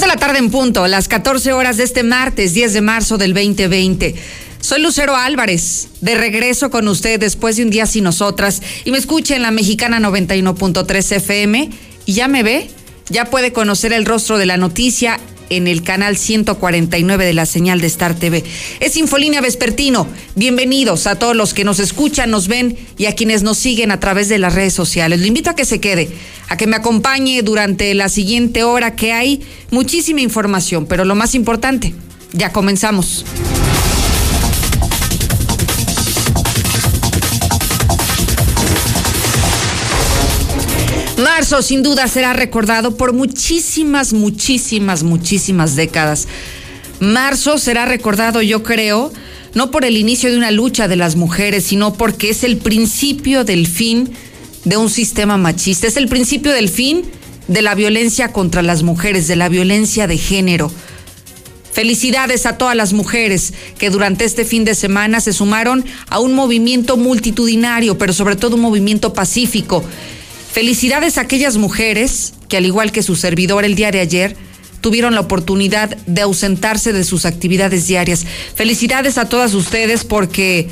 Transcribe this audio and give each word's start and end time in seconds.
de 0.00 0.06
la 0.06 0.16
tarde 0.16 0.38
en 0.38 0.50
punto, 0.50 0.86
las 0.86 1.08
14 1.08 1.52
horas 1.52 1.76
de 1.76 1.84
este 1.84 2.02
martes 2.02 2.54
10 2.54 2.72
de 2.72 2.80
marzo 2.80 3.18
del 3.18 3.34
2020. 3.34 4.14
Soy 4.60 4.80
Lucero 4.80 5.14
Álvarez, 5.14 5.88
de 6.00 6.14
regreso 6.14 6.70
con 6.70 6.88
usted 6.88 7.20
después 7.20 7.56
de 7.56 7.64
un 7.64 7.70
día 7.70 7.84
sin 7.84 8.04
nosotras 8.04 8.62
y 8.84 8.92
me 8.92 8.98
escucha 8.98 9.36
en 9.36 9.42
la 9.42 9.50
mexicana 9.50 10.00
91.3 10.00 11.16
FM 11.16 11.70
y 12.06 12.12
ya 12.14 12.28
me 12.28 12.42
ve, 12.42 12.70
ya 13.10 13.26
puede 13.26 13.52
conocer 13.52 13.92
el 13.92 14.06
rostro 14.06 14.38
de 14.38 14.46
la 14.46 14.56
noticia 14.56 15.20
en 15.50 15.66
el 15.66 15.82
canal 15.82 16.16
149 16.16 17.26
de 17.26 17.34
la 17.34 17.44
señal 17.44 17.80
de 17.80 17.88
Star 17.88 18.14
TV. 18.14 18.42
Es 18.78 18.96
Infolínea 18.96 19.40
Vespertino. 19.40 20.06
Bienvenidos 20.36 21.06
a 21.06 21.16
todos 21.16 21.36
los 21.36 21.52
que 21.52 21.64
nos 21.64 21.80
escuchan, 21.80 22.30
nos 22.30 22.48
ven 22.48 22.78
y 22.96 23.06
a 23.06 23.14
quienes 23.14 23.42
nos 23.42 23.58
siguen 23.58 23.90
a 23.90 24.00
través 24.00 24.28
de 24.28 24.38
las 24.38 24.54
redes 24.54 24.72
sociales. 24.72 25.20
Le 25.20 25.26
invito 25.26 25.50
a 25.50 25.54
que 25.54 25.64
se 25.64 25.80
quede, 25.80 26.08
a 26.48 26.56
que 26.56 26.66
me 26.66 26.76
acompañe 26.76 27.42
durante 27.42 27.92
la 27.94 28.08
siguiente 28.08 28.62
hora 28.64 28.96
que 28.96 29.12
hay 29.12 29.42
muchísima 29.70 30.20
información, 30.20 30.86
pero 30.86 31.04
lo 31.04 31.14
más 31.14 31.34
importante, 31.34 31.94
ya 32.32 32.52
comenzamos. 32.52 33.24
Sin 41.50 41.82
duda 41.82 42.06
será 42.06 42.32
recordado 42.32 42.96
por 42.96 43.12
muchísimas, 43.12 44.12
muchísimas, 44.12 45.02
muchísimas 45.02 45.74
décadas. 45.74 46.28
Marzo 47.00 47.58
será 47.58 47.86
recordado, 47.86 48.40
yo 48.40 48.62
creo, 48.62 49.12
no 49.54 49.72
por 49.72 49.84
el 49.84 49.96
inicio 49.96 50.30
de 50.30 50.38
una 50.38 50.52
lucha 50.52 50.86
de 50.86 50.94
las 50.94 51.16
mujeres, 51.16 51.64
sino 51.64 51.94
porque 51.94 52.30
es 52.30 52.44
el 52.44 52.56
principio 52.56 53.44
del 53.44 53.66
fin 53.66 54.10
de 54.64 54.76
un 54.76 54.88
sistema 54.88 55.36
machista, 55.38 55.88
es 55.88 55.96
el 55.96 56.08
principio 56.08 56.52
del 56.52 56.68
fin 56.68 57.02
de 57.48 57.62
la 57.62 57.74
violencia 57.74 58.32
contra 58.32 58.62
las 58.62 58.84
mujeres, 58.84 59.26
de 59.26 59.36
la 59.36 59.48
violencia 59.48 60.06
de 60.06 60.18
género. 60.18 60.70
Felicidades 61.72 62.46
a 62.46 62.58
todas 62.58 62.76
las 62.76 62.92
mujeres 62.92 63.52
que 63.76 63.90
durante 63.90 64.24
este 64.24 64.44
fin 64.44 64.64
de 64.64 64.76
semana 64.76 65.20
se 65.20 65.32
sumaron 65.32 65.84
a 66.08 66.20
un 66.20 66.32
movimiento 66.32 66.96
multitudinario, 66.96 67.98
pero 67.98 68.12
sobre 68.12 68.36
todo 68.36 68.54
un 68.54 68.62
movimiento 68.62 69.12
pacífico 69.12 69.84
Felicidades 70.52 71.16
a 71.16 71.22
aquellas 71.22 71.56
mujeres 71.56 72.34
que, 72.48 72.56
al 72.56 72.66
igual 72.66 72.90
que 72.90 73.02
su 73.02 73.14
servidor 73.14 73.64
el 73.64 73.76
día 73.76 73.90
de 73.90 74.00
ayer, 74.00 74.36
tuvieron 74.80 75.14
la 75.14 75.20
oportunidad 75.20 75.96
de 76.06 76.22
ausentarse 76.22 76.92
de 76.92 77.04
sus 77.04 77.24
actividades 77.24 77.86
diarias. 77.86 78.26
Felicidades 78.54 79.18
a 79.18 79.28
todas 79.28 79.54
ustedes 79.54 80.04
porque 80.04 80.68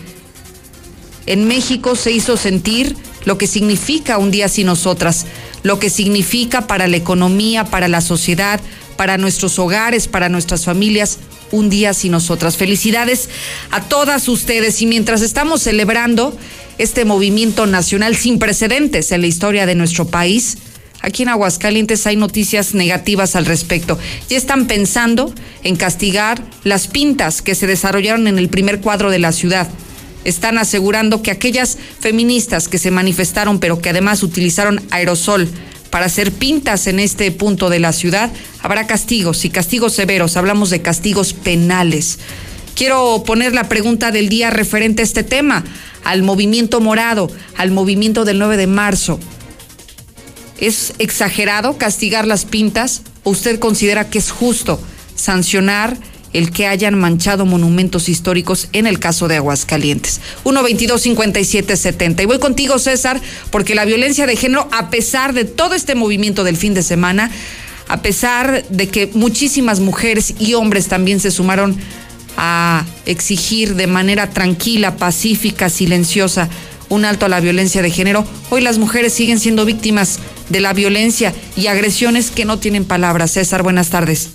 en 1.27 1.47
México 1.47 1.94
se 1.94 2.11
hizo 2.11 2.37
sentir 2.37 2.97
lo 3.25 3.39
que 3.39 3.47
significa 3.47 4.19
un 4.19 4.31
día 4.31 4.49
sin 4.49 4.66
nosotras, 4.66 5.27
lo 5.62 5.78
que 5.78 5.91
significa 5.91 6.66
para 6.66 6.89
la 6.89 6.97
economía, 6.97 7.65
para 7.65 7.87
la 7.87 8.00
sociedad, 8.00 8.60
para 8.97 9.19
nuestros 9.19 9.59
hogares, 9.59 10.09
para 10.09 10.28
nuestras 10.28 10.65
familias, 10.65 11.19
un 11.53 11.71
día 11.71 11.95
sin 11.95 12.12
nosotras. 12.12 12.56
Felicidades 12.56 13.28
a 13.71 13.83
todas 13.83 14.28
ustedes 14.28 14.81
y 14.83 14.87
mientras 14.87 15.22
estamos 15.22 15.62
celebrando 15.62 16.37
este 16.78 17.05
movimiento 17.05 17.66
nacional 17.66 18.16
sin 18.16 18.39
precedentes 18.39 19.12
en 19.12 19.21
la 19.21 19.27
historia 19.27 19.66
de 19.66 19.75
nuestro 19.75 20.06
país. 20.06 20.59
Aquí 21.00 21.22
en 21.22 21.28
Aguascalientes 21.28 22.06
hay 22.06 22.16
noticias 22.16 22.75
negativas 22.75 23.37
al 23.37 23.47
respecto. 23.47 23.99
Ya 24.28 24.37
están 24.37 24.66
pensando 24.66 25.33
en 25.62 25.77
castigar 25.77 26.43
las 26.65 26.89
pintas 26.89 27.43
que 27.43 27.55
se 27.55 27.66
desarrollaron 27.66 28.27
en 28.27 28.39
el 28.39 28.49
primer 28.49 28.81
cuadro 28.81 29.11
de 29.11 29.19
la 29.19 29.33
ciudad. 29.33 29.69
Están 30.25 30.59
asegurando 30.59 31.22
que 31.22 31.31
aquellas 31.31 31.78
feministas 32.00 32.69
que 32.69 32.78
se 32.78 32.91
manifestaron, 32.91 33.60
pero 33.60 33.81
que 33.81 33.91
además 33.91 34.22
utilizaron 34.22 34.83
aerosol 34.91 35.49
para 35.91 36.06
hacer 36.06 36.33
pintas 36.33 36.87
en 36.87 37.00
este 37.00 37.31
punto 37.31 37.71
de 37.71 37.78
la 37.78 37.93
ciudad, 37.93 38.31
habrá 38.60 38.87
castigos 38.87 39.45
y 39.45 39.50
castigos 39.50 39.95
severos. 39.95 40.37
Hablamos 40.37 40.71
de 40.71 40.83
castigos 40.83 41.33
penales. 41.33 42.19
Quiero 42.78 43.25
poner 43.27 43.55
la 43.55 43.69
pregunta 43.69 44.12
del 44.12 44.28
día 44.28 44.50
referente 44.50 45.03
a 45.03 45.05
este 45.05 45.25
tema 45.25 45.65
al 46.05 46.22
movimiento 46.22 46.81
morado, 46.81 47.28
al 47.56 47.72
movimiento 47.72 48.25
del 48.25 48.39
9 48.39 48.56
de 48.56 48.69
marzo. 48.69 49.19
¿Es 50.59 50.93
exagerado 51.00 51.77
castigar 51.77 52.25
las 52.25 52.44
pintas 52.44 53.03
o 53.25 53.31
usted 53.31 53.59
considera 53.59 54.09
que 54.09 54.19
es 54.19 54.31
justo 54.31 54.81
sancionar 55.16 55.97
el 56.33 56.53
que 56.53 56.69
hayan 56.69 56.97
manchado 56.97 57.47
monumentos 57.47 58.09
históricos 58.09 58.69
en 58.72 58.87
el 58.87 59.00
caso 59.00 59.27
de 59.27 59.39
Aguascalientes. 59.39 60.21
1-22-57-70. 60.45 62.22
Y 62.22 62.27
voy 62.27 62.39
contigo, 62.39 62.78
César, 62.78 63.21
porque 63.50 63.75
la 63.75 63.87
violencia 63.87 64.25
de 64.25 64.37
género, 64.37 64.69
a 64.71 64.89
pesar 64.89 65.33
de 65.33 65.45
todo 65.45 65.75
este 65.75 65.97
movimiento 65.97 66.45
del 66.45 66.56
fin 66.56 66.75
de 66.75 66.84
semana, 66.84 67.33
a 67.89 68.03
pesar 68.03 68.69
de 68.69 68.87
que 68.87 69.10
muchísimas 69.15 69.81
mujeres 69.81 70.34
y 70.39 70.55
hombres 70.55 70.87
también 70.87 71.19
se 71.19 71.33
sumaron 71.33 71.77
a 72.38 72.87
exigir 73.04 73.75
de 73.75 73.88
manera 73.88 74.31
tranquila, 74.31 74.97
pacífica, 74.97 75.69
silenciosa 75.69 76.49
un 76.88 77.04
alto 77.04 77.26
a 77.26 77.28
la 77.28 77.41
violencia 77.41 77.82
de 77.82 77.91
género, 77.91 78.25
hoy 78.50 78.62
las 78.62 78.78
mujeres 78.78 79.12
siguen 79.12 79.38
siendo 79.38 79.65
víctimas 79.65 80.21
de 80.48 80.60
la 80.60 80.72
violencia 80.72 81.34
y 81.56 81.66
agresiones 81.66 82.31
que 82.31 82.44
no 82.44 82.59
tienen 82.59 82.84
palabras. 82.84 83.32
César, 83.32 83.62
buenas 83.62 83.91
tardes. 83.91 84.32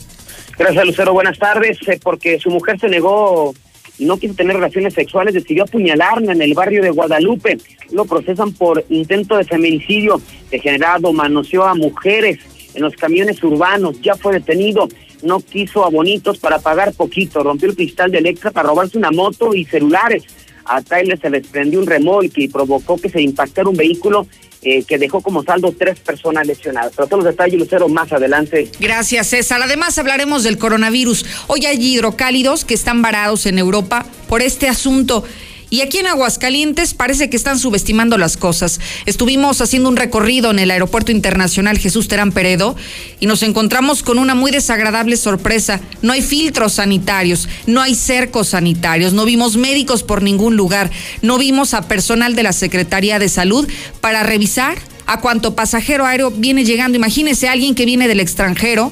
Gracias, 0.57 0.85
Lucero. 0.85 1.13
Buenas 1.13 1.39
tardes. 1.39 1.77
Eh, 1.87 1.99
porque 2.03 2.39
su 2.39 2.49
mujer 2.51 2.79
se 2.79 2.89
negó 2.89 3.53
no 3.99 4.17
quiso 4.17 4.33
tener 4.33 4.55
relaciones 4.55 4.93
sexuales, 4.93 5.33
decidió 5.33 5.63
apuñalarla 5.63 6.33
en 6.33 6.41
el 6.41 6.53
barrio 6.53 6.81
de 6.81 6.89
Guadalupe. 6.89 7.57
Lo 7.91 8.05
procesan 8.05 8.51
por 8.51 8.83
intento 8.89 9.37
de 9.37 9.45
feminicidio 9.45 10.21
degenerado, 10.49 11.13
manoseó 11.13 11.63
a 11.63 11.75
mujeres 11.75 12.39
en 12.73 12.81
los 12.81 12.95
camiones 12.95 13.43
urbanos, 13.43 14.01
ya 14.01 14.15
fue 14.15 14.33
detenido 14.33 14.87
no 15.23 15.39
quiso 15.39 15.85
abonitos 15.85 16.37
para 16.37 16.59
pagar 16.59 16.93
poquito, 16.93 17.43
rompió 17.43 17.69
el 17.69 17.75
cristal 17.75 18.11
de 18.11 18.19
Electra 18.19 18.51
para 18.51 18.69
robarse 18.69 18.97
una 18.97 19.11
moto 19.11 19.53
y 19.53 19.65
celulares. 19.65 20.23
A 20.65 20.81
Tyler 20.81 21.19
se 21.19 21.29
les 21.29 21.47
prendió 21.47 21.79
un 21.79 21.87
remolque 21.87 22.43
y 22.43 22.47
provocó 22.47 22.97
que 22.97 23.09
se 23.09 23.21
impactara 23.21 23.67
un 23.67 23.75
vehículo 23.75 24.27
eh, 24.61 24.83
que 24.83 24.97
dejó 24.97 25.19
como 25.19 25.43
saldo 25.43 25.75
tres 25.77 25.99
personas 25.99 26.47
lesionadas. 26.47 26.93
Pero 26.95 27.07
todos 27.07 27.25
los 27.25 27.33
detalles, 27.33 27.59
Lucero, 27.59 27.89
más 27.89 28.13
adelante. 28.13 28.69
Gracias, 28.79 29.27
César. 29.27 29.61
Además, 29.61 29.97
hablaremos 29.97 30.43
del 30.43 30.57
coronavirus. 30.57 31.25
Hoy 31.47 31.65
hay 31.65 31.77
hidrocálidos 31.83 32.63
que 32.63 32.73
están 32.73 33.01
varados 33.01 33.45
en 33.45 33.59
Europa 33.59 34.05
por 34.29 34.41
este 34.41 34.69
asunto. 34.69 35.25
Y 35.73 35.81
aquí 35.81 35.97
en 35.97 36.05
Aguascalientes 36.05 36.93
parece 36.93 37.31
que 37.31 37.35
están 37.35 37.57
subestimando 37.57 38.19
las 38.19 38.37
cosas. 38.37 38.79
Estuvimos 39.07 39.59
haciendo 39.59 39.89
un 39.89 39.95
recorrido 39.95 40.51
en 40.51 40.59
el 40.59 40.69
Aeropuerto 40.69 41.11
Internacional 41.11 41.79
Jesús 41.79 42.07
Terán 42.07 42.31
Peredo 42.31 42.75
y 43.19 43.25
nos 43.25 43.41
encontramos 43.41 44.03
con 44.03 44.19
una 44.19 44.35
muy 44.35 44.51
desagradable 44.51 45.17
sorpresa. 45.17 45.81
No 46.03 46.13
hay 46.13 46.21
filtros 46.21 46.73
sanitarios, 46.73 47.49
no 47.65 47.81
hay 47.81 47.95
cercos 47.95 48.49
sanitarios, 48.49 49.13
no 49.13 49.25
vimos 49.25 49.57
médicos 49.57 50.03
por 50.03 50.21
ningún 50.21 50.55
lugar, 50.55 50.91
no 51.23 51.39
vimos 51.39 51.73
a 51.73 51.87
personal 51.87 52.35
de 52.35 52.43
la 52.43 52.53
Secretaría 52.53 53.17
de 53.17 53.27
Salud 53.27 53.67
para 53.99 54.21
revisar 54.21 54.77
a 55.07 55.21
cuánto 55.21 55.55
pasajero 55.55 56.05
aéreo 56.05 56.29
viene 56.29 56.65
llegando. 56.65 56.99
Imagínese 56.99 57.49
alguien 57.49 57.73
que 57.73 57.87
viene 57.87 58.07
del 58.07 58.19
extranjero 58.19 58.91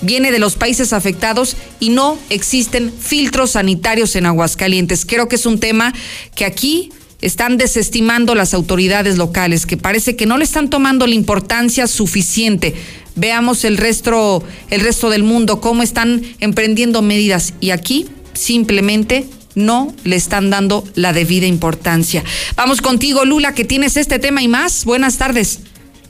viene 0.00 0.32
de 0.32 0.38
los 0.38 0.56
países 0.56 0.92
afectados 0.92 1.56
y 1.78 1.90
no 1.90 2.18
existen 2.28 2.92
filtros 2.92 3.52
sanitarios 3.52 4.16
en 4.16 4.26
Aguascalientes. 4.26 5.04
Creo 5.04 5.28
que 5.28 5.36
es 5.36 5.46
un 5.46 5.60
tema 5.60 5.92
que 6.34 6.44
aquí 6.44 6.90
están 7.20 7.58
desestimando 7.58 8.34
las 8.34 8.54
autoridades 8.54 9.18
locales, 9.18 9.66
que 9.66 9.76
parece 9.76 10.16
que 10.16 10.26
no 10.26 10.38
le 10.38 10.44
están 10.44 10.70
tomando 10.70 11.06
la 11.06 11.14
importancia 11.14 11.86
suficiente. 11.86 12.74
Veamos 13.16 13.64
el 13.64 13.76
resto, 13.76 14.42
el 14.70 14.80
resto 14.80 15.10
del 15.10 15.22
mundo, 15.22 15.60
cómo 15.60 15.82
están 15.82 16.22
emprendiendo 16.40 17.02
medidas. 17.02 17.54
Y 17.60 17.70
aquí 17.70 18.06
simplemente 18.32 19.26
no 19.54 19.94
le 20.04 20.16
están 20.16 20.48
dando 20.48 20.84
la 20.94 21.12
debida 21.12 21.46
importancia. 21.46 22.24
Vamos 22.56 22.80
contigo, 22.80 23.24
Lula, 23.24 23.54
que 23.54 23.64
tienes 23.64 23.96
este 23.96 24.18
tema 24.18 24.42
y 24.42 24.48
más. 24.48 24.84
Buenas 24.84 25.18
tardes. 25.18 25.60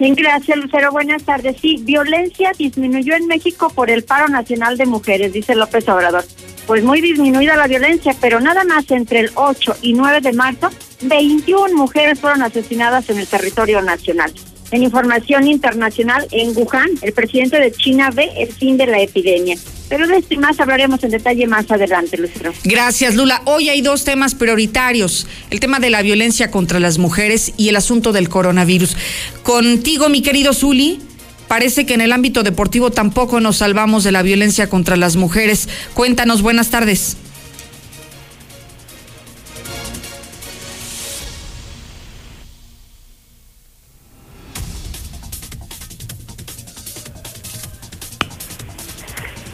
Gracias, 0.00 0.56
Lucero. 0.56 0.90
Buenas 0.90 1.22
tardes. 1.22 1.56
Sí, 1.60 1.78
violencia 1.82 2.52
disminuyó 2.56 3.14
en 3.14 3.26
México 3.26 3.70
por 3.70 3.90
el 3.90 4.02
paro 4.02 4.28
nacional 4.28 4.76
de 4.76 4.86
mujeres, 4.86 5.32
dice 5.32 5.54
López 5.54 5.88
Obrador 5.88 6.24
pues 6.70 6.84
muy 6.84 7.00
disminuida 7.00 7.56
la 7.56 7.66
violencia, 7.66 8.14
pero 8.20 8.38
nada 8.38 8.62
más 8.62 8.88
entre 8.92 9.18
el 9.18 9.30
8 9.34 9.78
y 9.82 9.92
9 9.92 10.20
de 10.20 10.32
marzo, 10.32 10.70
21 11.02 11.74
mujeres 11.74 12.20
fueron 12.20 12.42
asesinadas 12.42 13.10
en 13.10 13.18
el 13.18 13.26
territorio 13.26 13.82
nacional. 13.82 14.32
En 14.72 14.82
información 14.82 15.48
internacional, 15.48 16.26
en 16.30 16.56
Wuhan, 16.56 16.90
el 17.02 17.12
presidente 17.12 17.58
de 17.58 17.72
China 17.72 18.10
ve 18.10 18.30
el 18.38 18.52
fin 18.52 18.76
de 18.76 18.86
la 18.86 19.00
epidemia. 19.00 19.56
Pero 19.88 20.06
de 20.06 20.18
esto 20.18 20.38
más 20.38 20.60
hablaremos 20.60 21.02
en 21.02 21.10
detalle 21.10 21.48
más 21.48 21.68
adelante, 21.70 22.16
Lucero. 22.16 22.52
Gracias, 22.62 23.16
Lula. 23.16 23.42
Hoy 23.46 23.68
hay 23.68 23.80
dos 23.80 24.04
temas 24.04 24.36
prioritarios: 24.36 25.26
el 25.50 25.58
tema 25.58 25.80
de 25.80 25.90
la 25.90 26.02
violencia 26.02 26.52
contra 26.52 26.78
las 26.78 26.98
mujeres 26.98 27.52
y 27.56 27.68
el 27.68 27.76
asunto 27.76 28.12
del 28.12 28.28
coronavirus. 28.28 28.96
Contigo, 29.42 30.08
mi 30.08 30.22
querido 30.22 30.52
Zuli. 30.52 31.00
Parece 31.48 31.84
que 31.84 31.94
en 31.94 32.00
el 32.00 32.12
ámbito 32.12 32.44
deportivo 32.44 32.92
tampoco 32.92 33.40
nos 33.40 33.56
salvamos 33.56 34.04
de 34.04 34.12
la 34.12 34.22
violencia 34.22 34.68
contra 34.68 34.96
las 34.96 35.16
mujeres. 35.16 35.68
Cuéntanos, 35.94 36.42
buenas 36.42 36.70
tardes. 36.70 37.16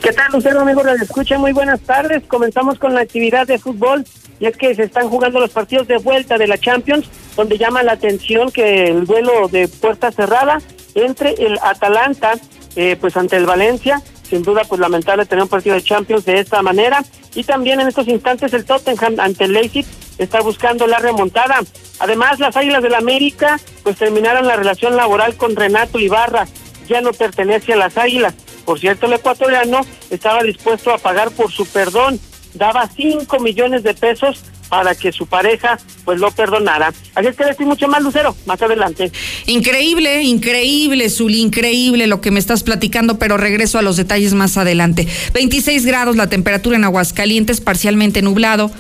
¿Qué 0.07 0.13
tal, 0.13 0.31
Lucero, 0.31 0.61
amigos? 0.61 0.87
Les 0.87 1.03
escucha. 1.03 1.37
Muy 1.37 1.53
buenas 1.53 1.81
tardes. 1.81 2.23
Comenzamos 2.29 2.79
con 2.79 2.95
la 2.95 3.01
actividad 3.01 3.45
de 3.45 3.59
fútbol. 3.59 4.05
Y 4.39 4.47
es 4.47 4.57
que 4.57 4.73
se 4.73 4.85
están 4.85 5.09
jugando 5.09 5.41
los 5.41 5.51
partidos 5.51 5.89
de 5.89 5.99
vuelta 5.99 6.39
de 6.39 6.47
la 6.47 6.59
Champions, 6.59 7.11
donde 7.35 7.59
llama 7.59 7.83
la 7.83 7.95
atención 7.95 8.53
que 8.53 8.85
el 8.85 9.05
duelo 9.05 9.49
de 9.49 9.67
puerta 9.67 10.13
cerrada 10.13 10.59
entre 10.95 11.31
el 11.31 11.59
Atalanta, 11.61 12.35
eh, 12.77 12.97
pues 13.01 13.17
ante 13.17 13.37
el 13.37 13.47
Valencia, 13.47 14.01
sin 14.23 14.45
duda 14.45 14.63
pues 14.63 14.81
lamentable 14.81 15.27
tener 15.27 15.43
un 15.43 15.49
partido 15.49 15.75
de 15.75 15.83
Champions 15.83 16.25
de 16.25 16.39
esta 16.39 16.63
manera, 16.63 17.03
y 17.35 17.43
también 17.43 17.81
en 17.81 17.89
estos 17.89 18.07
instantes 18.07 18.53
el 18.53 18.65
Tottenham 18.65 19.19
ante 19.19 19.47
el 19.47 19.55
Leipzig 19.55 19.87
está 20.19 20.41
buscando 20.41 20.87
la 20.87 21.01
remontada. 21.01 21.59
Además, 21.99 22.39
las 22.39 22.57
Águilas 22.57 22.85
del 22.85 22.93
la 22.93 22.99
América 22.99 23.59
pues 23.83 23.97
terminaron 23.97 24.47
la 24.47 24.55
relación 24.55 24.95
laboral 24.95 25.35
con 25.35 25.57
Renato 25.57 25.99
Ibarra, 25.99 26.47
ya 26.87 27.01
no 27.01 27.11
pertenece 27.11 27.73
a 27.73 27.77
las 27.77 27.99
Águilas. 27.99 28.35
Por 28.67 28.81
cierto, 28.81 29.07
el 29.07 29.15
ecuatoriano 29.15 29.81
estaba 30.11 30.43
dispuesto 30.43 30.93
a 30.93 30.99
pagar 30.99 31.31
por 31.31 31.51
su 31.51 31.65
perdón, 31.67 32.21
daba 32.55 32.91
5 32.95 33.39
millones 33.39 33.85
de 33.85 33.95
pesos 33.95 34.43
para 34.69 34.97
que 34.97 35.13
su 35.13 35.27
pareja 35.27 35.79
pues 36.05 36.19
lo 36.19 36.33
perdonara. 36.33 36.93
Así 37.15 37.29
es 37.29 37.37
que 37.37 37.45
decir 37.45 37.65
mucho 37.65 37.87
más, 37.87 38.03
Lucero, 38.03 38.37
más 38.45 38.61
adelante. 38.61 39.13
Increíble, 39.47 40.23
increíble, 40.23 41.09
Zuli, 41.09 41.41
increíble 41.41 42.09
lo 42.09 42.21
que 42.21 42.33
me 42.33 42.41
estás 42.41 42.65
platicando, 42.65 43.21
pero 43.21 43.37
regreso 43.37 43.79
a 43.79 43.83
los 43.83 43.97
detalles 43.97 44.35
más 44.35 44.57
adelante. 44.57 45.07
26 45.33 45.87
grados 45.87 46.17
la 46.17 46.29
temperatura 46.29 46.77
en 46.77 46.85
Aguascalientes, 46.85 47.61
parcialmente 47.61 48.21
nublado. 48.21 48.73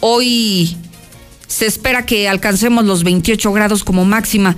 Hoy 0.00 0.76
se 1.46 1.66
espera 1.66 2.04
que 2.06 2.28
alcancemos 2.28 2.84
los 2.84 3.04
28 3.04 3.52
grados 3.52 3.84
como 3.84 4.04
máxima 4.04 4.56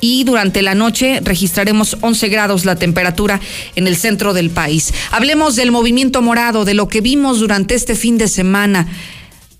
y 0.00 0.24
durante 0.24 0.62
la 0.62 0.74
noche 0.74 1.20
registraremos 1.22 1.96
11 2.00 2.28
grados 2.28 2.64
la 2.64 2.76
temperatura 2.76 3.40
en 3.76 3.86
el 3.86 3.96
centro 3.96 4.32
del 4.34 4.50
país. 4.50 4.92
Hablemos 5.10 5.56
del 5.56 5.72
movimiento 5.72 6.22
morado, 6.22 6.64
de 6.64 6.74
lo 6.74 6.88
que 6.88 7.00
vimos 7.00 7.40
durante 7.40 7.74
este 7.74 7.94
fin 7.94 8.18
de 8.18 8.28
semana. 8.28 8.86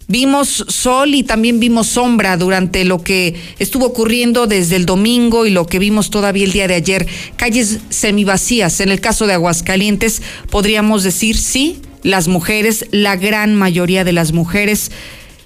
Vimos 0.09 0.65
sol 0.67 1.15
y 1.15 1.23
también 1.23 1.61
vimos 1.61 1.87
sombra 1.87 2.37
durante 2.37 2.85
lo 2.85 3.01
que 3.01 3.41
estuvo 3.61 3.87
ocurriendo 3.87 4.49
desde 4.49 4.75
el 4.75 4.85
domingo 4.85 5.47
y 5.47 5.51
lo 5.51 5.69
que 5.69 5.79
vimos 5.79 6.11
todavía 6.11 6.45
el 6.45 6.51
día 6.51 6.67
de 6.67 6.75
ayer. 6.75 7.07
Calles 7.37 7.79
semivacías. 7.91 8.81
En 8.81 8.91
el 8.91 9.01
caso 9.01 9.29
de 9.29 9.35
Aguascalientes, 9.35 10.21
podríamos 10.51 11.05
decir 11.05 11.37
sí, 11.37 11.79
las 12.03 12.27
mujeres, 12.27 12.87
la 12.91 13.15
gran 13.15 13.55
mayoría 13.55 14.03
de 14.03 14.13
las 14.13 14.33
mujeres, 14.33 14.91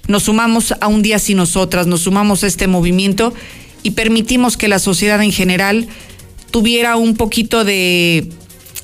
nos 0.07 0.23
sumamos 0.23 0.73
a 0.79 0.87
un 0.87 1.03
día 1.03 1.19
sin 1.19 1.37
nosotras, 1.37 1.85
nos 1.85 2.01
sumamos 2.01 2.43
a 2.43 2.47
este 2.47 2.67
movimiento 2.67 3.33
y 3.85 3.91
permitimos 3.91 4.57
que 4.57 4.67
la 4.67 4.79
sociedad 4.79 5.21
en 5.21 5.31
general 5.31 5.87
tuviera 6.49 6.95
un 6.95 7.15
poquito 7.15 7.63
de 7.63 8.27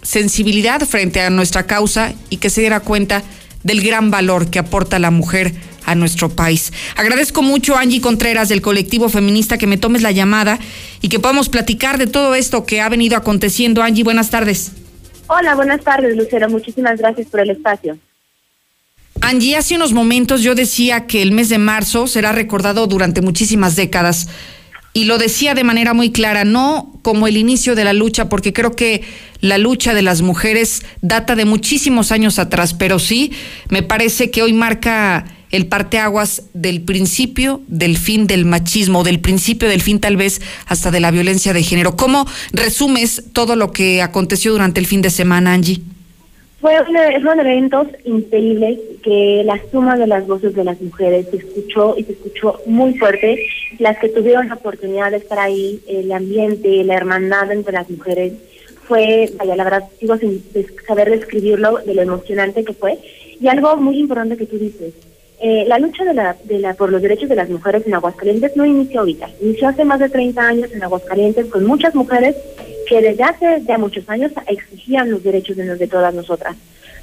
sensibilidad 0.03 0.79
frente 0.81 1.21
a 1.21 1.31
nuestra 1.31 1.65
causa 1.65 2.13
y 2.29 2.37
que 2.37 2.51
se 2.51 2.61
diera 2.61 2.81
cuenta 2.81 3.23
del 3.63 3.81
gran 3.81 4.11
valor 4.11 4.51
que 4.51 4.59
aporta 4.59 4.99
la 4.99 5.09
mujer 5.09 5.55
a 5.85 5.95
nuestro 5.95 6.29
país. 6.29 6.71
Agradezco 6.95 7.41
mucho 7.41 7.75
a 7.75 7.81
Angie 7.81 7.99
Contreras 7.99 8.47
del 8.47 8.61
colectivo 8.61 9.09
feminista 9.09 9.57
que 9.57 9.65
me 9.65 9.77
tomes 9.77 10.03
la 10.03 10.11
llamada 10.11 10.59
y 11.01 11.09
que 11.09 11.19
podamos 11.19 11.49
platicar 11.49 11.97
de 11.97 12.05
todo 12.05 12.35
esto 12.35 12.67
que 12.67 12.79
ha 12.79 12.87
venido 12.87 13.17
aconteciendo. 13.17 13.81
Angie, 13.81 14.03
buenas 14.03 14.29
tardes. 14.29 14.73
Hola, 15.25 15.55
buenas 15.55 15.83
tardes, 15.83 16.15
Lucero. 16.15 16.47
Muchísimas 16.47 16.99
gracias 16.99 17.25
por 17.25 17.39
el 17.39 17.49
espacio. 17.49 17.97
Angie, 19.21 19.55
hace 19.55 19.75
unos 19.75 19.93
momentos 19.93 20.43
yo 20.43 20.53
decía 20.53 21.07
que 21.07 21.23
el 21.23 21.31
mes 21.31 21.49
de 21.49 21.57
marzo 21.57 22.05
será 22.05 22.33
recordado 22.33 22.85
durante 22.85 23.21
muchísimas 23.21 23.75
décadas 23.75 24.27
y 24.93 25.05
lo 25.05 25.17
decía 25.17 25.53
de 25.55 25.63
manera 25.63 25.93
muy 25.93 26.11
clara, 26.11 26.43
no 26.43 26.99
como 27.01 27.27
el 27.27 27.37
inicio 27.37 27.75
de 27.75 27.83
la 27.83 27.93
lucha, 27.93 28.29
porque 28.29 28.53
creo 28.53 28.75
que 28.75 29.03
la 29.39 29.57
lucha 29.57 29.93
de 29.93 30.01
las 30.01 30.21
mujeres 30.21 30.83
data 31.01 31.35
de 31.35 31.45
muchísimos 31.45 32.11
años 32.11 32.39
atrás, 32.39 32.73
pero 32.73 32.99
sí 32.99 33.31
me 33.69 33.83
parece 33.83 34.31
que 34.31 34.43
hoy 34.43 34.53
marca 34.53 35.25
el 35.51 35.67
parteaguas 35.67 36.43
del 36.53 36.81
principio 36.81 37.61
del 37.67 37.97
fin 37.97 38.27
del 38.27 38.45
machismo, 38.45 39.03
del 39.03 39.19
principio 39.19 39.67
del 39.67 39.81
fin 39.81 39.99
tal 39.99 40.17
vez 40.17 40.41
hasta 40.65 40.91
de 40.91 40.99
la 40.99 41.11
violencia 41.11 41.53
de 41.53 41.63
género. 41.63 41.95
¿Cómo 41.95 42.25
resumes 42.53 43.23
todo 43.33 43.55
lo 43.55 43.71
que 43.71 44.01
aconteció 44.01 44.51
durante 44.51 44.79
el 44.79 44.87
fin 44.87 45.01
de 45.01 45.09
semana, 45.09 45.53
Angie? 45.53 45.81
Fue 46.61 46.79
un, 46.79 46.95
eventos 47.39 47.87
increíbles 48.05 48.79
que 49.03 49.41
la 49.43 49.59
suma 49.71 49.97
de 49.97 50.05
las 50.05 50.27
voces 50.27 50.53
de 50.53 50.63
las 50.63 50.79
mujeres 50.79 51.25
se 51.31 51.37
escuchó 51.37 51.95
y 51.97 52.03
se 52.03 52.11
escuchó 52.11 52.61
muy 52.67 52.93
fuerte. 52.99 53.43
Las 53.79 53.97
que 53.97 54.09
tuvieron 54.09 54.47
la 54.47 54.53
oportunidad 54.53 55.09
de 55.09 55.17
estar 55.17 55.39
ahí, 55.39 55.81
el 55.87 56.11
ambiente, 56.11 56.83
la 56.83 56.93
hermandad 56.93 57.51
entre 57.51 57.73
las 57.73 57.89
mujeres, 57.89 58.33
fue, 58.87 59.31
vaya, 59.37 59.55
la 59.55 59.63
verdad, 59.63 59.89
sigo 59.99 60.17
sin 60.17 60.43
saber 60.85 61.09
describirlo 61.09 61.79
de 61.79 61.95
lo 61.95 62.03
emocionante 62.03 62.63
que 62.63 62.73
fue. 62.73 62.99
Y 63.39 63.47
algo 63.47 63.75
muy 63.77 63.97
importante 63.97 64.37
que 64.37 64.45
tú 64.45 64.59
dices, 64.59 64.93
eh, 65.39 65.65
la 65.65 65.79
lucha 65.79 66.03
de 66.03 66.13
la, 66.13 66.35
de 66.43 66.59
la, 66.59 66.75
por 66.75 66.91
los 66.91 67.01
derechos 67.01 67.27
de 67.27 67.35
las 67.35 67.49
mujeres 67.49 67.87
en 67.87 67.95
Aguascalientes 67.95 68.55
no 68.55 68.67
inició 68.67 68.99
ahorita, 68.99 69.31
inició 69.41 69.69
hace 69.69 69.83
más 69.83 69.99
de 69.99 70.09
30 70.09 70.39
años 70.39 70.71
en 70.71 70.83
Aguascalientes 70.83 71.47
con 71.47 71.65
muchas 71.65 71.95
mujeres 71.95 72.35
que 72.91 73.01
desde 73.01 73.23
hace 73.23 73.61
ya 73.65 73.77
muchos 73.77 74.03
años 74.09 74.33
exigían 74.47 75.09
los 75.09 75.23
derechos 75.23 75.55
de, 75.55 75.77
de 75.77 75.87
todas 75.87 76.13
nosotras. 76.13 76.57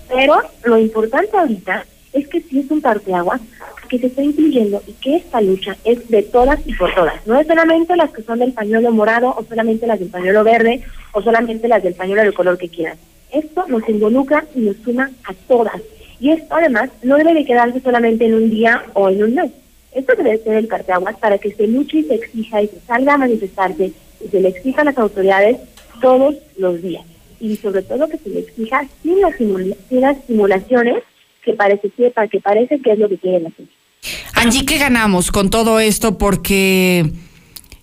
Pero 0.07 0.37
lo 0.65 0.77
importante 0.77 1.35
ahorita 1.35 1.87
es 2.13 2.29
que 2.29 2.43
sí 2.43 2.61
es 2.61 2.71
un 2.71 2.83
parteaguas 2.83 3.41
que 3.89 3.99
se 3.99 4.09
está 4.09 4.23
incluyendo 4.23 4.83
y 4.87 4.93
que 4.93 5.17
esta 5.17 5.41
lucha 5.41 5.79
es 5.85 6.07
de 6.11 6.23
todas 6.25 6.61
y 6.67 6.75
por 6.75 6.95
todas. 6.95 7.27
No 7.27 7.41
es 7.41 7.47
solamente 7.47 7.97
las 7.97 8.11
que 8.11 8.21
son 8.21 8.39
del 8.39 8.53
pañuelo 8.53 8.93
morado 8.93 9.35
o 9.35 9.43
solamente 9.45 9.87
las 9.87 9.99
del 9.99 10.11
pañuelo 10.11 10.45
verde 10.45 10.83
o 11.13 11.23
solamente 11.23 11.69
las 11.69 11.83
del 11.83 11.95
pañuelo 11.95 12.21
del 12.21 12.35
color 12.35 12.59
que 12.59 12.69
quieran. 12.69 12.99
Esto 13.33 13.65
nos 13.69 13.89
involucra 13.89 14.45
y 14.55 14.61
nos 14.61 14.77
suma 14.85 15.11
a 15.25 15.33
todas 15.49 15.81
y 16.21 16.33
esto 16.33 16.55
además 16.55 16.91
no 17.03 17.17
debe 17.17 17.33
de 17.33 17.47
quedarse 17.47 17.81
solamente 17.81 18.27
en 18.27 18.35
un 18.35 18.51
día 18.51 18.85
o 18.93 19.09
en 19.09 19.25
un 19.25 19.35
mes. 19.37 19.53
Esto 19.93 20.13
debe 20.17 20.37
ser 20.37 20.59
el 20.59 20.69
parteaguas 20.69 21.17
para 21.17 21.39
que 21.39 21.51
se 21.51 21.67
luche 21.67 22.01
y 22.01 22.05
se 22.05 22.17
exija 22.17 22.61
y 22.61 22.69
se 22.69 22.81
salga 22.81 23.15
a 23.15 23.19
manifestarse 23.19 23.93
y 24.23 24.29
se 24.29 24.41
le 24.41 24.49
exija 24.49 24.83
a 24.83 24.85
las 24.85 24.99
autoridades 24.99 25.57
todos 26.01 26.35
los 26.57 26.83
días. 26.83 27.05
Y 27.41 27.57
sobre 27.57 27.83
todo 27.83 28.09
que 28.09 28.19
se 28.19 28.29
le 28.31 28.41
exija 28.41 28.87
sin 29.03 29.21
las, 30.01 30.17
simulaciones 30.27 31.03
que 31.45 31.53
parece, 31.55 31.91
que, 31.91 32.13
que 32.31 32.41
parece 32.41 32.81
que 32.81 32.93
es 32.93 32.99
lo 32.99 33.09
que 33.09 33.19
quieren 33.19 33.47
hacer. 33.47 33.67
Angie, 34.35 34.65
¿qué 34.65 34.79
ganamos 34.79 35.31
con 35.31 35.51
todo 35.51 35.81
esto? 35.81 36.19
Porque 36.19 37.11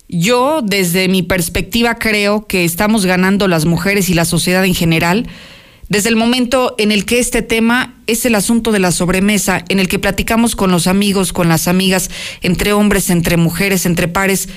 yo, 0.08 0.62
desde 0.62 1.08
mi 1.08 1.24
perspectiva, 1.24 1.96
creo 1.96 2.46
que 2.48 2.64
estamos 2.64 3.06
ganando 3.06 3.48
las 3.48 3.66
mujeres 3.66 4.10
y 4.10 4.14
la 4.14 4.26
sociedad 4.26 4.66
en 4.66 4.76
general 4.76 5.28
desde 5.88 6.10
el 6.10 6.16
momento 6.16 6.74
en 6.78 6.92
el 6.92 7.06
que 7.06 7.20
este 7.20 7.42
tema 7.42 7.96
es 8.08 8.26
el 8.26 8.36
asunto 8.36 8.72
de 8.72 8.80
la 8.80 8.92
sobremesa, 8.92 9.64
en 9.70 9.80
el 9.80 9.88
que 9.88 10.00
platicamos 10.00 10.56
con 10.56 10.72
los 10.72 10.88
amigos, 10.88 11.32
con 11.32 11.48
las 11.48 11.68
amigas, 11.68 12.10
entre 12.42 12.74
hombres, 12.74 13.10
entre 13.10 13.38
mujeres, 13.38 13.86
entre 13.86 14.08
pares, 14.08 14.50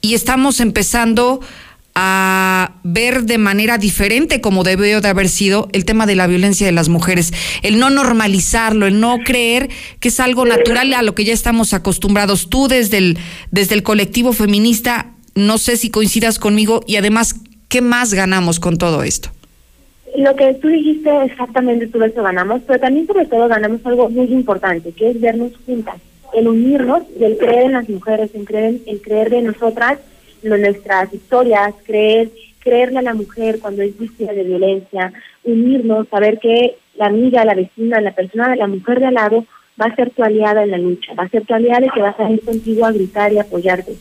y 0.00 0.14
estamos 0.14 0.60
empezando 0.60 1.40
a 1.94 2.76
ver 2.84 3.24
de 3.24 3.38
manera 3.38 3.78
diferente 3.78 4.40
como 4.40 4.64
debió 4.64 5.00
de 5.00 5.08
haber 5.08 5.28
sido 5.28 5.68
el 5.72 5.84
tema 5.84 6.06
de 6.06 6.16
la 6.16 6.26
violencia 6.26 6.66
de 6.66 6.72
las 6.72 6.88
mujeres, 6.88 7.32
el 7.62 7.78
no 7.78 7.90
normalizarlo, 7.90 8.86
el 8.86 9.00
no 9.00 9.18
creer 9.24 9.68
que 9.98 10.08
es 10.08 10.20
algo 10.20 10.46
natural 10.46 10.92
a 10.94 11.02
lo 11.02 11.14
que 11.14 11.24
ya 11.24 11.32
estamos 11.32 11.74
acostumbrados. 11.74 12.48
Tú 12.48 12.68
desde 12.68 12.98
el, 12.98 13.18
desde 13.50 13.74
el 13.74 13.82
colectivo 13.82 14.32
feminista, 14.32 15.12
no 15.34 15.58
sé 15.58 15.76
si 15.76 15.90
coincidas 15.90 16.38
conmigo 16.38 16.82
y 16.86 16.96
además, 16.96 17.34
¿qué 17.68 17.80
más 17.80 18.14
ganamos 18.14 18.60
con 18.60 18.78
todo 18.78 19.02
esto? 19.02 19.30
Lo 20.16 20.34
que 20.34 20.54
tú 20.54 20.68
dijiste 20.68 21.10
exactamente, 21.24 21.86
tú 21.86 22.02
eso 22.02 22.22
ganamos, 22.22 22.62
pero 22.66 22.80
también 22.80 23.06
sobre 23.06 23.26
todo 23.26 23.48
ganamos 23.48 23.80
algo 23.84 24.10
muy 24.10 24.26
importante, 24.26 24.92
que 24.92 25.10
es 25.10 25.20
vernos 25.20 25.52
juntas, 25.64 25.96
el 26.34 26.48
unirnos 26.48 27.02
y 27.18 27.24
el 27.24 27.38
creer 27.38 27.66
en 27.66 27.72
las 27.72 27.88
mujeres, 27.88 28.30
el 28.34 28.44
creer, 28.44 28.76
el 28.86 29.00
creer 29.00 29.30
de 29.30 29.42
nosotras 29.42 29.98
nuestras 30.42 31.12
historias, 31.12 31.74
creer, 31.84 32.30
creerle 32.60 32.98
a 32.98 33.02
la 33.02 33.14
mujer 33.14 33.58
cuando 33.60 33.82
es 33.82 33.98
víctima 33.98 34.32
de 34.32 34.44
violencia, 34.44 35.12
unirnos, 35.44 36.08
saber 36.08 36.38
que 36.38 36.76
la 36.96 37.06
amiga, 37.06 37.44
la 37.44 37.54
vecina, 37.54 38.00
la 38.00 38.12
persona, 38.12 38.54
la 38.56 38.66
mujer 38.66 39.00
de 39.00 39.06
al 39.06 39.14
lado 39.14 39.44
va 39.80 39.86
a 39.86 39.96
ser 39.96 40.10
tu 40.10 40.22
aliada 40.22 40.62
en 40.62 40.70
la 40.70 40.78
lucha, 40.78 41.14
va 41.14 41.24
a 41.24 41.28
ser 41.28 41.44
tu 41.46 41.54
aliada 41.54 41.86
y 41.86 41.90
que 41.90 42.02
va 42.02 42.10
a 42.10 42.16
salir 42.16 42.40
contigo 42.42 42.84
a 42.84 42.92
gritar 42.92 43.32
y 43.32 43.38
apoyarte. 43.38 43.92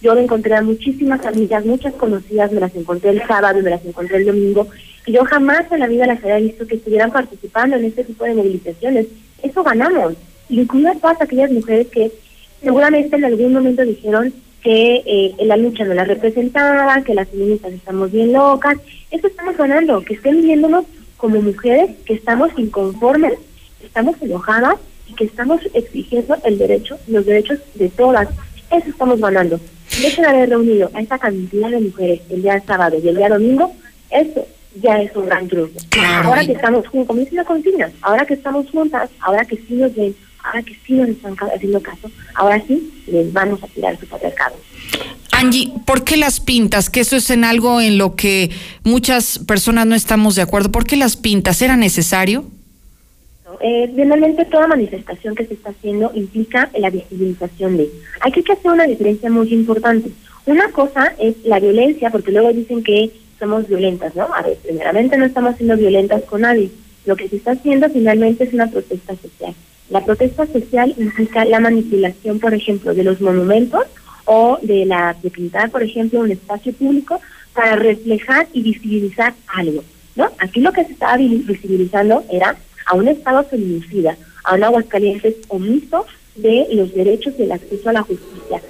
Yo 0.00 0.14
me 0.14 0.22
encontré 0.22 0.54
a 0.54 0.62
muchísimas 0.62 1.24
amigas, 1.26 1.64
muchas 1.64 1.94
conocidas, 1.94 2.52
me 2.52 2.60
las 2.60 2.74
encontré 2.74 3.10
el 3.10 3.26
sábado, 3.26 3.60
me 3.62 3.70
las 3.70 3.84
encontré 3.84 4.18
el 4.18 4.26
domingo, 4.26 4.68
y 5.06 5.12
yo 5.12 5.24
jamás 5.24 5.70
en 5.72 5.80
la 5.80 5.86
vida 5.86 6.06
las 6.06 6.22
había 6.22 6.36
visto 6.36 6.66
que 6.66 6.76
estuvieran 6.76 7.10
participando 7.10 7.76
en 7.76 7.84
este 7.84 8.04
tipo 8.04 8.24
de 8.24 8.34
movilizaciones. 8.34 9.06
Eso 9.42 9.62
ganamos. 9.62 10.14
Y 10.48 10.60
incluso 10.60 10.92
todas 11.00 11.20
aquellas 11.20 11.50
mujeres 11.50 11.88
que 11.88 12.12
seguramente 12.60 13.16
en 13.16 13.24
algún 13.24 13.52
momento 13.52 13.84
dijeron, 13.84 14.32
que 14.68 15.02
eh, 15.06 15.34
la 15.46 15.56
lucha 15.56 15.86
no 15.86 15.94
la 15.94 16.04
representaba, 16.04 17.00
que 17.00 17.14
las 17.14 17.26
feministas 17.30 17.72
estamos 17.72 18.12
bien 18.12 18.34
locas. 18.34 18.76
Eso 19.10 19.26
estamos 19.26 19.56
ganando, 19.56 20.04
que 20.04 20.12
estén 20.12 20.42
viéndonos 20.42 20.84
como 21.16 21.40
mujeres 21.40 21.96
que 22.04 22.12
estamos 22.12 22.50
inconformes, 22.58 23.32
que 23.80 23.86
estamos 23.86 24.20
enojadas 24.20 24.76
y 25.06 25.14
que 25.14 25.24
estamos 25.24 25.62
exigiendo 25.72 26.36
el 26.44 26.58
derecho, 26.58 26.98
los 27.06 27.24
derechos 27.24 27.60
de 27.76 27.88
todas. 27.88 28.28
Eso 28.70 28.90
estamos 28.90 29.18
ganando. 29.18 29.58
El 29.96 30.04
hecho 30.04 30.20
de 30.20 30.28
haber 30.28 30.50
reunido 30.50 30.90
a 30.92 31.00
esa 31.00 31.18
cantidad 31.18 31.70
de 31.70 31.80
mujeres 31.80 32.20
el 32.28 32.42
día 32.42 32.62
sábado 32.66 32.98
y 33.02 33.08
el 33.08 33.16
día 33.16 33.30
domingo, 33.30 33.72
eso 34.10 34.46
ya 34.82 35.00
es 35.00 35.16
un 35.16 35.24
gran 35.24 35.48
triunfo. 35.48 35.78
Ahora 36.24 36.44
que 36.44 36.52
estamos 36.52 36.86
juntos, 36.88 37.06
como 37.06 37.20
dice 37.20 37.36
la 37.36 37.44
consigna, 37.44 37.90
ahora 38.02 38.26
que 38.26 38.34
estamos 38.34 38.70
juntas, 38.70 39.08
ahora 39.20 39.46
que 39.46 39.56
sí 39.56 39.76
nos 39.76 39.96
ven, 39.96 40.14
ahora 40.42 40.62
que 40.62 40.76
sí 40.86 40.94
nos 40.94 41.08
están 41.08 41.36
haciendo 41.54 41.80
caso, 41.80 42.10
ahora 42.34 42.62
sí 42.66 42.92
les 43.06 43.32
vamos 43.32 43.62
a 43.62 43.66
tirar 43.68 43.98
su 43.98 44.06
patriarcado. 44.06 44.56
Angie, 45.32 45.72
¿por 45.86 46.04
qué 46.04 46.16
las 46.16 46.40
pintas? 46.40 46.90
Que 46.90 47.00
eso 47.00 47.16
es 47.16 47.30
en 47.30 47.44
algo 47.44 47.80
en 47.80 47.96
lo 47.96 48.16
que 48.16 48.50
muchas 48.82 49.38
personas 49.38 49.86
no 49.86 49.94
estamos 49.94 50.34
de 50.34 50.42
acuerdo. 50.42 50.72
¿Por 50.72 50.84
qué 50.84 50.96
las 50.96 51.16
pintas? 51.16 51.62
¿Era 51.62 51.76
necesario? 51.76 52.44
Eh, 53.60 53.90
finalmente 53.94 54.44
toda 54.44 54.66
manifestación 54.66 55.34
que 55.34 55.46
se 55.46 55.54
está 55.54 55.70
haciendo 55.70 56.10
implica 56.14 56.70
la 56.78 56.90
visibilización 56.90 57.76
de. 57.76 57.88
Hay 58.20 58.32
que 58.32 58.40
hacer 58.52 58.70
una 58.70 58.84
diferencia 58.84 59.30
muy 59.30 59.52
importante. 59.52 60.10
Una 60.46 60.70
cosa 60.70 61.12
es 61.18 61.34
la 61.44 61.60
violencia, 61.60 62.10
porque 62.10 62.32
luego 62.32 62.52
dicen 62.52 62.82
que 62.82 63.10
somos 63.38 63.68
violentas, 63.68 64.14
¿no? 64.16 64.28
A 64.34 64.42
ver, 64.42 64.56
primeramente 64.56 65.16
no 65.16 65.24
estamos 65.24 65.56
siendo 65.56 65.76
violentas 65.76 66.22
con 66.22 66.42
nadie. 66.42 66.70
Lo 67.04 67.16
que 67.16 67.28
se 67.28 67.36
está 67.36 67.52
haciendo 67.52 67.88
finalmente 67.90 68.44
es 68.44 68.54
una 68.54 68.66
protesta 68.66 69.14
social. 69.16 69.54
La 69.90 70.04
protesta 70.04 70.46
social 70.46 70.94
implica 70.98 71.44
la 71.44 71.60
manipulación, 71.60 72.38
por 72.40 72.52
ejemplo, 72.52 72.94
de 72.94 73.04
los 73.04 73.20
monumentos 73.20 73.84
o 74.26 74.58
de 74.60 74.84
la 74.84 75.16
de 75.22 75.30
pintar, 75.30 75.70
por 75.70 75.82
ejemplo, 75.82 76.20
un 76.20 76.30
espacio 76.30 76.72
público 76.74 77.20
para 77.54 77.76
reflejar 77.76 78.46
y 78.52 78.62
visibilizar 78.62 79.34
algo, 79.46 79.82
¿no? 80.16 80.28
Aquí 80.38 80.60
lo 80.60 80.72
que 80.72 80.84
se 80.84 80.92
estaba 80.92 81.16
visibilizando 81.16 82.22
era 82.30 82.56
a 82.86 82.94
un 82.94 83.08
Estado 83.08 83.44
feminicida, 83.44 84.16
a 84.44 84.54
un 84.54 84.64
Aguascalientes 84.64 85.36
omiso 85.48 86.04
de 86.36 86.66
los 86.72 86.94
derechos 86.94 87.36
del 87.38 87.52
acceso 87.52 87.88
a 87.88 87.94
la 87.94 88.02
justicia, 88.02 88.60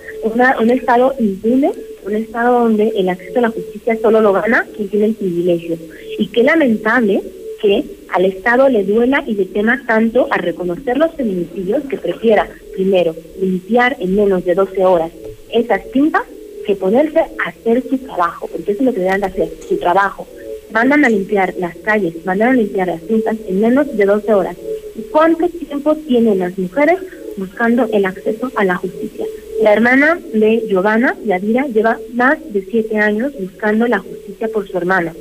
un 0.61 0.71
Estado 0.71 1.15
impune, 1.19 1.73
un 2.05 2.15
Estado 2.15 2.61
donde 2.61 2.93
el 2.97 3.09
acceso 3.09 3.39
a 3.39 3.43
la 3.43 3.51
justicia 3.51 3.99
solo 4.01 4.21
lo 4.21 4.33
gana 4.33 4.67
quien 4.77 4.89
tiene 4.89 5.07
el 5.07 5.15
privilegio. 5.15 5.77
Y 6.19 6.29
qué 6.29 6.43
lamentable 6.43 7.23
que 7.61 7.85
al 8.11 8.25
Estado 8.25 8.69
le 8.69 8.85
duela 8.85 9.25
y 9.27 9.35
le 9.35 9.45
tema 9.47 9.83
tanto 9.87 10.29
a 10.31 10.39
reconocer 10.39 10.97
los 10.97 11.13
feminicidios 11.15 11.83
que 11.85 11.99
prefiera, 11.99 12.49
primero, 12.75 13.15
limpiar 13.41 13.97
en 14.01 14.17
menos 14.17 14.45
de 14.45 14.55
12 14.55 14.85
horas 14.85 15.11
esas 15.53 15.91
tintas 15.91 16.23
que 16.67 16.77
ponerse 16.77 17.19
a 17.19 17.49
hacer 17.49 17.83
su 17.89 17.99
trabajo, 17.99 18.47
porque 18.47 18.73
eso 18.73 18.81
es 18.81 18.87
lo 18.87 18.93
que 18.93 19.01
deben 19.01 19.21
de 19.21 19.27
hacer, 19.27 19.49
su 19.69 19.79
trabajo. 19.79 20.27
Mandan 20.71 21.05
a 21.05 21.09
limpiar 21.09 21.55
las 21.59 21.75
calles, 21.77 22.15
mandan 22.27 22.51
a 22.51 22.55
limpiar 22.55 22.89
las 22.89 23.01
tintas 23.03 23.37
en 23.49 23.61
menos 23.61 23.97
de 23.97 24.05
12 24.05 24.35
horas. 24.35 24.57
¿Y 24.95 25.03
cuánto 25.11 25.49
tiempo 25.49 25.97
tienen 25.97 26.41
las 26.41 26.59
mujeres 26.59 26.99
buscando 27.37 27.89
el 27.93 28.05
acceso 28.05 28.53
a 28.55 28.65
la 28.65 28.77
justicia? 28.77 29.25
La 29.63 29.73
hermana 29.73 30.21
de 30.35 30.63
Giovanna, 30.69 31.17
Yadira, 31.25 31.67
lleva 31.67 31.99
más 32.13 32.39
de 32.53 32.63
siete 32.63 32.99
años 32.99 33.33
buscando 33.41 33.87
la 33.87 33.99
justicia 33.99 34.49
por 34.49 34.69
su 34.69 34.77
hermana. 34.77 35.15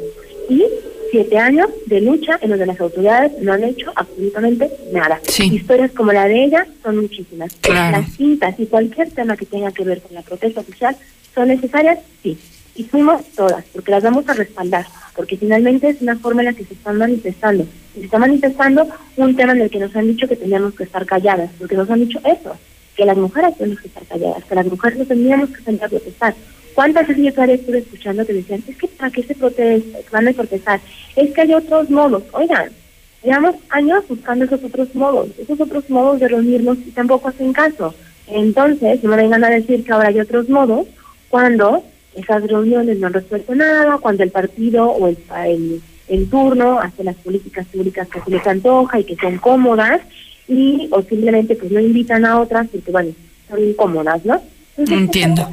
Y 0.50 0.64
siete 1.12 1.38
años 1.38 1.68
de 1.86 2.02
lucha 2.02 2.40
en 2.42 2.50
donde 2.50 2.66
las 2.66 2.80
autoridades 2.80 3.32
no 3.42 3.54
han 3.54 3.64
hecho 3.64 3.92
absolutamente 3.96 4.70
nada. 4.92 5.20
Historias 5.38 5.92
como 5.92 6.12
la 6.12 6.28
de 6.28 6.46
ella 6.46 6.68
son 6.84 6.98
muchísimas. 6.98 7.52
Las 7.68 8.12
cintas 8.14 8.60
y 8.60 8.66
cualquier 8.66 9.12
tema 9.12 9.38
que 9.38 9.46
tenga 9.46 9.72
que 9.72 9.84
ver 9.84 10.02
con 10.02 10.14
la 10.14 10.22
protesta 10.22 10.62
oficial 10.62 10.96
son 11.34 11.50
necesarias, 11.50 12.00
sí. 12.24 12.38
Y 12.76 12.84
fuimos 12.84 13.24
todas, 13.36 13.66
porque 13.74 13.92
las 13.92 14.04
vamos 14.04 14.30
a 14.30 14.34
respaldar, 14.34 14.86
porque 15.16 15.36
finalmente 15.36 15.90
es 15.90 16.02
una 16.02 16.16
forma 16.16 16.42
en 16.42 16.46
la 16.46 16.54
que 16.54 16.64
se 16.64 16.76
están 16.76 16.98
manifestando. 16.98 17.66
Se 17.96 18.06
está 18.06 18.20
manifestando 18.20 18.88
un 19.16 19.36
tema 19.36 19.54
en 19.54 19.62
el 19.62 19.70
que 19.70 19.80
nos 19.80 19.96
han 19.96 20.08
dicho 20.08 20.28
que 20.28 20.36
teníamos 20.36 20.76
que 20.76 20.84
estar 20.84 21.06
calladas, 21.06 21.50
porque 21.58 21.76
nos 21.76 21.90
han 21.90 22.02
dicho 22.02 22.20
eso, 22.24 22.56
que 22.96 23.06
las 23.06 23.18
mujeres 23.18 23.58
tenemos 23.58 23.82
que 23.82 23.88
estar 23.88 24.04
calladas, 24.06 24.44
que 24.44 24.56
las 24.56 24.66
mujeres 24.68 25.00
no 25.00 25.06
teníamos 25.06 25.50
que 25.50 25.64
salir 25.64 25.84
a 25.84 25.90
protestar. 25.90 26.36
¿Cuántas 26.78 27.08
veces 27.08 27.26
yo 27.26 27.34
todavía 27.34 27.56
estuve 27.56 27.80
escuchando 27.80 28.24
que 28.24 28.34
decían, 28.34 28.64
es 28.68 28.78
que 28.78 28.88
para 28.88 29.10
qué 29.10 29.24
se 29.24 29.34
protesta, 29.34 29.98
van 30.12 30.28
a 30.28 30.34
protestar? 30.34 30.80
Es 31.16 31.34
que 31.34 31.42
hay 31.42 31.56
otros 31.56 31.90
modos. 31.90 32.22
Oigan, 32.34 32.70
llevamos 33.24 33.56
años 33.70 34.04
buscando 34.08 34.46
esos 34.46 34.64
otros 34.64 34.94
modos, 34.94 35.30
esos 35.40 35.60
otros 35.60 35.90
modos 35.90 36.20
de 36.20 36.28
reunirnos 36.28 36.78
y 36.86 36.92
tampoco 36.92 37.30
hacen 37.30 37.52
caso. 37.52 37.96
Entonces, 38.28 39.04
no 39.04 39.10
me 39.10 39.16
vengan 39.16 39.44
a 39.44 39.50
decir 39.50 39.84
que 39.84 39.92
ahora 39.92 40.10
hay 40.10 40.20
otros 40.20 40.50
modos 40.50 40.86
cuando 41.30 41.84
esas 42.14 42.44
reuniones 42.44 43.00
no 43.00 43.08
han 43.08 43.14
resuelto 43.14 43.56
nada, 43.56 43.98
cuando 43.98 44.22
el 44.22 44.30
partido 44.30 44.86
o 44.86 45.08
el, 45.08 45.18
el, 45.48 45.82
el 46.10 46.30
turno 46.30 46.80
hace 46.80 47.04
las 47.04 47.16
políticas 47.16 47.66
públicas 47.66 48.08
que 48.08 48.22
se 48.22 48.30
les 48.30 48.46
antoja 48.46 49.00
y 49.00 49.04
que 49.04 49.16
son 49.16 49.40
cómodas 49.40 50.02
y 50.48 50.90
o 50.92 51.02
simplemente 51.02 51.56
pues 51.56 51.72
no 51.72 51.80
invitan 51.80 52.24
a 52.24 52.40
otras 52.40 52.68
porque 52.68 52.92
bueno, 52.92 53.14
son 53.50 53.64
incómodas, 53.64 54.24
¿no? 54.24 54.40
Entiendo. 54.78 55.50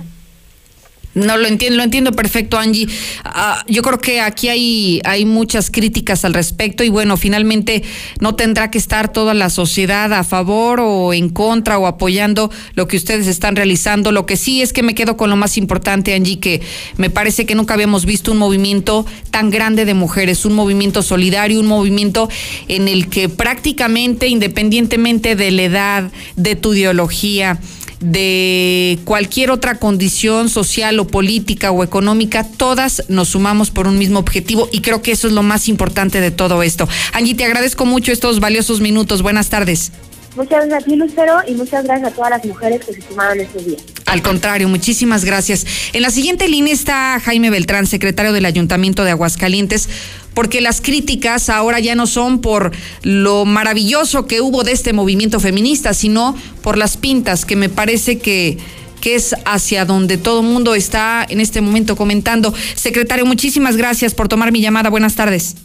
No 1.15 1.37
lo 1.37 1.47
entiendo, 1.47 1.77
lo 1.77 1.85
entiendo 1.85 2.13
perfecto, 2.13 2.59
Angie. 2.59 2.89
Ah, 3.25 3.65
yo 3.69 3.83
creo 3.83 3.99
que 3.99 4.21
aquí 4.21 4.49
hay, 4.49 5.01
hay 5.05 5.25
muchas 5.25 5.71
críticas 5.71 6.25
al 6.25 6.35
respecto 6.35 6.83
y 6.83 6.89
bueno, 6.89 7.17
finalmente 7.17 7.85
no 8.21 8.35
tendrá 8.35 8.71
que 8.71 8.79
estar 8.79 9.13
toda 9.13 9.33
la 9.33 9.49
sociedad 9.49 10.13
a 10.13 10.25
favor 10.25 10.81
o 10.81 11.13
en 11.13 11.29
contra 11.29 11.79
o 11.79 11.87
apoyando 11.87 12.51
lo 12.75 12.89
que 12.89 12.97
ustedes 12.97 13.29
están 13.29 13.55
realizando. 13.55 14.11
Lo 14.11 14.27
que 14.27 14.37
sí 14.37 14.61
es 14.61 14.73
que 14.73 14.83
me 14.83 14.95
quedo 14.95 15.17
con 15.17 15.31
lo 15.31 15.37
más 15.37 15.57
importante, 15.57 16.15
Angie, 16.15 16.41
que 16.41 16.63
me 16.97 17.11
parece 17.11 17.47
que 17.47 17.55
nunca 17.55 17.75
habíamos 17.75 18.05
visto 18.07 18.33
un 18.33 18.39
movimiento 18.39 19.07
tan 19.31 19.51
grande 19.51 19.85
de 19.85 19.95
mujeres, 19.95 20.45
un 20.45 20.55
movimiento 20.55 21.03
solidario, 21.03 21.61
un 21.61 21.67
movimiento 21.67 22.29
en 22.67 22.89
el 22.89 23.09
que 23.09 23.29
prácticamente, 23.29 24.27
independientemente 24.27 25.37
de 25.37 25.51
la 25.53 25.63
edad, 25.63 26.13
de 26.35 26.57
tu 26.57 26.75
ideología, 26.75 27.61
de 28.05 28.99
cualquier 29.05 29.51
otra 29.51 29.77
condición 29.77 30.49
social 30.49 30.99
o 31.01 31.07
política 31.07 31.71
o 31.71 31.83
económica, 31.83 32.45
todas 32.45 33.03
nos 33.09 33.29
sumamos 33.29 33.71
por 33.71 33.87
un 33.87 33.99
mismo 33.99 34.19
objetivo 34.19 34.69
y 34.73 34.81
creo 34.81 35.03
que 35.03 35.13
eso 35.13 35.27
es 35.27 35.33
lo 35.33 35.43
más 35.43 35.69
importante 35.69 36.21
de 36.21 36.31
todo 36.31 36.63
esto. 36.63 36.87
Angie, 37.13 37.35
te 37.35 37.45
agradezco 37.45 37.87
mucho 37.87 38.13
estos 38.13 38.41
valiosos 38.41 38.81
minutos. 38.81 39.23
Buenas 39.23 39.49
tardes. 39.49 39.93
Muchas 40.37 40.67
gracias 40.67 40.83
a 40.83 40.85
ti, 40.85 40.97
Lucero, 40.97 41.37
y 41.47 41.55
muchas 41.55 41.85
gracias 41.85 42.13
a 42.13 42.15
todas 42.15 42.31
las 42.31 42.45
mujeres 42.45 42.85
que 42.85 42.93
se 42.93 43.03
sumaron 43.03 43.41
este 43.41 43.63
día. 43.63 43.79
Al 44.07 44.23
contrario, 44.23 44.69
muchísimas 44.69 45.25
gracias. 45.25 45.67
En 45.93 46.03
la 46.03 46.11
siguiente 46.11 46.49
línea 46.49 46.75
está 46.75 47.21
Jaime 47.21 47.51
Beltrán, 47.51 47.87
secretario 47.87 48.33
del 48.33 48.45
Ayuntamiento 48.45 49.05
de 49.05 49.13
Aguascalientes, 49.13 49.89
porque 50.35 50.61
las 50.61 50.81
críticas 50.81 51.49
ahora 51.49 51.79
ya 51.79 51.95
no 51.95 52.07
son 52.07 52.41
por 52.41 52.73
lo 53.03 53.45
maravilloso 53.45 54.27
que 54.27 54.41
hubo 54.41 54.65
de 54.65 54.73
este 54.73 54.93
movimiento 54.93 55.39
feminista, 55.41 55.95
sino 55.95 56.37
por 56.63 56.77
las 56.79 56.97
pintas, 56.97 57.45
que 57.45 57.57
me 57.57 57.69
parece 57.69 58.19
que 58.19 58.59
que 59.01 59.17
es 59.17 59.35
hacia 59.45 59.85
donde 59.85 60.17
todo 60.17 60.41
el 60.41 60.47
mundo 60.47 60.75
está 60.75 61.27
en 61.29 61.39
este 61.39 61.61
momento 61.61 61.95
comentando. 61.95 62.55
Secretario, 62.75 63.27
muchísimas 63.27 63.77
gracias 63.77 64.15
por 64.15 64.29
tomar 64.29 64.51
mi 64.51 64.63
llamada. 64.63 64.89
Buenas 64.89 65.15
tardes. 65.15 65.57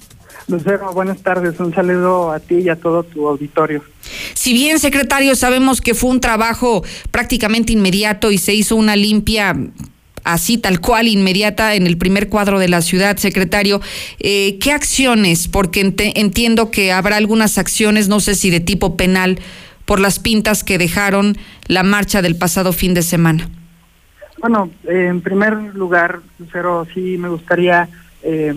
Lucero, 0.50 0.91
buenas 0.94 1.22
tardes. 1.22 1.60
Un 1.60 1.74
saludo 1.74 2.32
a 2.32 2.39
ti 2.39 2.56
y 2.56 2.70
a 2.70 2.75
todo 2.75 3.03
tu 3.03 3.27
auditorio. 3.27 3.84
Si 4.34 4.51
bien, 4.53 4.79
secretario, 4.79 5.36
sabemos 5.36 5.79
que 5.79 5.94
fue 5.94 6.10
un 6.10 6.20
trabajo 6.20 6.84
prácticamente 7.12 7.72
inmediato 7.72 8.32
y 8.32 8.39
se 8.39 8.56
hizo 8.56 8.75
una 8.75 8.96
limpia 8.96 9.56
así 10.24 10.58
tal 10.58 10.82
cual, 10.82 11.08
inmediata, 11.08 11.75
en 11.75 11.86
el 11.86 11.98
primer 11.98 12.29
cuadro 12.29 12.60
de 12.60 12.68
la 12.68 12.82
ciudad, 12.82 13.18
secretario. 13.18 13.79
Eh, 14.20 14.58
¿Qué 14.60 14.72
acciones? 14.72 15.48
Porque 15.48 15.94
entiendo 16.15 16.72
que 16.72 16.91
habrá 16.91 17.18
algunas 17.18 17.58
acciones, 17.58 18.08
no 18.10 18.20
sé 18.20 18.34
si 18.34 18.50
de 18.50 18.60
tipo 18.60 18.98
penal, 18.98 19.39
por 19.86 20.00
las 20.00 20.20
pintas 20.20 20.63
que 20.63 20.77
dejaron 20.77 21.38
la 21.68 21.84
marcha 21.84 22.22
del 22.22 22.36
pasado 22.36 22.74
fin 22.74 22.94
de 22.94 23.03
semana. 23.03 23.50
Bueno, 24.39 24.70
en 24.88 25.22
primer 25.22 25.53
lugar, 25.75 26.22
Lucero, 26.39 26.88
sí 26.94 27.18
me 27.18 27.29
gustaría 27.29 27.89
eh, 28.24 28.53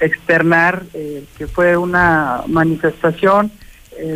eh, 0.00 0.06
externar 0.06 0.84
que 0.92 1.46
fue 1.46 1.76
una 1.76 2.42
manifestación 2.46 3.50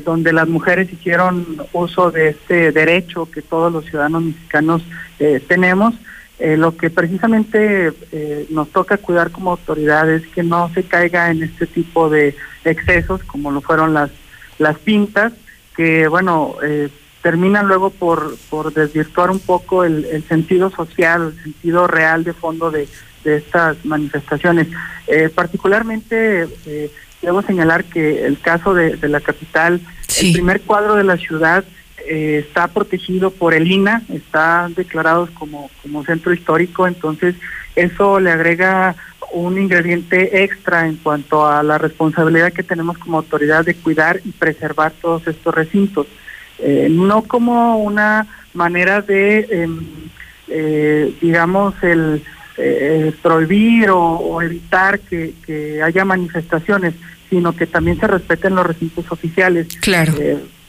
donde 0.04 0.32
las 0.32 0.46
mujeres 0.46 0.92
hicieron 0.92 1.60
uso 1.72 2.12
de 2.12 2.28
este 2.28 2.70
derecho 2.70 3.28
que 3.28 3.42
todos 3.42 3.72
los 3.72 3.84
ciudadanos 3.86 4.22
mexicanos 4.22 4.82
tenemos. 5.48 5.94
Eh, 6.42 6.56
lo 6.56 6.76
que 6.76 6.90
precisamente 6.90 7.92
eh, 8.10 8.46
nos 8.50 8.68
toca 8.70 8.96
cuidar 8.96 9.30
como 9.30 9.52
autoridades 9.52 10.24
es 10.24 10.28
que 10.30 10.42
no 10.42 10.68
se 10.74 10.82
caiga 10.82 11.30
en 11.30 11.40
este 11.40 11.68
tipo 11.68 12.10
de 12.10 12.34
excesos 12.64 13.22
como 13.22 13.52
lo 13.52 13.60
fueron 13.60 13.94
las 13.94 14.10
las 14.58 14.76
pintas 14.78 15.32
que 15.76 16.08
bueno 16.08 16.56
eh, 16.64 16.88
terminan 17.22 17.68
luego 17.68 17.90
por 17.90 18.36
por 18.50 18.74
desvirtuar 18.74 19.30
un 19.30 19.38
poco 19.38 19.84
el, 19.84 20.04
el, 20.06 20.24
sentido 20.24 20.68
social 20.70 21.32
el 21.36 21.44
sentido 21.44 21.86
real 21.86 22.24
de 22.24 22.32
fondo 22.32 22.72
de, 22.72 22.88
de 23.24 23.36
estas 23.36 23.84
manifestaciones 23.84 24.68
particularmente 25.34 26.48
debo 27.20 27.42
señalar 27.42 27.84
que 27.84 28.26
el 28.26 28.40
caso 28.40 28.74
de, 28.74 28.96
de 28.96 29.08
la 29.08 29.20
capital 29.20 29.80
el 30.20 30.32
primer 30.32 30.60
cuadro 30.62 30.94
de 30.94 31.04
la 31.04 31.16
ciudad 31.16 31.64
eh, 32.06 32.44
está 32.46 32.68
protegido 32.68 33.30
por 33.30 33.54
el 33.54 33.70
INA, 33.70 34.02
está 34.08 34.68
declarado 34.74 35.28
como, 35.34 35.70
como 35.82 36.04
centro 36.04 36.32
histórico, 36.32 36.86
entonces 36.86 37.36
eso 37.76 38.18
le 38.18 38.32
agrega 38.32 38.96
un 39.32 39.58
ingrediente 39.58 40.42
extra 40.42 40.86
en 40.86 40.96
cuanto 40.96 41.46
a 41.46 41.62
la 41.62 41.78
responsabilidad 41.78 42.52
que 42.52 42.62
tenemos 42.62 42.98
como 42.98 43.18
autoridad 43.18 43.64
de 43.64 43.74
cuidar 43.74 44.20
y 44.24 44.32
preservar 44.32 44.92
todos 45.00 45.26
estos 45.26 45.54
recintos. 45.54 46.06
Eh, 46.58 46.88
no 46.90 47.22
como 47.22 47.78
una 47.78 48.26
manera 48.52 49.00
de, 49.00 49.46
em, 49.50 49.80
eh, 50.48 51.14
digamos, 51.20 51.74
el 51.82 52.22
prohibir 53.22 53.90
o, 53.90 54.40
evitar 54.42 55.00
que, 55.00 55.34
que, 55.44 55.82
haya 55.82 56.04
manifestaciones, 56.04 56.94
sino 57.30 57.54
que 57.54 57.66
también 57.66 57.98
se 57.98 58.06
respeten 58.06 58.54
los 58.54 58.66
recintos 58.66 59.10
oficiales. 59.10 59.68
Claro 59.80 60.14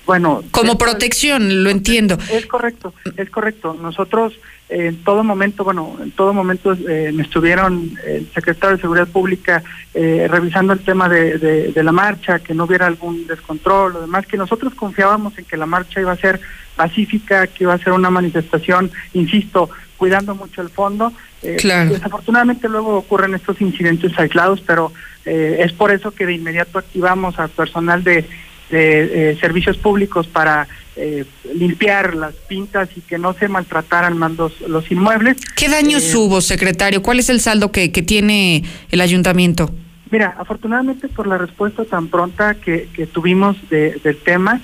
bueno, 0.06 0.44
como 0.52 0.78
protección, 0.78 1.64
lo 1.64 1.70
entiendo. 1.70 2.18
Es 2.30 2.46
correcto, 2.46 2.94
es 3.16 3.30
correcto. 3.30 3.78
Nosotros 3.82 4.34
en 4.68 5.04
todo 5.04 5.24
momento, 5.24 5.64
bueno, 5.64 5.98
en 6.02 6.12
todo 6.12 6.34
momento 6.34 6.74
eh, 6.74 7.12
me 7.14 7.24
estuvieron 7.24 7.92
el 8.06 8.28
secretario 8.34 8.76
de 8.76 8.82
Seguridad 8.82 9.08
Pública 9.08 9.64
eh, 9.94 10.28
revisando 10.30 10.74
el 10.74 10.80
tema 10.80 11.08
de, 11.08 11.38
de, 11.38 11.84
la 11.84 11.92
marcha, 11.92 12.40
que 12.40 12.54
no 12.54 12.66
hubiera 12.66 12.88
algún 12.88 13.28
descontrol, 13.28 13.94
lo 13.94 14.02
demás, 14.02 14.26
que 14.26 14.36
nosotros 14.36 14.74
confiábamos 14.74 15.38
en 15.38 15.46
que 15.46 15.58
la 15.58 15.66
marcha 15.66 16.02
iba 16.02 16.12
a 16.12 16.18
ser 16.18 16.42
pacífica, 16.76 17.48
que 17.48 17.64
iba 17.64 17.74
a 17.74 17.78
ser 17.78 17.94
una 17.94 18.10
manifestación, 18.10 18.92
insisto, 19.14 19.70
cuidando 20.04 20.36
mucho 20.36 20.62
el 20.62 20.70
fondo. 20.70 21.14
Eh, 21.42 21.56
claro. 21.60 21.92
Desafortunadamente 21.92 22.68
luego 22.68 22.98
ocurren 22.98 23.36
estos 23.36 23.62
incidentes 23.62 24.12
aislados, 24.20 24.62
pero 24.62 24.92
es 25.26 25.72
por 25.72 25.90
eso 25.92 26.12
que 26.12 26.26
de 26.26 26.34
inmediato 26.34 26.78
activamos 26.78 27.40
al 27.40 27.48
personal 27.48 28.04
de 28.04 28.26
de 28.74 29.32
eh, 29.32 29.38
servicios 29.40 29.78
públicos 29.78 30.28
para 30.28 30.68
eh, 30.96 31.26
limpiar 31.54 32.16
las 32.16 32.34
pintas 32.34 32.90
y 32.96 33.02
que 33.02 33.18
no 33.18 33.34
se 33.34 33.48
maltrataran 33.48 34.18
más 34.18 34.32
los, 34.34 34.92
inmuebles. 34.92 35.38
¿Qué 35.56 35.70
daños 35.70 36.04
eh, 36.14 36.18
hubo, 36.18 36.42
secretario? 36.42 37.02
¿Cuál 37.02 37.20
es 37.20 37.30
el 37.30 37.40
saldo 37.40 37.72
que, 37.72 37.92
que 37.92 38.02
tiene 38.02 38.64
el 38.92 39.02
ayuntamiento? 39.02 39.70
Mira, 40.10 40.36
afortunadamente 40.38 41.08
por 41.08 41.28
la 41.28 41.38
respuesta 41.38 41.86
tan 41.86 42.08
pronta 42.08 42.56
que, 42.56 42.88
que 42.94 43.08
tuvimos 43.08 43.58
de, 43.70 44.00
del 44.04 44.18
tema, 44.18 44.62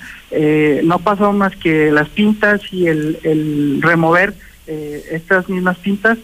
no 0.84 1.00
pasó 1.00 1.32
más 1.32 1.56
que 1.56 1.90
las 1.90 2.08
pintas 2.08 2.60
y 2.70 2.86
el, 2.86 3.18
el 3.24 3.80
remover 3.82 4.32
estas 5.10 5.48
mismas 5.48 5.78
pintas. 5.78 6.18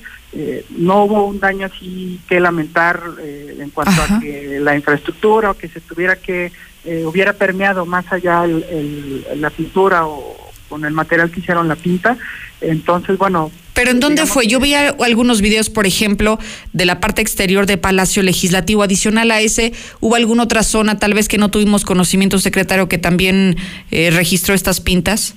no 0.71 1.05
hubo 1.05 1.27
un 1.27 1.41
daño 1.41 1.67
así 1.67 2.21
que 2.29 2.41
lamentar 2.41 3.01
en 3.23 3.71
cuanto 3.71 4.03
a 4.03 4.21
que 4.21 4.59
la 4.61 4.75
infraestructura 4.77 5.51
o 5.51 5.55
que 5.55 5.69
se 5.69 5.81
tuviera 5.81 6.17
que 6.17 6.53
eh, 6.87 7.05
hubiera 7.05 7.33
permeado 7.33 7.85
más 7.85 8.05
allá 8.13 8.45
el, 8.45 9.27
la 9.41 9.51
pintura 9.51 10.07
o 10.07 10.37
con 10.69 10.85
el 10.85 10.93
material 10.93 11.33
que 11.33 11.41
hicieron 11.41 11.67
la 11.67 11.75
pinta. 11.75 12.17
Entonces, 12.61 13.19
bueno. 13.19 13.51
¿Pero 13.75 13.91
en 13.91 13.99
dónde 13.99 14.25
fue? 14.25 14.47
Yo 14.47 14.61
vi 14.61 14.75
algunos 14.75 15.41
videos, 15.41 15.69
por 15.69 15.85
ejemplo, 15.85 16.39
de 16.73 16.87
la 16.87 17.01
parte 17.01 17.23
exterior 17.23 17.67
de 17.67 17.77
Palacio 17.77 18.23
Legislativo. 18.23 18.85
Adicional 18.85 19.33
a 19.33 19.41
ese, 19.41 19.73
¿hubo 20.01 20.15
alguna 20.15 20.45
otra 20.45 20.63
zona, 20.63 20.99
tal 20.99 21.13
vez 21.13 21.27
que 21.27 21.39
no 21.39 21.51
tuvimos 21.51 21.85
conocimiento, 21.85 22.39
secretario, 22.39 22.89
que 22.89 22.99
también 22.99 23.57
eh, 23.91 24.11
registró 24.11 24.55
estas 24.55 24.81
pintas? 24.81 25.35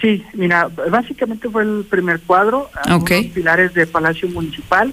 Sí, 0.00 0.24
mira, 0.34 0.68
básicamente 0.90 1.48
fue 1.48 1.62
el 1.62 1.84
primer 1.88 2.20
cuadro, 2.20 2.70
okay. 2.90 3.28
pilares 3.28 3.74
de 3.74 3.86
Palacio 3.86 4.28
Municipal, 4.28 4.92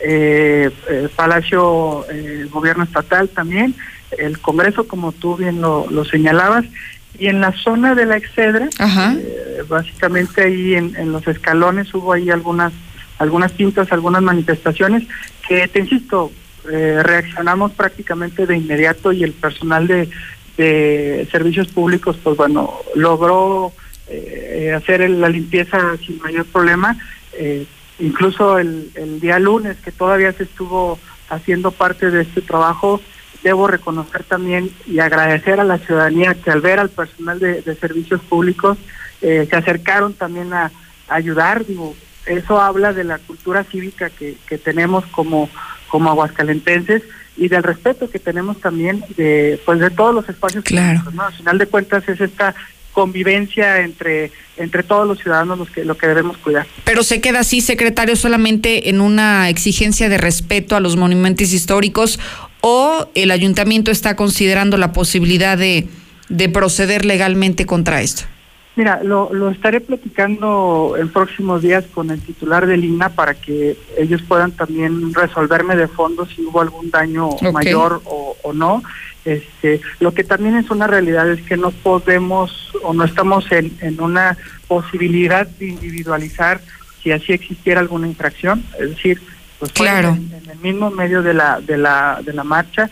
eh, 0.00 0.70
Palacio 1.16 2.04
Gobierno 2.50 2.84
Estatal 2.84 3.28
también, 3.28 3.74
el 4.16 4.38
Congreso, 4.38 4.88
como 4.88 5.12
tú 5.12 5.36
bien 5.36 5.60
lo, 5.60 6.04
señalabas, 6.04 6.64
y 7.18 7.26
en 7.26 7.40
la 7.40 7.52
zona 7.52 7.94
de 7.94 8.06
la 8.06 8.16
Excedra, 8.16 8.68
eh, 8.78 9.62
básicamente 9.68 10.42
ahí 10.42 10.74
en, 10.74 11.12
los 11.12 11.26
escalones 11.26 11.92
hubo 11.94 12.12
ahí 12.12 12.30
algunas 12.30 12.72
algunas 13.18 13.50
pintas, 13.50 13.90
algunas 13.90 14.22
manifestaciones 14.22 15.02
que, 15.48 15.66
te 15.66 15.80
insisto, 15.80 16.30
eh, 16.70 17.02
reaccionamos 17.02 17.72
prácticamente 17.72 18.46
de 18.46 18.56
inmediato 18.56 19.12
y 19.12 19.24
el 19.24 19.32
personal 19.32 19.86
de, 19.86 20.08
servicios 21.30 21.68
públicos, 21.68 22.16
pues 22.20 22.36
bueno, 22.36 22.74
logró 22.96 23.72
eh, 24.08 24.72
hacer 24.76 25.08
la 25.10 25.28
limpieza 25.28 25.96
sin 25.98 26.18
mayor 26.20 26.46
problema. 26.46 26.96
incluso 27.98 28.58
el, 28.58 28.90
el 28.94 29.20
día 29.20 29.38
lunes, 29.38 29.76
que 29.78 29.92
todavía 29.92 30.32
se 30.32 30.44
estuvo 30.44 30.98
haciendo 31.28 31.70
parte 31.72 32.10
de 32.10 32.22
este 32.22 32.40
trabajo, 32.40 33.00
debo 33.42 33.66
reconocer 33.66 34.24
también 34.24 34.70
y 34.86 34.98
agradecer 34.98 35.60
a 35.60 35.64
la 35.64 35.78
ciudadanía 35.78 36.34
que 36.34 36.50
al 36.50 36.60
ver 36.60 36.78
al 36.78 36.90
personal 36.90 37.38
de, 37.38 37.62
servicios 37.76 38.20
públicos 38.22 38.78
eh, 39.20 39.46
se 39.48 39.56
acercaron 39.56 40.14
también 40.14 40.52
a, 40.52 40.70
ayudar. 41.08 41.64
Digo, 41.64 41.96
eso 42.26 42.60
habla 42.60 42.92
de 42.92 43.04
la 43.04 43.18
cultura 43.18 43.64
cívica 43.64 44.10
que, 44.10 44.36
que 44.46 44.58
tenemos 44.58 45.06
como, 45.06 45.48
como 45.88 46.10
aguascalentenses 46.10 47.02
y 47.38 47.48
del 47.48 47.62
respeto 47.62 48.10
que 48.10 48.18
tenemos 48.18 48.60
también 48.60 49.02
de 49.16 49.58
pues 49.64 49.78
de 49.78 49.88
todos 49.90 50.14
los 50.14 50.28
espacios 50.28 50.64
claro. 50.64 51.02
¿no? 51.12 51.22
Al 51.22 51.32
final 51.32 51.56
de 51.56 51.66
cuentas 51.66 52.06
es 52.08 52.20
esta 52.20 52.54
convivencia 52.98 53.82
entre 53.82 54.32
entre 54.56 54.82
todos 54.82 55.06
los 55.06 55.20
ciudadanos 55.20 55.56
los 55.56 55.70
que 55.70 55.84
lo 55.84 55.96
que 55.96 56.08
debemos 56.08 56.36
cuidar. 56.38 56.66
Pero 56.82 57.04
se 57.04 57.20
queda 57.20 57.38
así, 57.38 57.60
secretario, 57.60 58.16
solamente 58.16 58.90
en 58.90 59.00
una 59.00 59.48
exigencia 59.50 60.08
de 60.08 60.18
respeto 60.18 60.74
a 60.74 60.80
los 60.80 60.96
monumentos 60.96 61.52
históricos 61.52 62.18
o 62.60 63.08
el 63.14 63.30
ayuntamiento 63.30 63.92
está 63.92 64.16
considerando 64.16 64.76
la 64.78 64.92
posibilidad 64.92 65.56
de, 65.56 65.86
de 66.28 66.48
proceder 66.48 67.04
legalmente 67.04 67.66
contra 67.66 68.00
esto? 68.00 68.24
Mira, 68.74 69.00
lo, 69.04 69.32
lo 69.32 69.50
estaré 69.50 69.80
platicando 69.80 70.94
en 70.98 71.08
próximos 71.08 71.62
días 71.62 71.84
con 71.92 72.10
el 72.10 72.20
titular 72.20 72.66
del 72.66 72.84
INA 72.84 73.10
para 73.10 73.34
que 73.34 73.76
ellos 73.96 74.22
puedan 74.22 74.52
también 74.52 75.14
resolverme 75.14 75.74
de 75.76 75.88
fondo 75.88 76.26
si 76.26 76.42
hubo 76.42 76.60
algún 76.60 76.90
daño 76.90 77.30
mayor 77.52 78.00
o, 78.04 78.36
o, 78.42 78.52
no. 78.52 78.82
Este, 79.28 79.82
lo 80.00 80.14
que 80.14 80.24
también 80.24 80.56
es 80.56 80.70
una 80.70 80.86
realidad 80.86 81.30
es 81.30 81.42
que 81.42 81.58
no 81.58 81.70
podemos 81.70 82.72
o 82.82 82.94
no 82.94 83.04
estamos 83.04 83.52
en, 83.52 83.76
en 83.82 84.00
una 84.00 84.38
posibilidad 84.66 85.46
de 85.46 85.66
individualizar 85.66 86.62
si 87.02 87.12
así 87.12 87.34
existiera 87.34 87.80
alguna 87.80 88.06
infracción. 88.06 88.64
Es 88.80 88.88
decir, 88.90 89.20
pues 89.58 89.72
claro. 89.72 90.10
en, 90.10 90.50
el 90.50 90.58
mismo 90.60 90.90
medio 90.90 91.22
de 91.22 91.34
la, 91.34 91.60
de 91.60 91.76
la, 91.76 92.20
de 92.24 92.32
la 92.32 92.42
marcha 92.42 92.88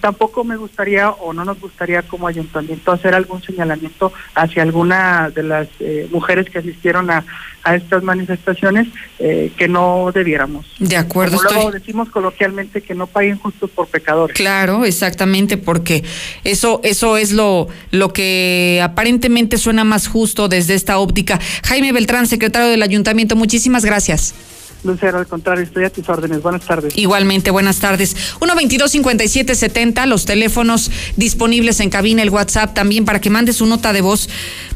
tampoco 0.00 0.44
me 0.44 0.56
gustaría 0.56 1.10
o 1.10 1.32
no 1.32 1.44
nos 1.44 1.60
gustaría 1.60 2.02
como 2.02 2.26
ayuntamiento 2.26 2.92
hacer 2.92 3.14
algún 3.14 3.42
señalamiento 3.42 4.12
hacia 4.34 4.62
alguna 4.62 5.30
de 5.30 5.42
las 5.42 5.68
eh, 5.80 6.08
mujeres 6.10 6.48
que 6.48 6.58
asistieron 6.58 7.10
a, 7.10 7.24
a 7.64 7.74
estas 7.74 8.02
manifestaciones 8.02 8.88
eh, 9.18 9.52
que 9.56 9.68
no 9.68 10.10
debiéramos. 10.14 10.66
De 10.78 10.96
acuerdo. 10.96 11.36
Como 11.36 11.50
luego 11.50 11.70
decimos 11.72 12.08
coloquialmente 12.08 12.80
que 12.80 12.94
no 12.94 13.06
paguen 13.06 13.38
justos 13.38 13.70
por 13.70 13.88
pecadores. 13.88 14.36
Claro, 14.36 14.84
exactamente, 14.84 15.58
porque 15.58 16.04
eso 16.44 16.80
eso 16.82 17.16
es 17.16 17.32
lo 17.32 17.68
lo 17.90 18.12
que 18.12 18.80
aparentemente 18.82 19.58
suena 19.58 19.84
más 19.84 20.08
justo 20.08 20.48
desde 20.48 20.74
esta 20.74 20.98
óptica. 20.98 21.38
Jaime 21.64 21.92
Beltrán, 21.92 22.26
secretario 22.26 22.68
del 22.68 22.82
ayuntamiento, 22.82 23.36
muchísimas 23.36 23.84
gracias. 23.84 24.34
Lucero, 24.84 25.18
al 25.18 25.26
contrario, 25.26 25.64
estoy 25.64 25.84
a 25.84 25.90
tus 25.90 26.08
órdenes. 26.08 26.42
Buenas 26.42 26.62
tardes. 26.62 26.96
Igualmente, 26.96 27.50
buenas 27.50 27.78
tardes. 27.78 28.16
122-5770, 28.38 30.06
los 30.06 30.26
teléfonos 30.26 30.90
disponibles 31.16 31.80
en 31.80 31.90
cabina, 31.90 32.22
el 32.22 32.30
WhatsApp 32.30 32.74
también 32.74 33.04
para 33.04 33.20
que 33.20 33.30
mande 33.30 33.52
su 33.52 33.66
nota 33.66 33.92
de 33.92 34.02
voz, 34.02 34.28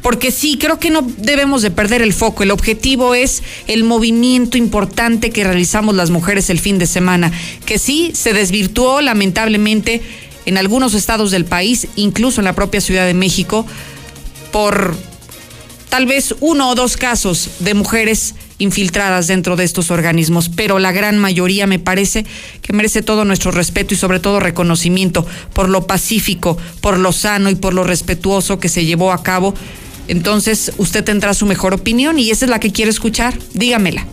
porque 0.03 0.31
sí, 0.31 0.57
creo 0.59 0.79
que 0.79 0.91
no 0.91 1.03
debemos 1.19 1.63
de 1.63 1.71
perder 1.71 2.03
el 2.03 2.13
foco. 2.13 2.43
El 2.43 2.51
objetivo 2.51 3.15
es 3.15 3.43
el 3.67 3.85
movimiento 3.85 4.57
importante 4.57 5.31
que 5.31 5.45
realizamos 5.45 5.95
las 5.95 6.11
mujeres 6.11 6.51
el 6.51 6.59
fin 6.59 6.79
de 6.79 6.87
semana, 6.87 7.31
que 7.67 7.79
sí 7.79 8.13
se 8.15 8.33
desvirtuó 8.33 9.01
lamentablemente 9.01 10.03
en 10.47 10.57
algunos 10.57 10.95
estados 10.95 11.31
del 11.31 11.45
país, 11.45 11.89
incluso 11.97 12.41
en 12.41 12.47
la 12.47 12.55
propia 12.55 12.81
Ciudad 12.81 13.07
de 13.07 13.13
México, 13.15 13.67
por 14.51 14.97
tal 15.91 16.07
vez 16.07 16.35
uno 16.41 16.71
o 16.71 16.75
dos 16.75 16.97
casos 16.97 17.51
de 17.59 17.75
mujeres 17.75 18.35
infiltradas 18.59 19.29
dentro 19.29 19.57
de 19.57 19.65
estos 19.65 19.91
organismos, 19.91 20.49
pero 20.49 20.79
la 20.79 20.93
gran 20.93 21.19
mayoría 21.19 21.67
me 21.67 21.79
parece 21.79 22.27
que 22.61 22.73
merece 22.73 23.03
todo 23.03 23.25
nuestro 23.25 23.51
respeto 23.51 23.95
y 23.95 23.97
sobre 23.97 24.21
todo 24.21 24.41
reconocimiento 24.41 25.27
por 25.55 25.69
lo 25.69 25.87
pacífico, 25.87 26.59
por 26.81 26.99
lo 26.99 27.13
sano 27.13 27.51
y 27.51 27.55
por 27.55 27.73
lo 27.73 27.85
respetuoso 27.85 28.59
que 28.59 28.69
se 28.69 28.85
llevó 28.85 29.13
a 29.13 29.23
cabo. 29.23 29.55
Entonces 30.09 30.73
usted 30.79 31.05
tendrá 31.05 31.35
su 31.35 31.47
mejor 31.47 31.75
opinión 31.75 32.19
y 32.19 32.31
esa 32.31 32.47
es 32.47 32.51
la 32.51 32.61
que 32.61 32.73
quiere 32.73 32.91
escuchar. 32.91 33.35
Dígamela. 33.55 34.07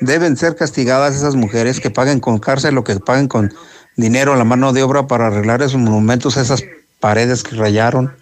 Deben 0.00 0.36
ser 0.36 0.56
castigadas 0.56 1.14
esas 1.14 1.34
mujeres 1.34 1.80
que 1.80 1.90
paguen 1.90 2.20
con 2.20 2.38
cárcel 2.38 2.76
o 2.78 2.84
que 2.84 2.96
paguen 2.96 3.28
con 3.28 3.52
dinero 3.96 4.36
la 4.36 4.44
mano 4.44 4.72
de 4.72 4.82
obra 4.82 5.06
para 5.06 5.28
arreglar 5.28 5.62
esos 5.62 5.80
monumentos, 5.80 6.36
esas 6.36 6.62
paredes 7.00 7.42
que 7.42 7.56
rayaron 7.56 8.12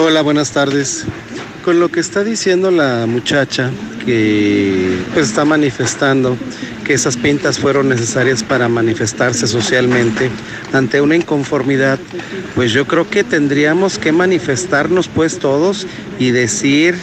Hola, 0.00 0.22
buenas 0.22 0.52
tardes. 0.52 1.04
Con 1.64 1.80
lo 1.80 1.88
que 1.88 1.98
está 1.98 2.22
diciendo 2.22 2.70
la 2.70 3.04
muchacha 3.06 3.72
que 4.06 4.96
pues, 5.12 5.30
está 5.30 5.44
manifestando 5.44 6.36
que 6.84 6.94
esas 6.94 7.16
pintas 7.16 7.58
fueron 7.58 7.88
necesarias 7.88 8.44
para 8.44 8.68
manifestarse 8.68 9.48
socialmente 9.48 10.30
ante 10.72 11.00
una 11.00 11.16
inconformidad, 11.16 11.98
pues 12.54 12.70
yo 12.70 12.86
creo 12.86 13.10
que 13.10 13.24
tendríamos 13.24 13.98
que 13.98 14.12
manifestarnos 14.12 15.08
pues 15.08 15.40
todos 15.40 15.88
y 16.20 16.30
decir 16.30 16.94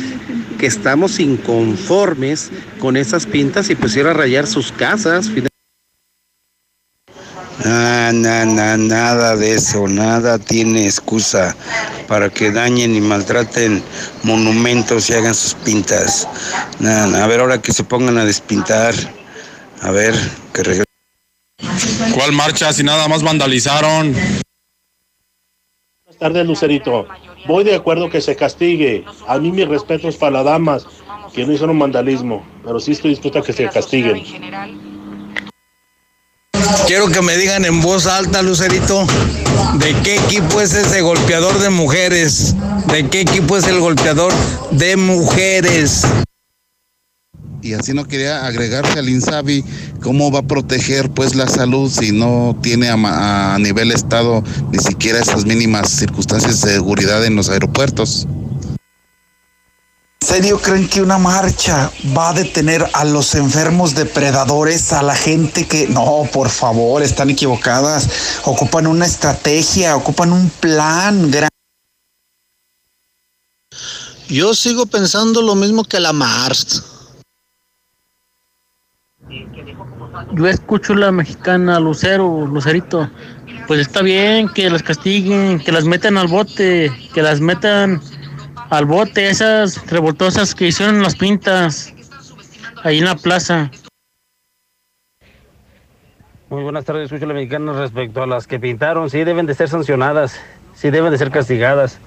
que 0.58 0.66
estamos 0.66 1.20
inconformes 1.20 2.50
con 2.80 2.96
esas 2.96 3.26
pintas 3.26 3.70
y 3.70 3.76
pues 3.76 3.94
ir 3.98 4.08
a 4.08 4.14
rayar 4.14 4.48
sus 4.48 4.72
casas. 4.72 5.30
Ah, 7.68 8.12
nada 8.14 9.36
de 9.36 9.56
eso, 9.56 9.88
nada 9.88 10.38
tiene 10.38 10.86
excusa 10.86 11.56
para 12.08 12.30
que 12.30 12.52
dañen 12.52 12.94
y 12.94 13.02
maltraten 13.02 13.82
monumentos 14.22 15.10
y 15.10 15.14
hagan 15.14 15.34
sus 15.34 15.56
pintas. 15.56 16.28
a 16.84 17.28
ver, 17.28 17.40
ahora 17.40 17.60
que 17.60 17.74
se 17.74 17.84
pongan 17.84 18.20
a 18.20 18.26
despintar, 18.26 18.94
a 19.82 19.90
ver, 19.90 20.14
que 20.54 20.62
regresen. 20.62 20.86
¿Cuál 22.14 22.34
marcha 22.34 22.72
si 22.72 22.84
nada 22.84 23.08
más 23.08 23.24
vandalizaron? 23.24 24.14
Buenas 26.04 26.20
tardes, 26.20 26.46
Lucerito. 26.46 27.08
Voy 27.48 27.64
de 27.64 27.76
acuerdo 27.76 28.12
que 28.12 28.22
se 28.22 28.36
castigue. 28.36 29.04
A 29.28 29.40
mí 29.40 29.52
mis 29.52 29.68
respetos 29.68 30.18
para 30.18 30.34
las 30.34 30.46
damas 30.46 30.86
que 31.34 31.46
no 31.46 31.52
hicieron 31.52 31.80
vandalismo, 31.80 32.46
pero 32.64 32.80
sí 32.80 32.92
estoy 32.92 33.12
dispuesto 33.12 33.40
a 33.40 33.44
que 33.44 33.54
se 33.54 33.68
castiguen. 33.70 34.24
Quiero 36.88 37.08
que 37.08 37.22
me 37.22 37.38
digan 37.38 37.66
en 37.66 37.82
voz 37.82 38.06
alta, 38.06 38.42
Lucerito, 38.42 39.06
de 39.80 39.96
qué 40.04 40.16
equipo 40.16 40.62
es 40.62 40.74
ese 40.74 41.02
golpeador 41.02 41.60
de 41.60 41.70
mujeres. 41.70 42.56
¿De 42.88 43.08
qué 43.10 43.22
equipo 43.22 43.58
es 43.58 43.68
el 43.68 43.80
golpeador 43.80 44.32
de 44.72 44.96
mujeres? 44.96 46.04
Y 47.62 47.74
así 47.74 47.94
no 47.94 48.06
quería 48.06 48.46
agregarse 48.46 49.00
al 49.00 49.10
INSABI 49.10 49.64
cómo 50.02 50.32
va 50.32 50.40
a 50.40 50.44
proteger 50.44 51.10
pues 51.10 51.34
la 51.34 51.48
salud 51.48 51.92
si 51.92 52.12
no 52.12 52.56
tiene 52.62 52.90
a, 52.90 53.56
a 53.56 53.60
nivel 53.60 53.92
estado 53.92 54.44
ni 54.72 54.78
siquiera 54.78 55.20
esas 55.20 55.46
mínimas 55.46 55.90
circunstancias 55.90 56.62
de 56.62 56.74
seguridad 56.74 57.26
en 57.26 57.36
los 57.36 57.50
aeropuertos 57.50 58.28
serio 60.26 60.60
creen 60.60 60.90
que 60.90 61.02
una 61.02 61.20
marcha 61.20 61.92
va 62.18 62.30
a 62.30 62.34
detener 62.34 62.84
a 62.94 63.06
los 63.06 63.36
enfermos 63.36 63.94
depredadores, 63.94 64.92
a 64.92 65.04
la 65.04 65.16
gente 65.16 65.68
que... 65.68 65.88
No, 65.88 66.28
por 66.34 66.50
favor, 66.50 67.04
están 67.04 67.30
equivocadas. 67.30 68.42
Ocupan 68.44 68.88
una 68.88 69.06
estrategia, 69.06 69.96
ocupan 69.96 70.34
un 70.34 70.50
plan. 70.50 71.32
Yo 74.28 74.56
sigo 74.56 74.88
pensando 74.88 75.44
lo 75.44 75.54
mismo 75.54 75.84
que 75.84 76.00
la 76.00 76.12
Mars. 76.12 76.84
Yo 80.34 80.48
escucho 80.48 80.96
la 80.96 81.12
mexicana 81.12 81.80
Lucero, 81.80 82.48
Lucerito. 82.48 83.12
Pues 83.68 83.80
está 83.80 84.02
bien 84.02 84.50
que 84.50 84.72
las 84.72 84.82
castiguen, 84.82 85.60
que 85.60 85.72
las 85.72 85.86
metan 85.86 86.18
al 86.18 86.28
bote, 86.28 86.92
que 87.14 87.22
las 87.22 87.40
metan 87.40 88.02
al 88.70 88.86
bote 88.86 89.30
esas 89.30 89.86
revoltosas 89.90 90.56
que 90.56 90.68
hicieron 90.68 91.02
las 91.02 91.16
pintas 91.16 91.94
ahí 92.84 93.00
en 93.00 93.06
la 93.06 93.16
plaza. 93.16 93.72
Muy 96.50 96.64
buenas 96.64 96.86
tardes, 96.86 97.06
escucho 97.06 97.26
la 97.26 97.34
mexicana 97.34 97.74
respecto 97.74 98.22
a 98.22 98.28
las 98.28 98.48
que 98.48 98.60
pintaron, 98.60 99.10
sí 99.10 99.24
deben 99.24 99.46
de 99.46 99.56
ser 99.56 99.68
sancionadas, 99.68 100.40
sí 100.76 100.90
deben 100.90 101.12
de 101.12 101.18
ser 101.18 101.32
castigadas. 101.32 102.00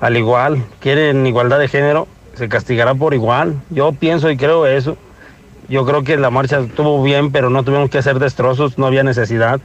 Al 0.00 0.16
igual, 0.16 0.64
quieren 0.80 1.26
igualdad 1.26 1.58
de 1.58 1.68
género, 1.68 2.08
se 2.34 2.48
castigará 2.48 2.94
por 2.94 3.14
igual. 3.14 3.60
Yo 3.70 3.92
pienso 3.92 4.30
y 4.30 4.36
creo 4.36 4.66
eso. 4.66 4.96
Yo 5.68 5.86
creo 5.86 6.02
que 6.02 6.16
la 6.16 6.30
marcha 6.30 6.60
estuvo 6.60 7.02
bien, 7.02 7.30
pero 7.30 7.50
no 7.50 7.62
tuvimos 7.62 7.90
que 7.90 7.98
hacer 7.98 8.18
destrozos, 8.18 8.78
no 8.78 8.86
había 8.86 9.04
necesidad. 9.04 9.60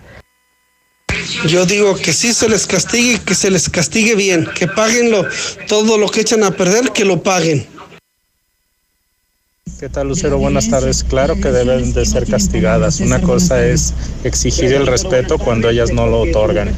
Yo 1.47 1.65
digo 1.65 1.95
que 1.95 2.13
sí 2.13 2.33
se 2.33 2.47
les 2.47 2.65
castigue, 2.65 3.19
que 3.19 3.35
se 3.35 3.51
les 3.51 3.69
castigue 3.69 4.15
bien, 4.15 4.47
que 4.57 4.67
paguen 4.67 5.11
todo 5.67 5.97
lo 5.97 6.07
que 6.07 6.21
echan 6.21 6.43
a 6.43 6.51
perder, 6.51 6.91
que 6.91 7.05
lo 7.05 7.21
paguen. 7.21 7.65
¿Qué 9.79 9.89
tal, 9.89 10.07
Lucero? 10.07 10.37
Buenas 10.37 10.69
tardes. 10.69 11.03
Claro 11.03 11.35
que 11.35 11.49
deben 11.49 11.93
de 11.93 12.05
ser 12.05 12.25
castigadas. 12.25 12.99
Una 12.99 13.21
cosa 13.21 13.65
es 13.65 13.93
exigir 14.23 14.73
el 14.73 14.87
respeto 14.87 15.37
cuando 15.37 15.69
ellas 15.69 15.91
no 15.91 16.07
lo 16.07 16.21
otorgan. 16.21 16.75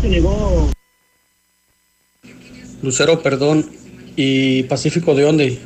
Lucero, 2.81 3.21
perdón. 3.21 3.69
¿Y 4.15 4.63
Pacífico 4.63 5.15
de 5.15 5.23
dónde? 5.23 5.59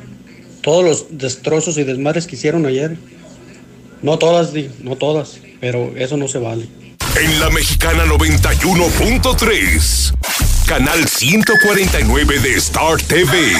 Todos 0.60 0.84
los 0.84 1.06
destrozos 1.18 1.76
y 1.78 1.84
desmadres 1.84 2.26
que 2.26 2.36
hicieron 2.36 2.66
ayer. 2.66 2.96
No 4.02 4.18
todas, 4.18 4.52
no 4.80 4.96
todas, 4.96 5.40
pero 5.60 5.92
eso 5.96 6.16
no 6.16 6.28
se 6.28 6.38
vale 6.38 6.68
en 7.16 7.40
la 7.40 7.50
mexicana 7.50 8.04
91.3, 8.06 10.14
canal 10.66 11.06
149 11.06 12.38
de 12.40 12.56
Star 12.56 12.96
TV. 13.02 13.52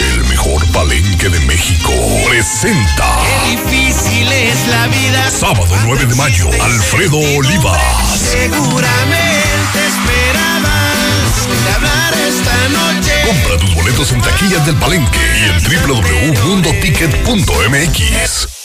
El 0.00 0.24
mejor 0.24 0.66
palenque 0.72 1.28
de 1.28 1.38
México 1.40 1.92
presenta. 2.26 3.18
Qué 3.44 3.50
difícil 3.50 4.32
es 4.32 4.66
la 4.68 4.86
vida. 4.86 5.30
Sábado 5.30 5.76
9 5.84 6.06
de 6.06 6.14
mayo, 6.14 6.48
Alfredo 6.62 7.18
Olivas. 7.18 8.18
Seguramente 8.18 9.86
esperabas 9.88 11.48
de 11.64 11.70
hablar 11.74 12.14
esta 12.14 12.68
noche. 12.70 13.12
Compra 13.26 13.58
tus 13.58 13.74
boletos 13.74 14.10
en 14.12 14.22
taquillas 14.22 14.64
del 14.64 14.76
palenque 14.76 15.20
y 15.38 15.44
en 15.44 15.62
www.mundoticket.mx. 15.62 18.59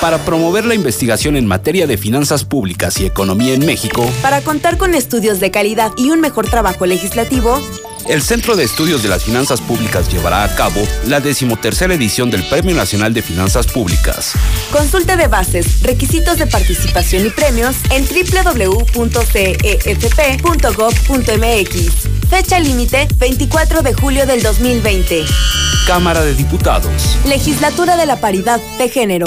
para 0.00 0.18
promover 0.24 0.64
la 0.64 0.74
investigación 0.74 1.36
en 1.36 1.46
materia 1.46 1.86
de 1.86 1.96
finanzas 1.96 2.44
públicas 2.44 2.98
y 3.00 3.06
economía 3.06 3.54
en 3.54 3.64
México, 3.64 4.08
para 4.22 4.42
contar 4.42 4.76
con 4.76 4.94
estudios 4.94 5.40
de 5.40 5.50
calidad 5.50 5.92
y 5.96 6.10
un 6.10 6.20
mejor 6.20 6.48
trabajo 6.48 6.86
legislativo, 6.86 7.60
el 8.08 8.22
Centro 8.22 8.54
de 8.54 8.62
Estudios 8.62 9.02
de 9.02 9.08
las 9.08 9.24
Finanzas 9.24 9.60
Públicas 9.60 10.08
llevará 10.12 10.44
a 10.44 10.54
cabo 10.54 10.80
la 11.06 11.18
decimotercera 11.20 11.92
edición 11.94 12.30
del 12.30 12.44
Premio 12.44 12.76
Nacional 12.76 13.12
de 13.12 13.22
Finanzas 13.22 13.66
Públicas. 13.66 14.32
Consulta 14.70 15.16
de 15.16 15.26
bases, 15.26 15.82
requisitos 15.82 16.38
de 16.38 16.46
participación 16.46 17.26
y 17.26 17.30
premios 17.30 17.74
en 17.90 18.04
www.cefp.gov.mx. 18.06 19.08
Fecha 22.30 22.60
límite 22.60 23.08
24 23.18 23.82
de 23.82 23.94
julio 23.94 24.24
del 24.26 24.40
2020. 24.42 25.24
Cámara 25.86 26.22
de 26.22 26.34
Diputados. 26.34 27.18
Legislatura 27.26 27.96
de 27.96 28.06
la 28.06 28.20
Paridad 28.20 28.60
de 28.78 28.88
Género. 28.88 29.26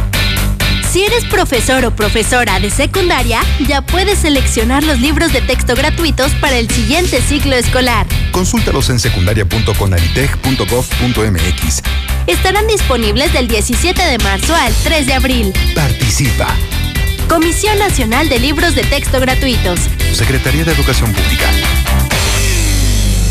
Si 0.91 1.03
eres 1.05 1.23
profesor 1.23 1.85
o 1.85 1.95
profesora 1.95 2.59
de 2.59 2.69
secundaria, 2.69 3.39
ya 3.65 3.81
puedes 3.81 4.19
seleccionar 4.19 4.83
los 4.83 4.99
libros 4.99 5.31
de 5.31 5.39
texto 5.39 5.73
gratuitos 5.73 6.33
para 6.33 6.57
el 6.57 6.69
siguiente 6.69 7.21
ciclo 7.21 7.55
escolar. 7.55 8.05
Consúltalos 8.31 8.89
en 8.89 8.99
secundaria.conalitech.gov.mx. 8.99 11.81
Estarán 12.27 12.67
disponibles 12.67 13.31
del 13.31 13.47
17 13.47 14.03
de 14.03 14.17
marzo 14.17 14.53
al 14.53 14.73
3 14.83 15.07
de 15.07 15.13
abril. 15.13 15.53
Participa. 15.73 16.53
Comisión 17.29 17.79
Nacional 17.79 18.27
de 18.27 18.39
Libros 18.39 18.75
de 18.75 18.83
Texto 18.83 19.21
Gratuitos. 19.21 19.79
Secretaría 20.11 20.65
de 20.65 20.73
Educación 20.73 21.13
Pública. 21.13 21.49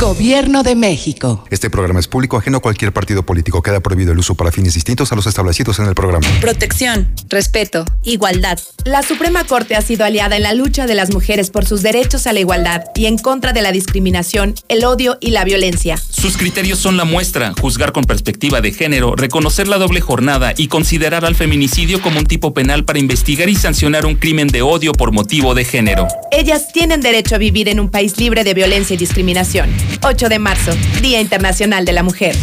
Gobierno 0.01 0.63
de 0.63 0.77
México. 0.77 1.45
Este 1.51 1.69
programa 1.69 2.01
es 2.01 2.09
público 2.09 2.39
ajeno 2.39 2.57
a 2.57 2.61
cualquier 2.61 2.91
partido 2.91 3.23
político. 3.23 3.61
Queda 3.61 3.81
prohibido 3.81 4.13
el 4.13 4.19
uso 4.19 4.35
para 4.35 4.51
fines 4.51 4.73
distintos 4.73 5.13
a 5.13 5.15
los 5.15 5.27
establecidos 5.27 5.79
en 5.79 5.85
el 5.85 5.95
programa. 5.95 6.27
Protección, 6.41 7.13
respeto, 7.29 7.85
igualdad. 8.03 8.59
La 8.87 9.03
Suprema 9.03 9.45
Corte 9.45 9.77
ha 9.77 9.83
sido 9.83 10.07
aliada 10.07 10.37
en 10.37 10.43
la 10.45 10.55
lucha 10.55 10.87
de 10.87 10.95
las 10.95 11.13
mujeres 11.13 11.51
por 11.51 11.67
sus 11.67 11.83
derechos 11.83 12.27
a 12.27 12.33
la 12.33 12.41
igualdad 12.41 12.85
y 12.95 13.07
en 13.07 13.19
contra 13.19 13.53
de 13.53 13.61
la 13.61 13.73
discriminación, 13.73 14.55
el 14.69 14.87
odio 14.87 15.19
y 15.21 15.33
la 15.33 15.45
violencia. 15.45 15.99
Sus 15.99 16.39
criterios 16.39 16.79
son 16.79 16.97
la 16.97 17.05
muestra, 17.05 17.53
juzgar 17.61 17.93
con 17.93 18.05
perspectiva 18.05 18.63
de 18.63 18.73
género, 18.73 19.17
reconocer 19.17 19.69
la 19.69 19.77
doble 19.77 20.01
jornada 20.01 20.55
y 20.57 20.69
considerar 20.69 21.27
al 21.27 21.35
feminicidio 21.35 22.01
como 22.01 22.21
un 22.21 22.27
tipo 22.27 22.55
penal 22.55 22.87
para 22.87 22.99
investigar 22.99 23.51
y 23.51 23.55
sancionar 23.55 24.07
un 24.07 24.15
crimen 24.15 24.49
de 24.49 24.63
odio 24.63 24.93
por 24.93 25.13
motivo 25.13 25.55
de 25.55 25.67
género. 25.67 26.09
Ellas 26.33 26.73
tienen 26.73 27.03
derecho 27.03 27.35
a 27.35 27.39
vivir 27.39 27.69
en 27.69 27.81
un 27.81 27.91
país 27.91 28.17
libre 28.17 28.45
de 28.45 28.55
violencia 28.55 28.95
y 28.95 28.97
discriminación. 28.97 29.69
8 30.03 30.29
de 30.29 30.39
marzo, 30.39 30.73
Día 31.03 31.21
Internacional 31.21 31.85
de 31.85 31.93
la 31.93 32.03
Mujer. 32.03 32.37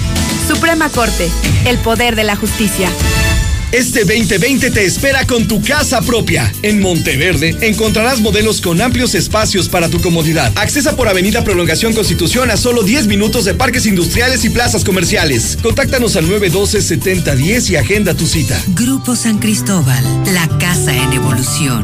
Suprema 0.48 0.90
Corte, 0.90 1.30
el 1.66 1.78
poder 1.78 2.16
de 2.16 2.24
la 2.24 2.36
justicia. 2.36 2.90
Este 3.74 4.06
2020 4.06 4.72
te 4.72 4.86
espera 4.86 5.28
con 5.28 5.46
tu 5.46 5.62
casa 5.62 6.02
propia. 6.02 6.52
En 6.62 6.80
Monteverde 6.80 7.58
encontrarás 7.62 8.22
modelos 8.22 8.62
con 8.62 8.82
amplios 8.82 9.14
espacios 9.14 9.68
para 9.68 9.90
tu 9.90 10.00
comodidad. 10.00 10.54
Accesa 10.56 10.96
por 10.96 11.10
Avenida 11.10 11.44
Prolongación 11.44 11.94
Constitución 11.94 12.50
a 12.50 12.56
solo 12.56 12.84
10 12.84 13.08
minutos 13.08 13.44
de 13.44 13.56
parques 13.56 13.86
industriales 13.86 14.46
y 14.46 14.50
plazas 14.50 14.86
comerciales. 14.86 15.58
Contáctanos 15.62 16.16
al 16.16 16.30
912-7010 16.30 17.72
y 17.72 17.76
agenda 17.76 18.14
tu 18.14 18.26
cita. 18.26 18.58
Grupo 18.68 19.18
San 19.18 19.38
Cristóbal, 19.40 20.04
la 20.34 20.48
casa 20.60 20.96
en 20.96 21.12
evolución. 21.12 21.84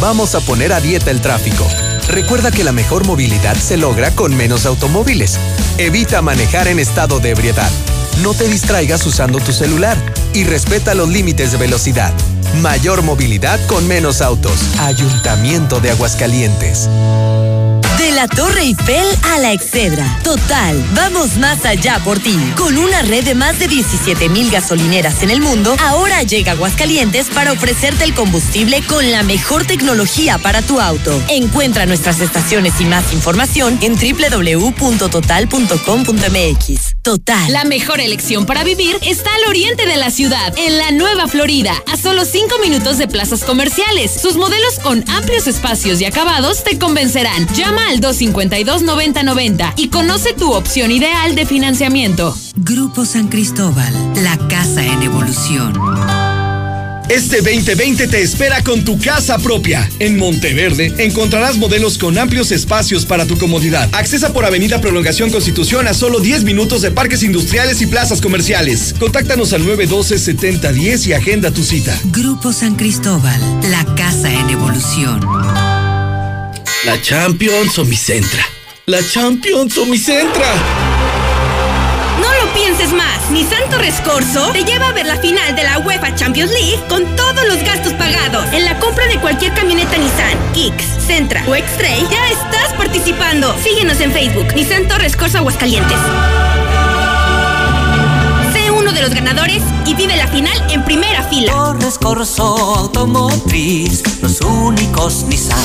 Vamos 0.00 0.34
a 0.34 0.40
poner 0.40 0.72
a 0.72 0.80
dieta 0.80 1.12
el 1.12 1.20
tráfico. 1.20 1.64
Recuerda 2.08 2.50
que 2.50 2.64
la 2.64 2.72
mejor 2.72 3.06
movilidad 3.06 3.54
se 3.54 3.76
logra 3.76 4.10
con 4.16 4.36
menos 4.36 4.66
automóviles. 4.66 5.38
Evita 5.78 6.22
manejar 6.22 6.66
en 6.66 6.80
estado 6.80 7.20
de 7.20 7.30
ebriedad. 7.30 7.70
No 8.20 8.34
te 8.34 8.48
distraigas 8.48 9.06
usando 9.06 9.38
tu 9.38 9.52
celular 9.52 9.96
y 10.34 10.42
respeta 10.42 10.94
los 10.94 11.08
límites 11.08 11.52
de 11.52 11.58
velocidad. 11.58 12.12
Mayor 12.62 13.02
movilidad 13.02 13.64
con 13.68 13.86
menos 13.86 14.20
autos. 14.20 14.58
Ayuntamiento 14.80 15.78
de 15.78 15.92
Aguascalientes. 15.92 16.88
De 18.00 18.10
la 18.12 18.28
Torre 18.28 18.62
Eiffel 18.62 19.06
a 19.24 19.38
la 19.40 19.52
Excedra. 19.52 20.18
Total, 20.24 20.82
vamos 20.94 21.36
más 21.36 21.66
allá 21.66 22.00
por 22.02 22.18
ti. 22.18 22.34
Con 22.56 22.78
una 22.78 23.02
red 23.02 23.24
de 23.24 23.34
más 23.34 23.58
de 23.58 23.68
17 23.68 24.30
mil 24.30 24.50
gasolineras 24.50 25.22
en 25.22 25.28
el 25.28 25.42
mundo, 25.42 25.76
ahora 25.78 26.22
llega 26.22 26.52
Aguascalientes 26.52 27.28
para 27.28 27.52
ofrecerte 27.52 28.04
el 28.04 28.14
combustible 28.14 28.80
con 28.86 29.12
la 29.12 29.22
mejor 29.22 29.66
tecnología 29.66 30.38
para 30.38 30.62
tu 30.62 30.80
auto. 30.80 31.22
Encuentra 31.28 31.84
nuestras 31.84 32.20
estaciones 32.20 32.80
y 32.80 32.86
más 32.86 33.12
información 33.12 33.78
en 33.82 33.96
www.total.com.mx. 33.96 36.96
Total. 37.02 37.52
La 37.52 37.64
mejor 37.64 38.00
elección 38.00 38.46
para 38.46 38.64
vivir 38.64 38.96
está 39.02 39.28
al 39.34 39.44
oriente 39.50 39.86
de 39.86 39.96
la 39.96 40.10
ciudad, 40.10 40.54
en 40.56 40.78
la 40.78 40.90
Nueva 40.90 41.28
Florida, 41.28 41.74
a 41.86 41.98
solo 41.98 42.24
5 42.24 42.60
minutos 42.60 42.96
de 42.96 43.08
plazas 43.08 43.44
comerciales. 43.44 44.10
Sus 44.10 44.36
modelos 44.36 44.78
con 44.78 45.04
amplios 45.10 45.46
espacios 45.46 46.00
y 46.00 46.06
acabados 46.06 46.64
te 46.64 46.78
convencerán. 46.78 47.46
Llama 47.54 47.89
al 47.90 48.00
252-9090 48.00 49.74
y 49.76 49.88
conoce 49.88 50.32
tu 50.32 50.52
opción 50.52 50.92
ideal 50.92 51.34
de 51.34 51.44
financiamiento. 51.44 52.36
Grupo 52.56 53.04
San 53.04 53.28
Cristóbal, 53.28 53.92
la 54.22 54.36
casa 54.48 54.84
en 54.84 55.02
evolución. 55.02 55.74
Este 57.08 57.38
2020 57.38 58.06
te 58.06 58.22
espera 58.22 58.62
con 58.62 58.84
tu 58.84 58.96
casa 58.96 59.36
propia. 59.38 59.90
En 59.98 60.16
Monteverde 60.16 60.94
encontrarás 61.04 61.58
modelos 61.58 61.98
con 61.98 62.16
amplios 62.16 62.52
espacios 62.52 63.04
para 63.04 63.26
tu 63.26 63.36
comodidad. 63.36 63.88
Accesa 63.92 64.32
por 64.32 64.44
Avenida 64.44 64.80
Prolongación 64.80 65.30
Constitución 65.30 65.88
a 65.88 65.94
solo 65.94 66.20
10 66.20 66.44
minutos 66.44 66.82
de 66.82 66.92
parques 66.92 67.24
industriales 67.24 67.82
y 67.82 67.86
plazas 67.86 68.20
comerciales. 68.20 68.94
Contáctanos 69.00 69.52
al 69.52 69.62
912-7010 69.62 71.08
y 71.08 71.12
agenda 71.14 71.50
tu 71.50 71.64
cita. 71.64 71.98
Grupo 72.12 72.52
San 72.52 72.76
Cristóbal, 72.76 73.40
la 73.68 73.84
casa 73.96 74.32
en 74.32 74.50
evolución. 74.50 75.79
La 76.84 76.98
Champions 77.02 77.78
o 77.78 77.84
mi 77.84 77.94
Centra. 77.94 78.42
La 78.86 79.06
Champions 79.06 79.76
o 79.76 79.84
mi 79.84 79.98
Centra. 79.98 80.46
No 82.18 82.26
lo 82.42 82.54
pienses 82.54 82.94
más. 82.94 83.30
Nissan 83.30 83.68
Torres 83.70 84.00
Corso 84.02 84.50
te 84.52 84.64
lleva 84.64 84.88
a 84.88 84.92
ver 84.92 85.04
la 85.04 85.16
final 85.16 85.54
de 85.54 85.62
la 85.62 85.78
UEFA 85.80 86.14
Champions 86.14 86.50
League 86.50 86.80
con 86.88 87.04
todos 87.16 87.46
los 87.46 87.62
gastos 87.64 87.92
pagados. 87.92 88.46
En 88.54 88.64
la 88.64 88.78
compra 88.78 89.06
de 89.08 89.18
cualquier 89.20 89.52
camioneta 89.52 89.98
Nissan, 89.98 90.38
Kicks, 90.54 90.86
Centra 91.06 91.44
o 91.46 91.54
X-Trail, 91.54 92.08
ya 92.10 92.28
estás 92.30 92.72
participando. 92.78 93.54
Síguenos 93.62 94.00
en 94.00 94.10
Facebook, 94.12 94.54
Nissan 94.54 94.88
Torres 94.88 95.16
Corso 95.16 95.36
Aguascalientes. 95.36 95.98
Sé 98.54 98.70
uno 98.70 98.92
de 98.92 99.02
los 99.02 99.12
ganadores 99.12 99.62
y 99.84 99.92
vive 99.94 100.16
la 100.16 100.28
final 100.28 100.56
en 100.70 100.82
primera 100.84 101.24
fila. 101.24 101.52
Torres 101.52 101.98
Corso 101.98 102.42
Automotriz, 102.78 104.02
los 104.40 104.50
únicos 104.50 105.24
Nissan 105.28 105.58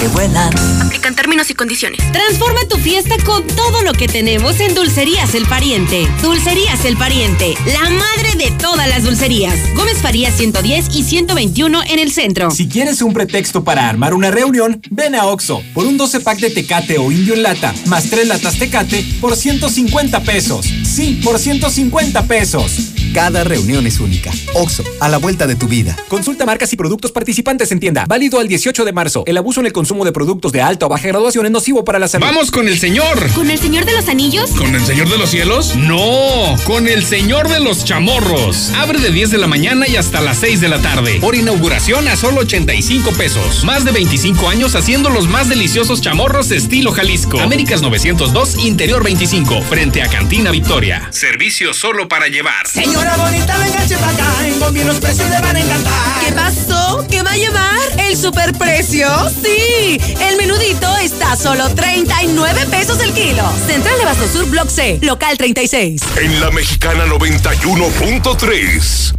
que 0.00 0.08
vuelan. 0.08 0.52
Aplican 0.80 1.14
términos 1.14 1.48
y 1.50 1.54
condiciones. 1.54 2.00
Transforma 2.12 2.60
tu 2.68 2.76
fiesta 2.76 3.14
con 3.24 3.46
todo 3.46 3.82
lo 3.82 3.92
que 3.92 4.08
tenemos 4.08 4.58
en 4.58 4.74
Dulcerías 4.74 5.34
El 5.34 5.46
Pariente. 5.46 6.08
Dulcerías 6.20 6.84
El 6.84 6.96
Pariente, 6.96 7.54
la 7.66 7.88
madre 7.88 8.34
de 8.36 8.50
todas 8.58 8.88
las 8.88 9.04
dulcerías. 9.04 9.54
Gómez 9.74 9.98
Faría 9.98 10.32
110 10.32 10.96
y 10.96 11.04
121 11.04 11.82
en 11.88 11.98
el 12.00 12.10
centro. 12.10 12.50
Si 12.50 12.68
quieres 12.68 13.00
un 13.00 13.12
pretexto 13.12 13.62
para 13.62 13.88
armar 13.88 14.12
una 14.14 14.32
reunión, 14.32 14.82
ven 14.90 15.14
a 15.14 15.26
Oxo 15.26 15.62
por 15.72 15.86
un 15.86 15.96
12 15.96 16.20
pack 16.20 16.40
de 16.40 16.50
Tecate 16.50 16.98
o 16.98 17.12
Indio 17.12 17.34
en 17.34 17.44
lata, 17.44 17.72
más 17.86 18.10
3 18.10 18.26
latas 18.26 18.58
Tecate 18.58 19.04
por 19.20 19.36
150 19.36 20.20
pesos. 20.24 20.66
Sí, 20.66 21.20
por 21.22 21.38
150 21.38 22.26
pesos. 22.26 22.92
Cada 23.14 23.44
reunión 23.44 23.86
es 23.86 24.00
única. 24.00 24.30
Oxo, 24.54 24.82
a 24.98 25.08
la 25.08 25.18
vuelta 25.18 25.46
de 25.46 25.54
tu 25.54 25.68
vida. 25.68 25.96
Consulta 26.08 26.46
marcas 26.46 26.72
y 26.72 26.76
productos 26.76 27.12
participantes 27.12 27.70
en 27.70 27.78
tienda. 27.82 28.04
Válido 28.06 28.38
al 28.38 28.46
18 28.46 28.84
de 28.84 28.92
marzo. 28.92 29.24
El 29.26 29.36
abuso 29.36 29.58
en 29.58 29.66
el 29.66 29.72
consumo 29.72 30.04
de 30.04 30.12
productos 30.12 30.52
de 30.52 30.62
alta 30.62 30.86
o 30.86 30.88
baja 30.88 31.08
graduación 31.08 31.46
es 31.46 31.50
nocivo 31.50 31.84
para 31.84 31.98
la 31.98 32.06
salud. 32.06 32.24
¡Vamos 32.24 32.52
con 32.52 32.68
el 32.68 32.78
señor! 32.78 33.28
¿Con 33.32 33.50
el 33.50 33.58
señor 33.58 33.84
de 33.84 33.92
los 33.92 34.06
anillos? 34.08 34.50
¿Con 34.52 34.72
el 34.76 34.86
señor 34.86 35.08
de 35.08 35.18
los 35.18 35.30
cielos? 35.30 35.74
No, 35.74 36.56
con 36.64 36.86
el 36.86 37.04
señor 37.04 37.48
de 37.48 37.58
los 37.58 37.84
chamorros. 37.84 38.70
Abre 38.76 39.00
de 39.00 39.10
10 39.10 39.32
de 39.32 39.38
la 39.38 39.48
mañana 39.48 39.88
y 39.88 39.96
hasta 39.96 40.20
las 40.20 40.38
6 40.38 40.60
de 40.60 40.68
la 40.68 40.78
tarde. 40.78 41.18
Por 41.20 41.34
inauguración 41.34 42.06
a 42.06 42.14
solo 42.14 42.42
85 42.42 43.10
pesos. 43.14 43.64
Más 43.64 43.84
de 43.84 43.90
25 43.90 44.48
años 44.48 44.76
haciendo 44.76 45.10
los 45.10 45.26
más 45.26 45.48
deliciosos 45.48 46.00
chamorros 46.00 46.52
estilo 46.52 46.92
Jalisco. 46.92 47.40
Américas 47.40 47.82
902, 47.82 48.64
Interior 48.64 49.02
25, 49.02 49.60
frente 49.62 50.02
a 50.02 50.08
Cantina 50.08 50.52
Victoria. 50.52 51.08
Servicio 51.10 51.74
solo 51.74 52.06
para 52.06 52.28
llevar. 52.28 52.68
Señora 52.68 53.16
bonita, 53.16 53.58
venga 53.58 53.84
para 53.98 54.12
acá. 54.12 54.46
En 54.46 54.60
Combi 54.60 54.84
los 54.84 55.00
precios 55.00 55.28
le 55.28 55.40
van 55.40 55.56
a 55.56 55.60
encantar. 55.60 56.24
¿Qué 56.24 56.32
pasó? 56.32 57.04
¿Qué 57.10 57.22
va 57.24 57.32
a 57.32 57.36
llevar? 57.36 57.71
¿El 57.98 58.16
superprecio? 58.16 59.08
Sí. 59.30 60.00
El 60.20 60.36
menudito 60.36 60.96
está 60.98 61.32
a 61.32 61.36
solo 61.36 61.68
39 61.74 62.66
pesos 62.66 63.00
el 63.00 63.12
kilo. 63.12 63.42
Central 63.66 63.98
de 63.98 64.04
Basto 64.04 64.28
Sur, 64.28 64.46
Block 64.46 64.68
C, 64.68 65.00
local 65.02 65.36
36. 65.38 66.02
En 66.16 66.40
la 66.40 66.50
Mexicana 66.50 67.06
91.3. 67.06 69.14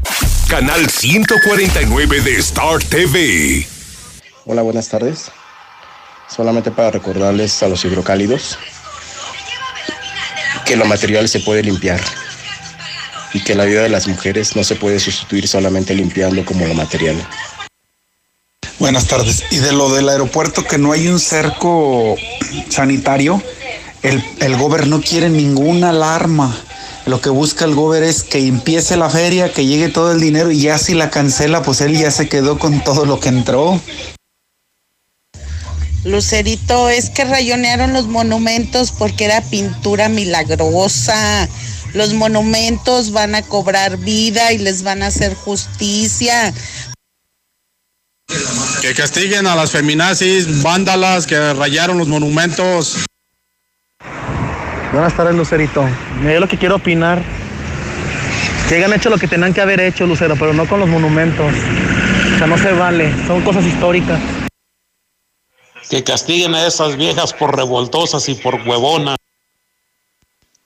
Canal 0.47 0.89
149 0.89 2.21
de 2.21 2.35
Star 2.37 2.81
TV. 2.83 3.67
Hola, 4.45 4.61
buenas 4.61 4.89
tardes. 4.89 5.31
Solamente 6.29 6.71
para 6.71 6.91
recordarles 6.91 7.63
a 7.63 7.67
los 7.67 7.83
hidrocálidos 7.85 8.57
que 10.65 10.75
lo 10.75 10.85
material 10.85 11.27
se 11.27 11.39
puede 11.39 11.63
limpiar 11.63 11.99
y 13.33 13.43
que 13.43 13.55
la 13.55 13.65
vida 13.65 13.81
de 13.81 13.89
las 13.89 14.07
mujeres 14.07 14.55
no 14.55 14.63
se 14.63 14.75
puede 14.75 14.99
sustituir 14.99 15.47
solamente 15.47 15.95
limpiando 15.95 16.45
como 16.45 16.65
lo 16.65 16.73
material. 16.73 17.15
Buenas 18.79 19.07
tardes. 19.07 19.43
Y 19.51 19.57
de 19.57 19.71
lo 19.71 19.93
del 19.93 20.09
aeropuerto, 20.09 20.65
que 20.65 20.77
no 20.77 20.91
hay 20.91 21.07
un 21.07 21.19
cerco 21.19 22.15
sanitario, 22.69 23.41
el, 24.01 24.23
el 24.39 24.57
gober 24.57 24.87
no 24.87 25.01
quiere 25.01 25.29
ninguna 25.29 25.89
alarma. 25.89 26.55
Lo 27.05 27.19
que 27.19 27.29
busca 27.29 27.65
el 27.65 27.75
gober 27.75 28.03
es 28.03 28.23
que 28.23 28.47
empiece 28.47 28.95
la 28.95 29.09
feria, 29.09 29.51
que 29.51 29.65
llegue 29.65 29.89
todo 29.89 30.11
el 30.11 30.19
dinero 30.19 30.51
y 30.51 30.61
ya 30.61 30.77
si 30.77 30.93
la 30.93 31.09
cancela, 31.09 31.61
pues 31.61 31.81
él 31.81 31.97
ya 31.97 32.11
se 32.11 32.29
quedó 32.29 32.57
con 32.57 32.81
todo 32.83 33.05
lo 33.05 33.19
que 33.19 33.29
entró. 33.29 33.81
Lucerito, 36.05 36.89
es 36.89 37.09
que 37.09 37.23
rayonearon 37.23 37.93
los 37.93 38.07
monumentos 38.07 38.91
porque 38.91 39.25
era 39.25 39.41
pintura 39.41 40.09
milagrosa. 40.09 41.47
Los 41.93 42.13
monumentos 42.13 43.11
van 43.11 43.35
a 43.35 43.41
cobrar 43.41 43.97
vida 43.97 44.51
y 44.51 44.57
les 44.57 44.83
van 44.83 45.03
a 45.03 45.07
hacer 45.07 45.33
justicia. 45.33 46.53
Que 48.81 48.93
castiguen 48.93 49.47
a 49.47 49.55
las 49.55 49.71
feminazis, 49.71 50.61
vándalas 50.61 51.25
que 51.25 51.53
rayaron 51.53 51.97
los 51.97 52.07
monumentos. 52.07 53.05
Buenas 54.91 55.15
tardes, 55.15 55.35
Lucerito. 55.35 55.87
Yo 56.23 56.39
lo 56.39 56.47
que 56.47 56.57
quiero 56.57 56.75
opinar, 56.75 57.23
que 58.69 58.75
hayan 58.75 58.93
hecho 58.93 59.09
lo 59.09 59.17
que 59.17 59.27
tenían 59.27 59.53
que 59.53 59.61
haber 59.61 59.79
hecho, 59.79 60.05
Lucero, 60.05 60.35
pero 60.37 60.53
no 60.53 60.67
con 60.67 60.79
los 60.79 60.89
monumentos. 60.89 61.53
O 62.35 62.37
sea, 62.37 62.47
no 62.47 62.57
se 62.57 62.71
vale, 62.73 63.11
son 63.25 63.41
cosas 63.41 63.65
históricas. 63.65 64.19
Que 65.89 66.03
castiguen 66.03 66.55
a 66.55 66.65
esas 66.67 66.95
viejas 66.95 67.33
por 67.33 67.55
revoltosas 67.55 68.27
y 68.29 68.35
por 68.35 68.55
huevonas. 68.67 69.17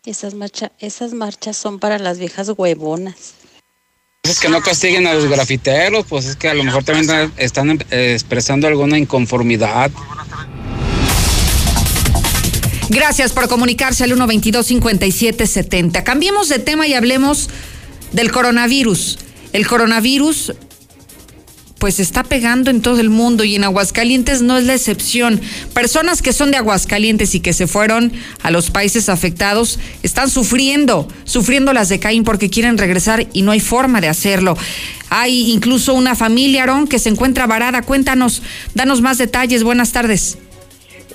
Esas, 0.05 0.33
marcha, 0.33 0.71
esas 0.79 1.13
marchas 1.13 1.57
son 1.57 1.79
para 1.79 1.99
las 1.99 2.17
viejas 2.17 2.49
huevonas. 2.55 3.33
Es 4.29 4.39
que 4.39 4.49
no 4.49 4.61
castiguen 4.61 5.07
a 5.07 5.13
los 5.13 5.25
grafiteros, 5.25 6.05
pues 6.07 6.25
es 6.25 6.35
que 6.35 6.49
a 6.49 6.53
lo 6.53 6.63
mejor 6.63 6.83
también 6.83 7.31
están 7.37 7.79
eh, 7.91 8.13
expresando 8.13 8.67
alguna 8.67 8.97
inconformidad. 8.97 9.91
Gracias 12.89 13.33
por 13.33 13.47
comunicarse 13.47 14.03
al 14.03 14.11
122-5770. 14.11 16.03
Cambiemos 16.03 16.49
de 16.49 16.59
tema 16.59 16.87
y 16.87 16.93
hablemos 16.93 17.49
del 18.11 18.31
coronavirus. 18.31 19.19
El 19.53 19.67
coronavirus 19.67 20.53
pues 21.79 21.99
está 21.99 22.23
pegando 22.23 22.69
en 22.69 22.81
todo 22.81 22.99
el 22.99 23.09
mundo 23.09 23.43
y 23.43 23.55
en 23.55 23.63
Aguascalientes 23.63 24.41
no 24.41 24.57
es 24.57 24.65
la 24.65 24.73
excepción. 24.73 25.39
Personas 25.73 26.21
que 26.21 26.33
son 26.33 26.51
de 26.51 26.57
Aguascalientes 26.57 27.35
y 27.35 27.39
que 27.39 27.53
se 27.53 27.67
fueron 27.67 28.11
a 28.41 28.51
los 28.51 28.71
países 28.71 29.09
afectados 29.09 29.79
están 30.03 30.29
sufriendo, 30.29 31.07
sufriendo 31.23 31.73
las 31.73 31.89
de 31.89 31.99
Caín 31.99 32.23
porque 32.23 32.49
quieren 32.49 32.77
regresar 32.77 33.27
y 33.33 33.41
no 33.41 33.51
hay 33.51 33.59
forma 33.59 34.01
de 34.01 34.07
hacerlo. 34.07 34.57
Hay 35.09 35.51
incluso 35.51 35.93
una 35.93 36.15
familia, 36.15 36.61
Aarón, 36.61 36.87
que 36.87 36.99
se 36.99 37.09
encuentra 37.09 37.47
varada. 37.47 37.81
Cuéntanos, 37.81 38.43
danos 38.73 39.01
más 39.01 39.17
detalles. 39.17 39.63
Buenas 39.63 39.93
tardes. 39.93 40.37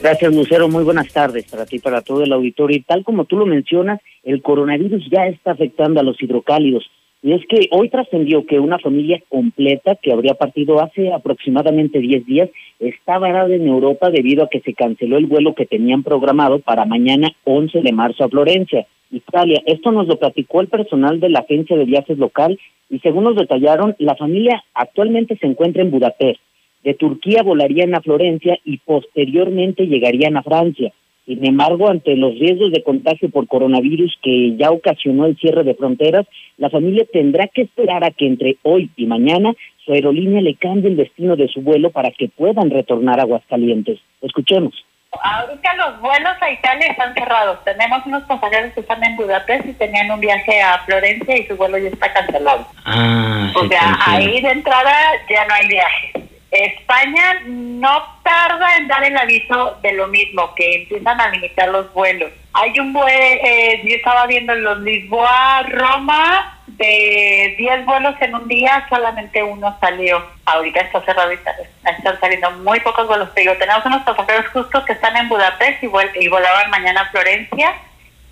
Gracias, 0.00 0.34
Lucero. 0.34 0.68
Muy 0.68 0.82
buenas 0.82 1.12
tardes 1.12 1.44
para 1.50 1.66
ti, 1.66 1.78
para 1.78 2.00
todo 2.00 2.24
el 2.24 2.32
auditorio. 2.32 2.76
Y 2.76 2.82
tal 2.82 3.04
como 3.04 3.24
tú 3.24 3.36
lo 3.36 3.46
mencionas, 3.46 4.00
el 4.24 4.42
coronavirus 4.42 5.04
ya 5.10 5.26
está 5.26 5.52
afectando 5.52 6.00
a 6.00 6.02
los 6.02 6.20
hidrocálidos. 6.20 6.90
Y 7.22 7.34
es 7.34 7.42
que 7.46 7.68
hoy 7.70 7.88
trascendió 7.88 8.44
que 8.46 8.58
una 8.58 8.80
familia 8.80 9.22
completa 9.28 9.94
que 9.94 10.12
habría 10.12 10.34
partido 10.34 10.80
hace 10.80 11.12
aproximadamente 11.12 12.00
10 12.00 12.26
días 12.26 12.50
está 12.80 13.18
varada 13.18 13.54
en 13.54 13.68
Europa 13.68 14.10
debido 14.10 14.42
a 14.42 14.48
que 14.48 14.60
se 14.60 14.74
canceló 14.74 15.18
el 15.18 15.26
vuelo 15.26 15.54
que 15.54 15.66
tenían 15.66 16.02
programado 16.02 16.58
para 16.58 16.84
mañana 16.84 17.30
11 17.44 17.80
de 17.80 17.92
marzo 17.92 18.24
a 18.24 18.28
Florencia, 18.28 18.88
Italia. 19.12 19.62
Esto 19.66 19.92
nos 19.92 20.08
lo 20.08 20.16
platicó 20.16 20.60
el 20.60 20.66
personal 20.66 21.20
de 21.20 21.28
la 21.28 21.40
agencia 21.40 21.76
de 21.76 21.84
viajes 21.84 22.18
local 22.18 22.58
y 22.90 22.98
según 22.98 23.22
nos 23.22 23.36
detallaron, 23.36 23.94
la 23.98 24.16
familia 24.16 24.64
actualmente 24.74 25.36
se 25.36 25.46
encuentra 25.46 25.82
en 25.82 25.92
Budapest. 25.92 26.40
De 26.82 26.94
Turquía 26.94 27.44
volarían 27.44 27.94
a 27.94 28.00
Florencia 28.00 28.58
y 28.64 28.78
posteriormente 28.78 29.86
llegarían 29.86 30.36
a 30.36 30.42
Francia. 30.42 30.92
Sin 31.26 31.46
embargo, 31.46 31.88
ante 31.88 32.16
los 32.16 32.34
riesgos 32.34 32.72
de 32.72 32.82
contagio 32.82 33.30
por 33.30 33.46
coronavirus 33.46 34.18
que 34.22 34.56
ya 34.56 34.70
ocasionó 34.70 35.26
el 35.26 35.36
cierre 35.36 35.62
de 35.62 35.74
fronteras, 35.74 36.26
la 36.56 36.68
familia 36.68 37.06
tendrá 37.12 37.46
que 37.46 37.62
esperar 37.62 38.04
a 38.04 38.10
que 38.10 38.26
entre 38.26 38.56
hoy 38.62 38.90
y 38.96 39.06
mañana 39.06 39.52
su 39.84 39.92
aerolínea 39.92 40.40
le 40.40 40.56
cambie 40.56 40.90
el 40.90 40.96
destino 40.96 41.36
de 41.36 41.48
su 41.48 41.60
vuelo 41.62 41.90
para 41.90 42.10
que 42.10 42.28
puedan 42.28 42.70
retornar 42.70 43.20
a 43.20 43.22
Aguascalientes. 43.22 44.00
Escuchemos. 44.20 44.74
Ahorita 45.22 45.74
los 45.76 46.00
vuelos 46.00 46.32
a 46.40 46.50
Italia 46.50 46.86
están 46.88 47.12
cerrados. 47.14 47.62
Tenemos 47.64 48.04
unos 48.06 48.22
pasajeros 48.24 48.72
que 48.72 48.80
están 48.80 49.04
en 49.04 49.16
Budapest 49.16 49.66
y 49.66 49.72
tenían 49.74 50.10
un 50.10 50.20
viaje 50.20 50.60
a 50.62 50.78
Florencia 50.86 51.36
y 51.36 51.46
su 51.46 51.56
vuelo 51.56 51.76
ya 51.78 51.88
está 51.88 52.12
cancelado. 52.12 52.66
Ah, 52.84 53.52
o 53.54 53.68
sea, 53.68 53.98
ahí 54.06 54.40
de 54.40 54.50
entrada 54.50 54.92
ya 55.28 55.44
no 55.46 55.54
hay 55.54 55.68
viaje. 55.68 56.12
España 56.52 57.40
no 57.46 58.20
tarda 58.22 58.76
en 58.76 58.86
dar 58.86 59.02
el 59.02 59.16
aviso 59.16 59.78
de 59.82 59.92
lo 59.92 60.06
mismo, 60.08 60.54
que 60.54 60.82
empiezan 60.82 61.20
a 61.20 61.28
limitar 61.30 61.68
los 61.68 61.92
vuelos. 61.94 62.30
Hay 62.52 62.78
un 62.78 62.92
vuelo, 62.92 63.08
eh, 63.10 63.80
yo 63.84 63.96
estaba 63.96 64.26
viendo 64.26 64.54
los 64.54 64.80
Lisboa-Roma, 64.80 66.58
de 66.66 67.54
10 67.58 67.86
vuelos 67.86 68.14
en 68.20 68.34
un 68.34 68.48
día, 68.48 68.86
solamente 68.88 69.42
uno 69.42 69.76
salió. 69.80 70.24
Ahorita 70.44 70.80
está 70.80 71.02
cerrado 71.04 71.32
y 71.32 71.36
están 71.36 72.20
saliendo 72.20 72.50
muy 72.50 72.80
pocos 72.80 73.06
vuelos. 73.06 73.28
Pero 73.34 73.56
tenemos 73.56 73.84
unos 73.86 74.02
pasajeros 74.02 74.46
justos 74.48 74.84
que 74.84 74.92
están 74.92 75.16
en 75.16 75.28
Budapest 75.28 75.82
y, 75.82 75.90
y 76.20 76.28
volaban 76.28 76.70
mañana 76.70 77.02
a 77.02 77.10
Florencia 77.10 77.74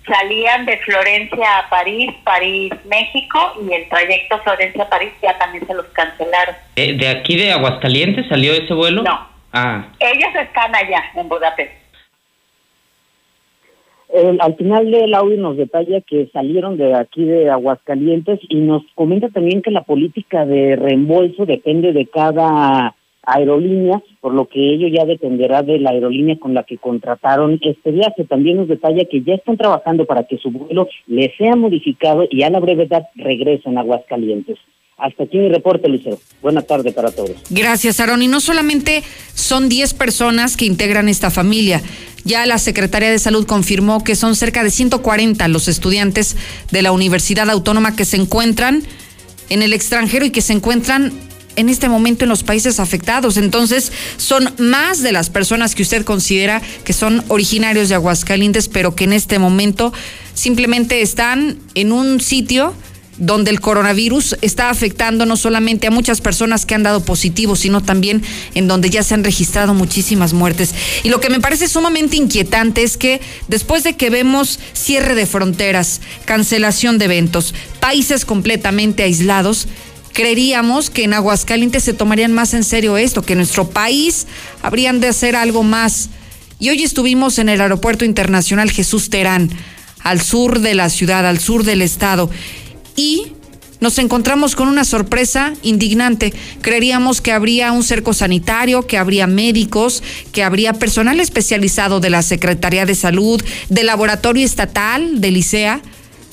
salían 0.05 0.65
de 0.65 0.77
Florencia 0.77 1.59
a 1.59 1.69
París, 1.69 2.11
París, 2.23 2.71
México, 2.85 3.39
y 3.61 3.73
el 3.73 3.87
trayecto 3.89 4.39
Florencia-París 4.39 5.11
ya 5.21 5.37
también 5.37 5.65
se 5.67 5.73
los 5.73 5.85
cancelaron. 5.87 6.55
Eh, 6.75 6.97
¿De 6.97 7.07
aquí 7.07 7.37
de 7.37 7.51
Aguascalientes 7.51 8.27
salió 8.27 8.53
ese 8.53 8.73
vuelo? 8.73 9.03
No. 9.03 9.27
Ah. 9.53 9.87
Ellos 9.99 10.29
están 10.35 10.73
allá, 10.75 11.03
en 11.15 11.27
Budapest. 11.27 11.71
al 14.39 14.55
final 14.55 14.91
del 14.91 15.13
audio 15.13 15.37
nos 15.37 15.57
detalla 15.57 16.01
que 16.01 16.29
salieron 16.33 16.77
de 16.77 16.95
aquí 16.95 17.23
de 17.23 17.49
Aguascalientes 17.49 18.39
y 18.49 18.57
nos 18.57 18.83
comenta 18.95 19.29
también 19.29 19.61
que 19.61 19.71
la 19.71 19.83
política 19.83 20.45
de 20.45 20.75
reembolso 20.75 21.45
depende 21.45 21.93
de 21.93 22.07
cada 22.07 22.95
aerolínea, 23.23 24.01
por 24.19 24.33
lo 24.33 24.47
que 24.47 24.73
ello 24.73 24.87
ya 24.87 25.05
dependerá 25.05 25.61
de 25.61 25.79
la 25.79 25.91
aerolínea 25.91 26.39
con 26.39 26.53
la 26.53 26.63
que 26.63 26.77
contrataron 26.77 27.59
este 27.61 27.91
viaje. 27.91 28.25
También 28.25 28.57
nos 28.57 28.67
detalla 28.67 29.05
que 29.05 29.21
ya 29.21 29.35
están 29.35 29.57
trabajando 29.57 30.05
para 30.05 30.23
que 30.23 30.37
su 30.37 30.51
vuelo 30.51 30.87
le 31.07 31.33
sea 31.37 31.55
modificado 31.55 32.25
y 32.29 32.43
a 32.43 32.49
la 32.49 32.59
brevedad 32.59 33.07
regresen 33.15 33.77
a 33.77 33.81
Aguascalientes. 33.81 34.57
Hasta 34.97 35.23
aquí 35.23 35.39
mi 35.39 35.49
reporte, 35.49 35.89
Lucero. 35.89 36.19
Buena 36.43 36.61
tarde 36.61 36.91
para 36.91 37.09
todos. 37.09 37.31
Gracias, 37.49 37.99
Aaron. 37.99 38.21
Y 38.21 38.27
no 38.27 38.39
solamente 38.39 39.01
son 39.33 39.67
10 39.67 39.95
personas 39.95 40.55
que 40.55 40.65
integran 40.65 41.09
esta 41.09 41.31
familia. 41.31 41.81
Ya 42.23 42.45
la 42.45 42.59
Secretaría 42.59 43.09
de 43.09 43.17
Salud 43.17 43.47
confirmó 43.47 44.03
que 44.03 44.13
son 44.13 44.35
cerca 44.35 44.63
de 44.63 44.69
140 44.69 45.47
los 45.47 45.67
estudiantes 45.67 46.37
de 46.71 46.83
la 46.83 46.91
Universidad 46.91 47.49
Autónoma 47.49 47.95
que 47.95 48.05
se 48.05 48.17
encuentran 48.17 48.83
en 49.49 49.63
el 49.63 49.73
extranjero 49.73 50.25
y 50.25 50.29
que 50.29 50.41
se 50.41 50.53
encuentran 50.53 51.11
en 51.55 51.69
este 51.69 51.89
momento 51.89 52.25
en 52.25 52.29
los 52.29 52.43
países 52.43 52.79
afectados. 52.79 53.37
Entonces, 53.37 53.91
son 54.17 54.53
más 54.57 55.01
de 55.01 55.11
las 55.11 55.29
personas 55.29 55.75
que 55.75 55.83
usted 55.83 56.03
considera 56.03 56.61
que 56.83 56.93
son 56.93 57.23
originarios 57.27 57.89
de 57.89 57.95
Aguascalientes, 57.95 58.67
pero 58.67 58.95
que 58.95 59.05
en 59.05 59.13
este 59.13 59.39
momento 59.39 59.93
simplemente 60.33 61.01
están 61.01 61.57
en 61.75 61.91
un 61.91 62.21
sitio 62.21 62.73
donde 63.17 63.51
el 63.51 63.61
coronavirus 63.61 64.35
está 64.41 64.71
afectando 64.71 65.27
no 65.27 65.37
solamente 65.37 65.85
a 65.85 65.91
muchas 65.91 66.21
personas 66.21 66.65
que 66.65 66.73
han 66.73 66.81
dado 66.81 67.05
positivo, 67.05 67.55
sino 67.55 67.81
también 67.81 68.23
en 68.55 68.67
donde 68.67 68.89
ya 68.89 69.03
se 69.03 69.13
han 69.13 69.23
registrado 69.23 69.75
muchísimas 69.75 70.33
muertes. 70.33 70.73
Y 71.03 71.09
lo 71.09 71.19
que 71.19 71.29
me 71.29 71.39
parece 71.39 71.67
sumamente 71.67 72.17
inquietante 72.17 72.81
es 72.81 72.97
que 72.97 73.21
después 73.47 73.83
de 73.83 73.95
que 73.95 74.09
vemos 74.09 74.59
cierre 74.73 75.13
de 75.13 75.27
fronteras, 75.27 76.01
cancelación 76.25 76.97
de 76.97 77.05
eventos, 77.05 77.53
países 77.79 78.25
completamente 78.25 79.03
aislados, 79.03 79.67
creeríamos 80.13 80.89
que 80.89 81.03
en 81.03 81.13
Aguascalientes 81.13 81.83
se 81.83 81.93
tomarían 81.93 82.33
más 82.33 82.53
en 82.53 82.63
serio 82.63 82.97
esto, 82.97 83.21
que 83.21 83.35
nuestro 83.35 83.69
país 83.69 84.27
habrían 84.61 84.99
de 84.99 85.07
hacer 85.07 85.35
algo 85.35 85.63
más. 85.63 86.09
Y 86.59 86.69
hoy 86.69 86.83
estuvimos 86.83 87.39
en 87.39 87.49
el 87.49 87.61
Aeropuerto 87.61 88.05
Internacional 88.05 88.71
Jesús 88.71 89.09
Terán, 89.09 89.49
al 90.03 90.21
sur 90.21 90.59
de 90.59 90.75
la 90.75 90.89
ciudad, 90.89 91.25
al 91.25 91.39
sur 91.39 91.63
del 91.63 91.81
estado, 91.81 92.29
y 92.95 93.33
nos 93.79 93.97
encontramos 93.97 94.55
con 94.55 94.67
una 94.67 94.85
sorpresa 94.85 95.53
indignante. 95.63 96.33
Creeríamos 96.61 97.19
que 97.19 97.31
habría 97.31 97.71
un 97.71 97.83
cerco 97.83 98.13
sanitario, 98.13 98.85
que 98.85 98.99
habría 98.99 99.25
médicos, 99.25 100.03
que 100.31 100.43
habría 100.43 100.73
personal 100.73 101.19
especializado 101.19 101.99
de 101.99 102.11
la 102.11 102.21
Secretaría 102.21 102.85
de 102.85 102.93
Salud, 102.93 103.43
del 103.69 103.87
Laboratorio 103.87 104.45
Estatal, 104.45 105.19
de 105.19 105.31
Licea 105.31 105.81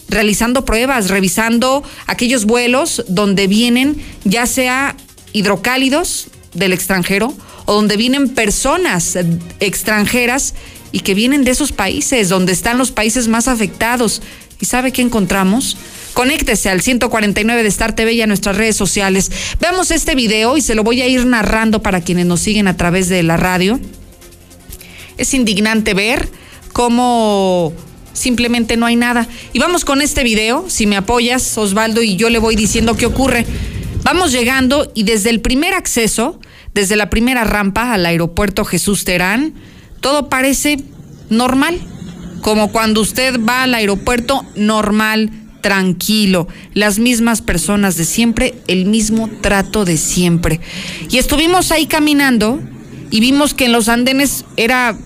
realizando 0.09 0.65
pruebas, 0.65 1.11
revisando 1.11 1.83
aquellos 2.07 2.45
vuelos 2.45 3.05
donde 3.09 3.47
vienen 3.47 4.03
ya 4.25 4.47
sea 4.47 4.97
hidrocálidos 5.33 6.29
del 6.55 6.73
extranjero 6.73 7.35
o 7.67 7.75
donde 7.75 7.97
vienen 7.97 8.31
personas 8.31 9.19
extranjeras 9.61 10.55
y 10.91 11.01
que 11.01 11.15
vienen 11.15 11.45
de 11.45 11.51
esos 11.51 11.73
países, 11.73 12.29
donde 12.29 12.53
están 12.53 12.79
los 12.79 12.91
países 12.91 13.29
más 13.29 13.47
afectados. 13.47 14.23
¿Y 14.61 14.67
sabe 14.67 14.91
qué 14.91 15.03
encontramos? 15.03 15.77
Conéctese 16.15 16.71
al 16.71 16.81
149 16.81 17.63
de 17.63 17.69
Star 17.69 17.95
TV 17.95 18.15
y 18.15 18.23
a 18.23 18.27
nuestras 18.27 18.57
redes 18.57 18.77
sociales. 18.77 19.31
Veamos 19.61 19.91
este 19.91 20.15
video 20.15 20.57
y 20.57 20.63
se 20.63 20.75
lo 20.75 20.83
voy 20.83 21.03
a 21.03 21.07
ir 21.07 21.27
narrando 21.27 21.83
para 21.83 22.01
quienes 22.01 22.27
nos 22.27 22.41
siguen 22.41 22.67
a 22.67 22.77
través 22.77 23.09
de 23.09 23.23
la 23.23 23.37
radio. 23.37 23.79
Es 25.17 25.35
indignante 25.35 25.95
ver 25.95 26.29
cómo 26.73 27.73
simplemente 28.19 28.77
no 28.77 28.87
hay 28.87 28.97
nada. 28.97 29.27
Y 29.53 29.59
vamos 29.59 29.85
con 29.85 30.03
este 30.03 30.23
video, 30.23 30.67
si 30.69 30.87
me 30.87 30.97
apoyas, 30.97 31.57
Osvaldo, 31.57 32.03
y 32.03 32.17
yo 32.17 32.31
le 32.31 32.39
voy 32.39 32.57
diciendo 32.57 32.97
qué 32.97 33.07
ocurre. 33.07 33.47
Vamos 34.03 34.33
llegando 34.33 34.91
y 34.95 35.05
desde 35.05 35.31
el 35.31 35.41
primer 35.41 35.75
acceso, 35.75 36.41
desde 36.75 36.97
la 36.97 37.11
primera 37.11 37.45
rampa 37.45 37.93
al 37.93 38.07
aeropuerto 38.07 38.65
Jesús 38.65 39.05
Terán, 39.05 39.55
todo 40.01 40.29
parece 40.29 40.79
normal, 41.31 41.79
como 42.43 42.71
cuando 42.73 43.01
usted 43.01 43.41
va 43.45 43.65
al 43.65 43.75
aeropuerto 43.75 44.45
normal, 44.55 45.31
tranquilo, 45.61 46.49
las 46.73 46.99
mismas 46.99 47.43
personas 47.43 47.97
de 47.97 48.05
siempre, 48.05 48.55
el 48.69 48.87
mismo 48.87 49.29
trato 49.41 49.85
de 49.85 49.97
siempre. 49.97 50.61
Y 51.11 51.19
estuvimos 51.19 51.73
ahí 51.73 51.87
caminando 51.87 52.61
y 53.11 53.21
vimos 53.21 53.55
que 53.55 53.67
en 53.67 53.73
los 53.73 53.89
andenes 53.89 54.45
era 54.57 54.97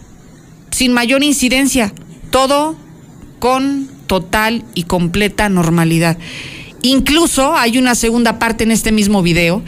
sin 0.71 0.93
mayor 0.93 1.23
incidencia, 1.23 1.93
todo 2.31 2.77
con 3.43 3.89
total 4.07 4.63
y 4.73 4.85
completa 4.85 5.49
normalidad. 5.49 6.17
Incluso 6.81 7.57
hay 7.57 7.77
una 7.77 7.97
segunda 7.97 8.39
parte 8.39 8.63
en 8.63 8.71
este 8.71 8.93
mismo 8.93 9.21
video 9.21 9.65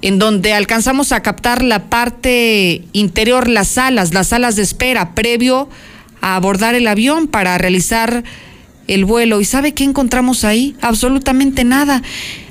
en 0.00 0.18
donde 0.18 0.54
alcanzamos 0.54 1.12
a 1.12 1.20
captar 1.20 1.62
la 1.62 1.90
parte 1.90 2.84
interior, 2.94 3.48
las 3.48 3.68
salas, 3.68 4.14
las 4.14 4.28
salas 4.28 4.56
de 4.56 4.62
espera 4.62 5.14
previo 5.14 5.68
a 6.22 6.36
abordar 6.36 6.74
el 6.74 6.86
avión 6.86 7.26
para 7.26 7.58
realizar 7.58 8.24
el 8.86 9.04
vuelo. 9.04 9.40
¿Y 9.40 9.44
sabe 9.44 9.74
qué 9.74 9.84
encontramos 9.84 10.44
ahí? 10.44 10.76
Absolutamente 10.80 11.64
nada. 11.64 12.02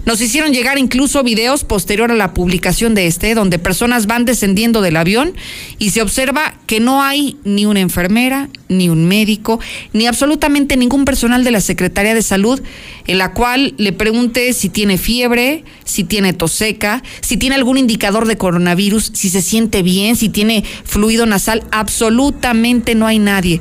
Nos 0.06 0.22
hicieron 0.22 0.54
llegar 0.54 0.78
incluso 0.78 1.24
videos 1.24 1.64
posterior 1.64 2.12
a 2.12 2.16
la 2.16 2.36
publicación 2.36 2.94
de 2.94 3.08
este, 3.08 3.34
donde 3.34 3.58
personas 3.58 4.06
van 4.06 4.24
descendiendo 4.24 4.82
del 4.82 4.98
avión 4.98 5.34
y 5.80 5.90
se 5.90 6.04
observa 6.04 6.54
que 6.68 6.80
no 6.80 7.02
hay 7.02 7.38
ni 7.44 7.66
una 7.66 7.80
enfermera, 7.80 8.50
ni 8.70 8.88
un 8.88 9.08
médico, 9.08 9.60
ni 9.94 10.06
absolutamente 10.06 10.78
ningún 10.78 11.06
personal 11.06 11.44
de 11.44 11.50
la 11.50 11.60
Secretaría 11.60 12.14
de 12.14 12.22
Salud 12.22 12.62
en 13.08 13.18
la 13.18 13.34
cual 13.34 13.74
le 13.78 13.94
pregunte 13.94 14.54
si 14.54 14.70
tiene 14.70 15.00
fiebre, 15.00 15.64
si 15.86 16.04
tiene 16.04 16.34
tos 16.34 16.52
seca, 16.52 17.02
si 17.22 17.38
tiene 17.38 17.56
algún 17.56 17.80
indicador 17.80 18.28
de 18.28 18.38
coronavirus, 18.38 19.10
si 19.14 19.32
se 19.32 19.42
siente 19.42 19.82
bien, 19.82 20.16
si 20.16 20.30
tiene 20.30 20.64
fluido 20.84 21.26
nasal. 21.26 21.64
Absolutamente 21.72 22.94
no 22.94 23.08
hay 23.08 23.18
nadie. 23.18 23.60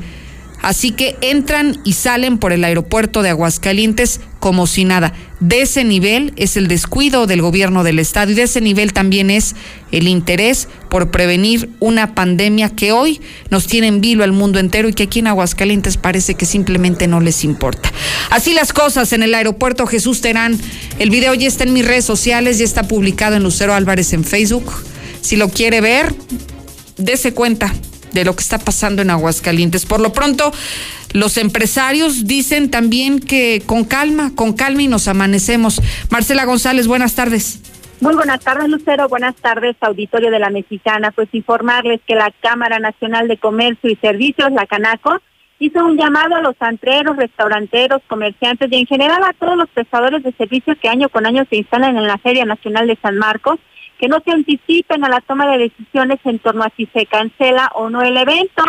Así 0.64 0.92
que 0.92 1.16
entran 1.20 1.78
y 1.84 1.92
salen 1.92 2.38
por 2.38 2.54
el 2.54 2.64
aeropuerto 2.64 3.22
de 3.22 3.28
Aguascalientes 3.28 4.20
como 4.40 4.66
si 4.66 4.86
nada. 4.86 5.12
De 5.40 5.60
ese 5.60 5.84
nivel 5.84 6.32
es 6.36 6.56
el 6.56 6.68
descuido 6.68 7.26
del 7.26 7.42
gobierno 7.42 7.84
del 7.84 7.98
estado 7.98 8.32
y 8.32 8.34
de 8.34 8.44
ese 8.44 8.62
nivel 8.62 8.94
también 8.94 9.28
es 9.28 9.54
el 9.92 10.08
interés 10.08 10.68
por 10.88 11.10
prevenir 11.10 11.68
una 11.80 12.14
pandemia 12.14 12.70
que 12.70 12.92
hoy 12.92 13.20
nos 13.50 13.66
tiene 13.66 13.88
en 13.88 14.00
vilo 14.00 14.24
al 14.24 14.32
mundo 14.32 14.58
entero 14.58 14.88
y 14.88 14.94
que 14.94 15.02
aquí 15.02 15.18
en 15.18 15.26
Aguascalientes 15.26 15.98
parece 15.98 16.34
que 16.34 16.46
simplemente 16.46 17.08
no 17.08 17.20
les 17.20 17.44
importa. 17.44 17.92
Así 18.30 18.54
las 18.54 18.72
cosas 18.72 19.12
en 19.12 19.22
el 19.22 19.34
aeropuerto 19.34 19.86
Jesús 19.86 20.22
Terán. 20.22 20.58
El 20.98 21.10
video 21.10 21.34
ya 21.34 21.46
está 21.46 21.64
en 21.64 21.74
mis 21.74 21.86
redes 21.86 22.06
sociales, 22.06 22.56
ya 22.56 22.64
está 22.64 22.88
publicado 22.88 23.36
en 23.36 23.42
Lucero 23.42 23.74
Álvarez 23.74 24.14
en 24.14 24.24
Facebook. 24.24 24.72
Si 25.20 25.36
lo 25.36 25.50
quiere 25.50 25.82
ver, 25.82 26.14
dese 26.96 27.34
cuenta 27.34 27.70
de 28.14 28.24
lo 28.24 28.34
que 28.34 28.42
está 28.42 28.58
pasando 28.58 29.02
en 29.02 29.10
Aguascalientes. 29.10 29.84
Por 29.84 30.00
lo 30.00 30.12
pronto, 30.12 30.52
los 31.12 31.36
empresarios 31.36 32.26
dicen 32.26 32.70
también 32.70 33.20
que 33.20 33.62
con 33.66 33.84
calma, 33.84 34.32
con 34.34 34.54
calma 34.54 34.82
y 34.82 34.88
nos 34.88 35.08
amanecemos. 35.08 35.82
Marcela 36.10 36.44
González, 36.44 36.86
buenas 36.86 37.14
tardes. 37.14 37.60
Muy 38.00 38.14
buenas 38.14 38.40
tardes, 38.40 38.68
Lucero. 38.68 39.08
Buenas 39.08 39.34
tardes, 39.36 39.76
auditorio 39.80 40.30
de 40.30 40.38
la 40.38 40.50
Mexicana. 40.50 41.10
Pues 41.10 41.28
informarles 41.32 42.00
que 42.06 42.14
la 42.14 42.32
Cámara 42.40 42.78
Nacional 42.78 43.28
de 43.28 43.38
Comercio 43.38 43.90
y 43.90 43.96
Servicios, 43.96 44.52
la 44.52 44.66
Canaco, 44.66 45.20
hizo 45.58 45.84
un 45.84 45.96
llamado 45.96 46.36
a 46.36 46.42
los 46.42 46.56
antreros, 46.60 47.16
restauranteros, 47.16 48.02
comerciantes 48.06 48.70
y 48.70 48.76
en 48.76 48.86
general 48.86 49.22
a 49.22 49.32
todos 49.32 49.56
los 49.56 49.68
prestadores 49.70 50.22
de 50.22 50.32
servicios 50.32 50.76
que 50.80 50.88
año 50.88 51.08
con 51.08 51.26
año 51.26 51.46
se 51.48 51.56
instalan 51.56 51.96
en 51.96 52.06
la 52.06 52.18
Feria 52.18 52.44
Nacional 52.44 52.86
de 52.86 52.98
San 53.00 53.16
Marcos 53.16 53.58
que 53.98 54.08
no 54.08 54.18
se 54.24 54.32
anticipen 54.32 55.04
a 55.04 55.08
la 55.08 55.20
toma 55.20 55.46
de 55.50 55.58
decisiones 55.58 56.18
en 56.24 56.38
torno 56.38 56.64
a 56.64 56.72
si 56.76 56.86
se 56.86 57.06
cancela 57.06 57.70
o 57.74 57.90
no 57.90 58.02
el 58.02 58.16
evento, 58.16 58.64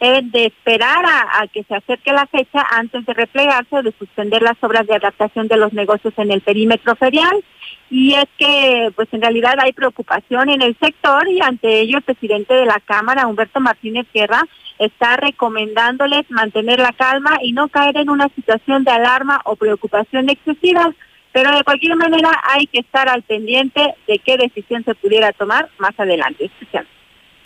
de 0.00 0.46
esperar 0.46 1.04
a, 1.04 1.46
que 1.48 1.62
se 1.64 1.74
acerque 1.74 2.12
la 2.12 2.26
fecha 2.26 2.66
antes 2.70 3.04
de 3.04 3.12
replegarse 3.12 3.76
o 3.76 3.82
de 3.82 3.92
suspender 3.98 4.42
las 4.42 4.56
obras 4.62 4.86
de 4.86 4.94
adaptación 4.94 5.48
de 5.48 5.58
los 5.58 5.72
negocios 5.72 6.14
en 6.16 6.30
el 6.30 6.40
perímetro 6.40 6.96
ferial. 6.96 7.44
Y 7.90 8.14
es 8.14 8.26
que, 8.38 8.90
pues 8.94 9.08
en 9.12 9.20
realidad 9.20 9.56
hay 9.58 9.72
preocupación 9.72 10.48
en 10.48 10.62
el 10.62 10.76
sector 10.78 11.28
y 11.28 11.40
ante 11.40 11.80
ello 11.80 11.98
el 11.98 12.04
presidente 12.04 12.54
de 12.54 12.64
la 12.64 12.80
Cámara, 12.84 13.26
Humberto 13.26 13.60
Martínez 13.60 14.06
Guerra, 14.14 14.42
está 14.78 15.16
recomendándoles 15.16 16.30
mantener 16.30 16.78
la 16.78 16.92
calma 16.92 17.38
y 17.42 17.52
no 17.52 17.68
caer 17.68 17.98
en 17.98 18.08
una 18.08 18.28
situación 18.28 18.84
de 18.84 18.92
alarma 18.92 19.40
o 19.44 19.56
preocupación 19.56 20.30
excesiva 20.30 20.94
pero 21.32 21.56
de 21.56 21.64
cualquier 21.64 21.96
manera 21.96 22.40
hay 22.44 22.66
que 22.66 22.80
estar 22.80 23.08
al 23.08 23.22
pendiente 23.22 23.94
de 24.06 24.18
qué 24.18 24.36
decisión 24.36 24.84
se 24.84 24.94
pudiera 24.94 25.32
tomar 25.32 25.70
más 25.78 25.98
adelante. 25.98 26.50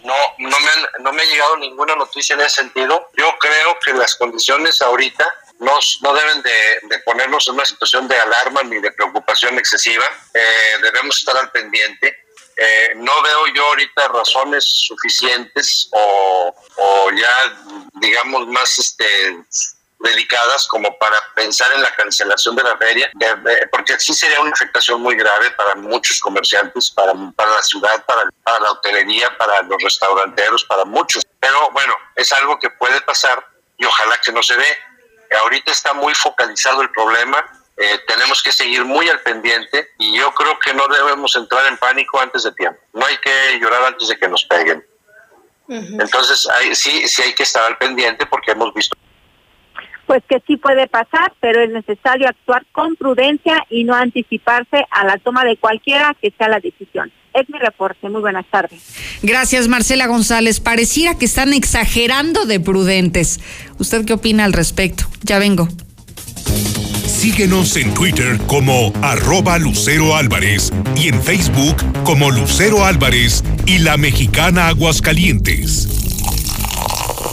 No, 0.02 0.14
no 0.38 0.60
me, 0.60 1.02
no 1.02 1.12
me 1.12 1.22
ha 1.22 1.24
llegado 1.24 1.56
ninguna 1.56 1.94
noticia 1.96 2.34
en 2.34 2.40
ese 2.40 2.62
sentido. 2.62 3.08
Yo 3.16 3.26
creo 3.38 3.78
que 3.80 3.94
las 3.94 4.14
condiciones 4.16 4.80
ahorita 4.82 5.26
no, 5.60 5.78
no 6.02 6.14
deben 6.14 6.42
de, 6.42 6.98
ponernos 7.04 7.48
en 7.48 7.54
una 7.54 7.64
situación 7.64 8.08
de 8.08 8.16
alarma 8.16 8.62
ni 8.64 8.80
de 8.80 8.92
preocupación 8.92 9.58
excesiva. 9.58 10.04
Eh, 10.34 10.74
debemos 10.82 11.18
estar 11.18 11.36
al 11.36 11.50
pendiente. 11.50 12.18
Eh, 12.56 12.92
no 12.96 13.12
veo 13.22 13.46
yo 13.54 13.66
ahorita 13.66 14.08
razones 14.08 14.64
suficientes 14.64 15.88
o, 15.90 16.54
o 16.76 17.10
ya, 17.10 17.56
digamos, 17.94 18.46
más 18.48 18.78
este, 18.78 19.38
dedicadas 20.00 20.66
como 20.68 20.96
para 20.98 21.16
pensar 21.34 21.72
en 21.72 21.82
la 21.82 21.90
cancelación 21.94 22.56
de 22.56 22.62
la 22.62 22.76
feria, 22.76 23.10
porque 23.70 23.98
sí 23.98 24.12
sería 24.12 24.40
una 24.40 24.50
afectación 24.50 25.00
muy 25.00 25.16
grave 25.16 25.50
para 25.52 25.74
muchos 25.76 26.20
comerciantes, 26.20 26.90
para, 26.90 27.12
para 27.36 27.50
la 27.52 27.62
ciudad, 27.62 28.04
para, 28.04 28.22
para 28.42 28.60
la 28.60 28.72
hotelería, 28.72 29.36
para 29.38 29.62
los 29.62 29.82
restauranteros, 29.82 30.64
para 30.64 30.84
muchos. 30.84 31.22
Pero 31.40 31.70
bueno, 31.70 31.94
es 32.16 32.32
algo 32.32 32.58
que 32.58 32.70
puede 32.70 33.00
pasar 33.02 33.46
y 33.78 33.84
ojalá 33.84 34.18
que 34.22 34.32
no 34.32 34.42
se 34.42 34.56
dé. 34.56 34.78
Ahorita 35.40 35.72
está 35.72 35.94
muy 35.94 36.14
focalizado 36.14 36.82
el 36.82 36.90
problema 36.90 37.44
eh, 37.76 37.98
tenemos 38.06 38.40
que 38.42 38.52
seguir 38.52 38.84
muy 38.84 39.08
al 39.08 39.20
pendiente 39.20 39.90
y 39.98 40.16
yo 40.16 40.32
creo 40.34 40.58
que 40.60 40.72
no 40.74 40.86
debemos 40.86 41.34
entrar 41.34 41.66
en 41.66 41.76
pánico 41.76 42.20
antes 42.20 42.44
de 42.44 42.52
tiempo. 42.52 42.80
No 42.92 43.04
hay 43.04 43.16
que 43.18 43.58
llorar 43.58 43.84
antes 43.84 44.08
de 44.08 44.16
que 44.16 44.28
nos 44.28 44.44
peguen. 44.44 44.84
Entonces, 45.66 46.46
hay, 46.46 46.74
sí, 46.74 47.08
sí 47.08 47.22
hay 47.22 47.34
que 47.34 47.42
estar 47.42 47.64
al 47.64 47.78
pendiente 47.78 48.26
porque 48.26 48.52
hemos 48.52 48.72
visto. 48.74 48.96
Pues 50.06 50.22
que 50.28 50.42
sí 50.46 50.56
puede 50.56 50.86
pasar, 50.86 51.32
pero 51.40 51.62
es 51.62 51.70
necesario 51.70 52.28
actuar 52.28 52.64
con 52.72 52.96
prudencia 52.96 53.64
y 53.70 53.84
no 53.84 53.94
anticiparse 53.94 54.84
a 54.90 55.06
la 55.06 55.18
toma 55.18 55.44
de 55.44 55.56
cualquiera 55.56 56.14
que 56.20 56.32
sea 56.36 56.48
la 56.48 56.60
decisión. 56.60 57.10
Es 57.32 57.48
mi 57.48 57.58
reporte. 57.58 58.08
Muy 58.08 58.20
buenas 58.20 58.46
tardes. 58.46 58.80
Gracias, 59.22 59.66
Marcela 59.66 60.06
González. 60.06 60.60
Pareciera 60.60 61.18
que 61.18 61.24
están 61.24 61.52
exagerando 61.52 62.46
de 62.46 62.60
prudentes. 62.60 63.40
¿Usted 63.78 64.04
qué 64.04 64.12
opina 64.12 64.44
al 64.44 64.52
respecto? 64.52 65.04
Ya 65.22 65.38
vengo. 65.38 65.68
Síguenos 67.24 67.76
en 67.76 67.94
Twitter 67.94 68.38
como 68.46 68.92
arroba 69.00 69.58
Lucero 69.58 70.14
Álvarez 70.14 70.70
y 70.94 71.08
en 71.08 71.22
Facebook 71.22 71.76
como 72.04 72.30
Lucero 72.30 72.84
Álvarez 72.84 73.42
y 73.66 73.78
la 73.78 73.96
mexicana 73.96 74.68
Aguascalientes. 74.68 76.03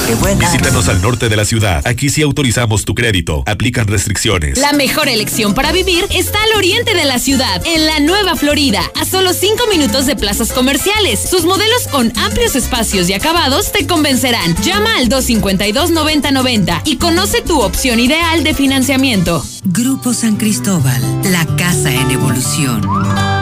Qué 0.07 0.15
buena. 0.15 0.49
Visítanos 0.49 0.89
al 0.89 1.01
norte 1.01 1.29
de 1.29 1.35
la 1.35 1.45
ciudad. 1.45 1.85
Aquí 1.85 2.09
sí 2.09 2.21
autorizamos 2.21 2.83
tu 2.83 2.93
crédito. 2.93 3.43
Aplican 3.45 3.87
restricciones. 3.87 4.57
La 4.57 4.73
mejor 4.73 5.07
elección 5.07 5.53
para 5.53 5.71
vivir 5.71 6.05
está 6.09 6.41
al 6.43 6.57
oriente 6.57 6.93
de 6.93 7.05
la 7.05 7.19
ciudad, 7.19 7.61
en 7.65 7.85
la 7.85 7.99
Nueva 7.99 8.35
Florida, 8.35 8.81
a 8.99 9.05
solo 9.05 9.33
5 9.33 9.67
minutos 9.67 10.05
de 10.05 10.15
plazas 10.15 10.51
comerciales. 10.51 11.19
Sus 11.19 11.45
modelos 11.45 11.87
con 11.89 12.11
amplios 12.17 12.55
espacios 12.55 13.09
y 13.09 13.13
acabados 13.13 13.71
te 13.71 13.87
convencerán. 13.87 14.55
Llama 14.63 14.97
al 14.97 15.09
252-9090 15.09 16.81
y 16.85 16.97
conoce 16.97 17.41
tu 17.41 17.61
opción 17.61 17.99
ideal 17.99 18.43
de 18.43 18.53
financiamiento. 18.53 19.45
Grupo 19.63 20.13
San 20.13 20.35
Cristóbal, 20.35 21.01
la 21.31 21.45
casa 21.55 21.93
en 21.93 22.11
evolución. 22.11 23.32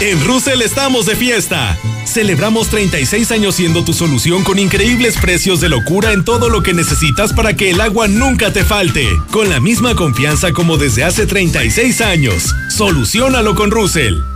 En 0.00 0.22
Russell 0.26 0.60
estamos 0.60 1.06
de 1.06 1.16
fiesta. 1.16 1.78
Celebramos 2.16 2.70
36 2.70 3.30
años 3.30 3.56
siendo 3.56 3.84
tu 3.84 3.92
solución 3.92 4.42
con 4.42 4.58
increíbles 4.58 5.18
precios 5.18 5.60
de 5.60 5.68
locura 5.68 6.14
en 6.14 6.24
todo 6.24 6.48
lo 6.48 6.62
que 6.62 6.72
necesitas 6.72 7.34
para 7.34 7.54
que 7.54 7.68
el 7.68 7.78
agua 7.78 8.08
nunca 8.08 8.54
te 8.54 8.64
falte. 8.64 9.06
Con 9.30 9.50
la 9.50 9.60
misma 9.60 9.94
confianza 9.94 10.54
como 10.54 10.78
desde 10.78 11.04
hace 11.04 11.26
36 11.26 12.00
años. 12.00 12.54
Solucionalo 12.70 13.54
con 13.54 13.70
Russell. 13.70 14.35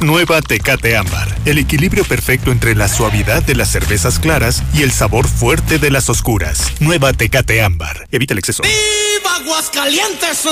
Nueva 0.00 0.40
Tecate 0.40 0.96
Ámbar. 0.96 1.28
El 1.44 1.58
equilibrio 1.58 2.04
perfecto 2.04 2.52
entre 2.52 2.74
la 2.74 2.88
suavidad 2.88 3.42
de 3.42 3.54
las 3.54 3.70
cervezas 3.70 4.18
claras 4.18 4.62
y 4.72 4.82
el 4.82 4.92
sabor 4.92 5.28
fuerte 5.28 5.78
de 5.78 5.90
las 5.90 6.08
oscuras. 6.08 6.72
Nueva 6.80 7.12
Tecate 7.12 7.62
Ámbar. 7.62 8.06
Evita 8.10 8.32
el 8.32 8.38
exceso. 8.38 8.62
¡Viva 8.62 9.36
Aguascalientes! 9.36 10.48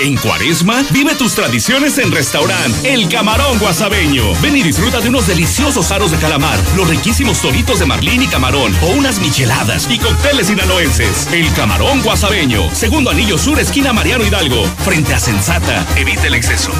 En 0.00 0.16
Cuaresma, 0.16 0.82
vive 0.90 1.14
tus 1.14 1.34
tradiciones 1.34 1.98
en 1.98 2.10
restaurante 2.10 2.92
El 2.92 3.08
Camarón 3.10 3.58
Guasabeño. 3.58 4.34
Ven 4.40 4.56
y 4.56 4.62
disfruta 4.62 5.00
de 5.00 5.10
unos 5.10 5.26
deliciosos 5.26 5.90
aros 5.90 6.10
de 6.10 6.16
calamar, 6.16 6.58
los 6.74 6.88
riquísimos 6.88 7.40
toritos 7.42 7.80
de 7.80 7.86
marlín 7.86 8.22
y 8.22 8.26
camarón, 8.28 8.74
o 8.82 8.86
unas 8.92 9.20
micheladas 9.20 9.88
y 9.90 9.98
cócteles 9.98 10.46
sinaloenses. 10.46 11.28
El 11.32 11.52
Camarón 11.52 12.02
Guasabeño. 12.02 12.74
Segundo 12.74 13.10
anillo 13.10 13.36
sur, 13.36 13.60
esquina 13.60 13.92
Mariano 13.92 14.24
Hidalgo. 14.24 14.64
Frente 14.84 15.12
a 15.12 15.20
Sensata. 15.20 15.86
Evita 15.96 16.26
el 16.26 16.34
exceso. 16.34 16.72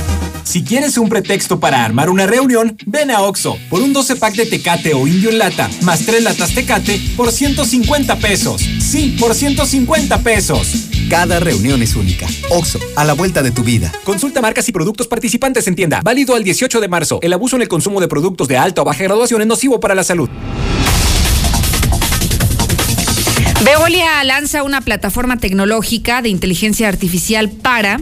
Si 0.45 0.63
quieres 0.63 0.99
un 0.99 1.09
pretexto 1.09 1.59
para 1.59 1.74
armar 1.83 2.11
una 2.11 2.27
reunión, 2.27 2.77
ven 2.87 3.11
a 3.11 3.23
Oxo 3.23 3.59
por 3.69 3.81
un 3.83 3.93
12 3.93 4.17
pack 4.17 4.35
de 4.37 4.47
Tecate 4.47 4.95
o 4.95 5.07
Indio 5.07 5.31
en 5.31 5.39
lata, 5.39 5.69
más 5.83 6.07
3 6.07 6.23
latas 6.23 6.55
Tecate 6.55 7.01
por 7.17 7.33
150 7.33 8.17
pesos. 8.17 8.63
Sí, 8.81 9.17
por 9.19 9.35
150 9.35 10.23
pesos. 10.23 10.89
Cada 11.11 11.41
reunión 11.41 11.83
es 11.83 11.97
única. 11.97 12.27
Oxo, 12.51 12.79
a 12.97 13.05
la 13.05 13.15
vuelta 13.15 13.43
de 13.43 13.51
tu 13.51 13.65
vida. 13.65 13.93
Consulta 14.05 14.41
marcas 14.41 14.69
y 14.69 14.73
productos 14.73 15.09
participantes 15.09 15.67
en 15.67 15.75
tienda. 15.75 16.01
Válido 16.05 16.35
al 16.35 16.45
18 16.45 16.81
de 16.81 16.89
marzo. 16.89 17.19
El 17.23 17.33
abuso 17.33 17.57
en 17.57 17.63
el 17.63 17.69
consumo 17.69 18.01
de 18.01 18.09
productos 18.09 18.49
de 18.49 18.57
alta 18.57 18.83
o 18.83 18.85
baja 18.85 19.03
graduación 19.03 19.41
es 19.41 19.47
nocivo 19.47 19.81
para 19.81 19.95
la 19.95 20.05
salud. 20.05 20.29
Veolia 23.65 24.23
lanza 24.25 24.63
una 24.63 24.83
plataforma 24.83 25.39
tecnológica 25.39 26.21
de 26.21 26.29
inteligencia 26.29 26.89
artificial 26.89 27.51
para 27.51 28.01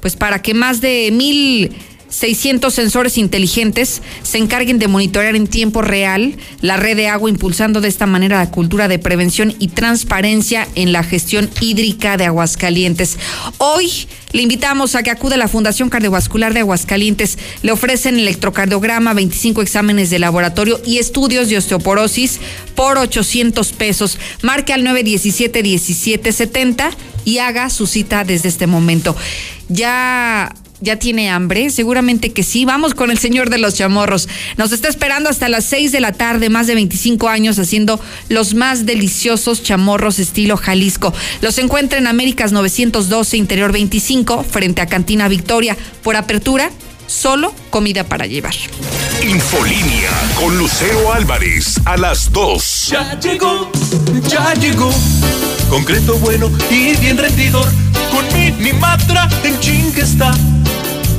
pues 0.00 0.16
para 0.16 0.40
que 0.40 0.54
más 0.54 0.80
de 0.80 1.10
mil 1.12 1.74
600 2.16 2.72
sensores 2.72 3.18
inteligentes 3.18 4.00
se 4.22 4.38
encarguen 4.38 4.78
de 4.78 4.88
monitorear 4.88 5.36
en 5.36 5.46
tiempo 5.46 5.82
real 5.82 6.34
la 6.62 6.78
red 6.78 6.96
de 6.96 7.08
agua, 7.08 7.28
impulsando 7.28 7.82
de 7.82 7.88
esta 7.88 8.06
manera 8.06 8.38
la 8.38 8.50
cultura 8.50 8.88
de 8.88 8.98
prevención 8.98 9.54
y 9.58 9.68
transparencia 9.68 10.66
en 10.76 10.92
la 10.92 11.04
gestión 11.04 11.50
hídrica 11.60 12.16
de 12.16 12.24
Aguascalientes. 12.24 13.18
Hoy 13.58 14.08
le 14.32 14.40
invitamos 14.40 14.94
a 14.94 15.02
que 15.02 15.10
acude 15.10 15.34
a 15.34 15.38
la 15.38 15.46
Fundación 15.46 15.90
Cardiovascular 15.90 16.54
de 16.54 16.60
Aguascalientes. 16.60 17.36
Le 17.60 17.72
ofrecen 17.72 18.18
electrocardiograma, 18.18 19.12
25 19.12 19.60
exámenes 19.60 20.08
de 20.08 20.18
laboratorio 20.18 20.80
y 20.86 20.96
estudios 20.96 21.50
de 21.50 21.58
osteoporosis 21.58 22.40
por 22.74 22.96
800 22.96 23.72
pesos. 23.72 24.18
Marque 24.40 24.72
al 24.72 24.86
917-1770 24.86 26.94
y 27.26 27.38
haga 27.38 27.68
su 27.68 27.86
cita 27.86 28.24
desde 28.24 28.48
este 28.48 28.66
momento. 28.66 29.14
Ya 29.68 30.54
¿Ya 30.80 30.96
tiene 30.96 31.30
hambre? 31.30 31.70
Seguramente 31.70 32.32
que 32.32 32.42
sí. 32.42 32.64
Vamos 32.64 32.94
con 32.94 33.10
el 33.10 33.18
señor 33.18 33.48
de 33.48 33.58
los 33.58 33.74
chamorros. 33.74 34.28
Nos 34.56 34.72
está 34.72 34.88
esperando 34.88 35.30
hasta 35.30 35.48
las 35.48 35.64
6 35.64 35.90
de 35.90 36.00
la 36.00 36.12
tarde, 36.12 36.50
más 36.50 36.66
de 36.66 36.74
25 36.74 37.28
años 37.28 37.58
haciendo 37.58 37.98
los 38.28 38.54
más 38.54 38.84
deliciosos 38.84 39.62
chamorros 39.62 40.18
estilo 40.18 40.56
Jalisco. 40.56 41.14
Los 41.40 41.58
encuentra 41.58 41.98
en 41.98 42.06
Américas 42.06 42.52
912, 42.52 43.36
Interior 43.36 43.72
25, 43.72 44.44
frente 44.44 44.82
a 44.82 44.86
Cantina 44.86 45.28
Victoria. 45.28 45.76
Por 46.02 46.16
apertura, 46.16 46.70
solo 47.06 47.54
comida 47.70 48.04
para 48.04 48.26
llevar. 48.26 48.54
Infolínea 49.22 50.10
con 50.38 50.58
Lucero 50.58 51.12
Álvarez 51.12 51.80
a 51.86 51.96
las 51.96 52.30
2. 52.32 52.88
Ya 52.90 53.18
llegó, 53.18 53.70
ya 54.28 54.52
llegó. 54.54 54.90
Concreto 55.70 56.18
bueno 56.18 56.50
y 56.70 56.94
bien 56.96 57.16
rendidor. 57.16 57.66
Con 58.10 58.26
Minimatra 58.34 59.28
en 59.42 59.58
chingue 59.60 60.02
está. 60.02 60.32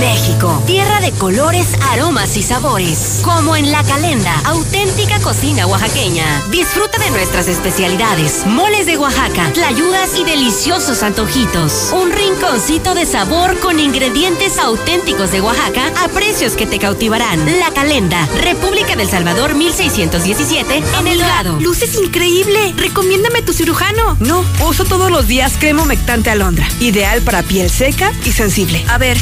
México, 0.00 0.62
tierra 0.66 1.00
de 1.00 1.12
colores, 1.12 1.66
aromas 1.90 2.36
y 2.36 2.42
sabores. 2.42 3.20
Como 3.22 3.56
en 3.56 3.72
La 3.72 3.82
Calenda, 3.84 4.34
auténtica 4.44 5.20
cocina 5.20 5.66
oaxaqueña. 5.66 6.42
Disfruta 6.50 6.98
de 6.98 7.10
nuestras 7.10 7.48
especialidades, 7.48 8.46
moles 8.46 8.86
de 8.86 8.96
Oaxaca, 8.96 9.50
tlayudas 9.52 10.18
y 10.18 10.24
deliciosos 10.24 11.02
antojitos. 11.02 11.90
Un 11.92 12.12
rinconcito 12.12 12.94
de 12.94 13.06
sabor 13.06 13.58
con 13.60 13.80
ingredientes 13.80 14.58
auténticos 14.58 15.32
de 15.32 15.40
Oaxaca 15.40 15.92
a 16.02 16.08
precios 16.08 16.52
que 16.52 16.66
te 16.66 16.78
cautivarán. 16.78 17.44
La 17.58 17.70
Calenda, 17.72 18.26
República 18.42 18.96
del 18.96 19.08
Salvador 19.08 19.54
1617, 19.54 20.82
en 21.00 21.06
El 21.06 21.18
Dorado. 21.18 21.58
Luces 21.60 21.94
increíble. 21.94 22.74
Recomiéndame 22.76 23.42
tu 23.42 23.52
cirujano. 23.52 24.16
No, 24.20 24.44
uso 24.66 24.84
todos 24.84 25.10
los 25.10 25.26
días 25.26 25.54
crema 25.58 25.82
humectante 25.82 26.30
alondra. 26.30 26.68
Ideal 26.80 27.22
para 27.22 27.42
piel 27.42 27.70
seca 27.70 28.12
y 28.24 28.32
sensible. 28.32 28.84
A 28.88 28.98
ver. 28.98 29.18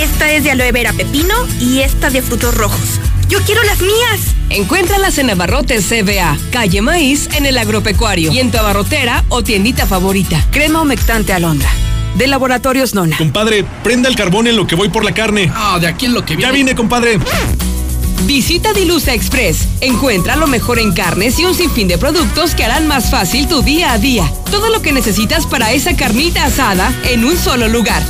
Esta 0.00 0.30
es 0.32 0.44
de 0.44 0.50
aloe 0.50 0.72
vera 0.72 0.92
pepino 0.92 1.34
y 1.60 1.80
esta 1.80 2.10
de 2.10 2.22
frutos 2.22 2.54
rojos. 2.54 3.00
Yo 3.28 3.40
quiero 3.42 3.62
las 3.62 3.80
mías. 3.80 4.34
Encuéntralas 4.50 5.18
en 5.18 5.30
Abarrotes 5.30 5.86
CBA, 5.86 6.36
calle 6.50 6.82
Maíz, 6.82 7.28
en 7.34 7.46
el 7.46 7.56
agropecuario 7.56 8.32
y 8.32 8.40
en 8.40 8.50
tu 8.50 8.58
abarrotera 8.58 9.24
o 9.28 9.42
tiendita 9.42 9.86
favorita. 9.86 10.44
Crema 10.50 10.82
humectante 10.82 11.32
alondra. 11.32 11.70
De 12.16 12.26
Laboratorios 12.26 12.94
Nona. 12.94 13.16
Compadre, 13.16 13.64
prenda 13.82 14.08
el 14.08 14.16
carbón 14.16 14.46
en 14.46 14.56
lo 14.56 14.66
que 14.66 14.74
voy 14.74 14.90
por 14.90 15.04
la 15.04 15.12
carne. 15.12 15.50
Ah, 15.54 15.78
de 15.80 15.86
aquí 15.86 16.06
en 16.06 16.14
lo 16.14 16.24
que 16.24 16.36
viene. 16.36 16.52
Ya 16.52 16.52
vine, 16.52 16.74
compadre. 16.74 17.18
Visita 18.24 18.72
Dilusa 18.72 19.14
Express. 19.14 19.68
Encuentra 19.80 20.36
lo 20.36 20.46
mejor 20.46 20.78
en 20.78 20.92
carnes 20.92 21.38
y 21.38 21.44
un 21.44 21.54
sinfín 21.54 21.88
de 21.88 21.98
productos 21.98 22.54
que 22.54 22.64
harán 22.64 22.86
más 22.86 23.10
fácil 23.10 23.48
tu 23.48 23.62
día 23.62 23.92
a 23.92 23.98
día. 23.98 24.30
Todo 24.50 24.68
lo 24.68 24.82
que 24.82 24.92
necesitas 24.92 25.46
para 25.46 25.72
esa 25.72 25.96
carnita 25.96 26.44
asada 26.44 26.92
en 27.10 27.24
un 27.24 27.36
solo 27.36 27.68
lugar. 27.68 28.02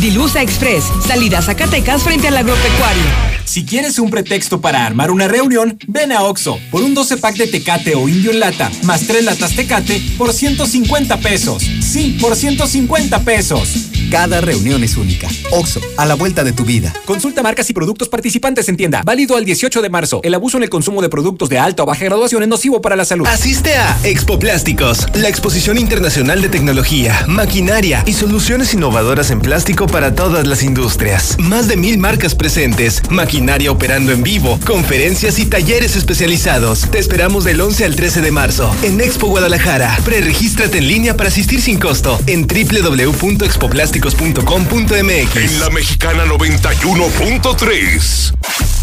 Dilusa 0.00 0.42
Express, 0.42 0.84
salida 1.06 1.38
a 1.38 1.42
Zacatecas 1.42 2.02
frente 2.02 2.28
al 2.28 2.36
agropecuario. 2.36 3.02
Si 3.44 3.64
quieres 3.64 3.98
un 3.98 4.10
pretexto 4.10 4.60
para 4.60 4.84
armar 4.84 5.10
una 5.10 5.28
reunión, 5.28 5.78
ven 5.86 6.10
a 6.12 6.22
Oxo 6.22 6.58
por 6.70 6.82
un 6.82 6.94
12 6.94 7.16
pack 7.18 7.36
de 7.36 7.46
Tecate 7.46 7.94
o 7.94 8.08
Indio 8.08 8.32
en 8.32 8.40
lata, 8.40 8.70
más 8.82 9.06
3 9.06 9.24
latas 9.24 9.54
Tecate 9.54 10.02
por 10.18 10.32
150 10.32 11.16
pesos. 11.18 11.62
Sí, 11.80 12.18
por 12.20 12.34
150 12.34 13.20
pesos. 13.20 13.86
Cada 14.10 14.40
reunión 14.40 14.84
es 14.84 14.96
única. 14.96 15.28
Oxo, 15.50 15.80
a 15.96 16.06
la 16.06 16.14
vuelta 16.14 16.44
de 16.44 16.52
tu 16.52 16.64
vida. 16.64 16.92
Consulta 17.04 17.42
marcas 17.42 17.68
y 17.70 17.72
productos 17.72 18.08
participantes 18.08 18.68
en 18.68 18.76
tienda. 18.76 19.02
Válido 19.04 19.36
al 19.36 19.44
18 19.44 19.82
de 19.82 19.90
marzo. 19.90 20.20
El 20.22 20.34
abuso 20.34 20.56
en 20.58 20.62
el 20.62 20.70
consumo 20.70 21.02
de 21.02 21.08
productos 21.08 21.48
de 21.48 21.58
alta 21.58 21.82
o 21.82 21.86
baja 21.86 22.04
graduación 22.04 22.42
es 22.42 22.48
nocivo 22.48 22.80
para 22.80 22.94
la 22.94 23.04
salud. 23.04 23.26
Asiste 23.26 23.74
a 23.76 23.98
Expo 24.04 24.38
Plásticos, 24.38 25.06
la 25.14 25.28
exposición 25.28 25.76
internacional 25.78 26.40
de 26.40 26.48
tecnología, 26.48 27.24
maquinaria 27.26 28.04
y 28.06 28.12
soluciones 28.12 28.74
innovadoras 28.74 29.30
en 29.30 29.40
plástico 29.40 29.75
para 29.84 30.14
todas 30.14 30.46
las 30.46 30.62
industrias. 30.62 31.36
Más 31.38 31.68
de 31.68 31.76
mil 31.76 31.98
marcas 31.98 32.34
presentes, 32.34 33.02
maquinaria 33.10 33.70
operando 33.70 34.12
en 34.12 34.22
vivo, 34.22 34.58
conferencias 34.64 35.38
y 35.38 35.44
talleres 35.44 35.96
especializados. 35.96 36.90
Te 36.90 36.98
esperamos 36.98 37.44
del 37.44 37.60
11 37.60 37.84
al 37.84 37.94
13 37.94 38.22
de 38.22 38.30
marzo 38.30 38.74
en 38.82 39.02
Expo 39.02 39.26
Guadalajara. 39.26 39.98
Preregístrate 40.06 40.78
en 40.78 40.88
línea 40.88 41.18
para 41.18 41.28
asistir 41.28 41.60
sin 41.60 41.78
costo 41.78 42.18
en 42.26 42.46
www.expoplásticos.com.mx. 42.46 45.36
En 45.36 45.60
la 45.60 45.68
mexicana 45.68 46.24
91.3. 46.24 48.32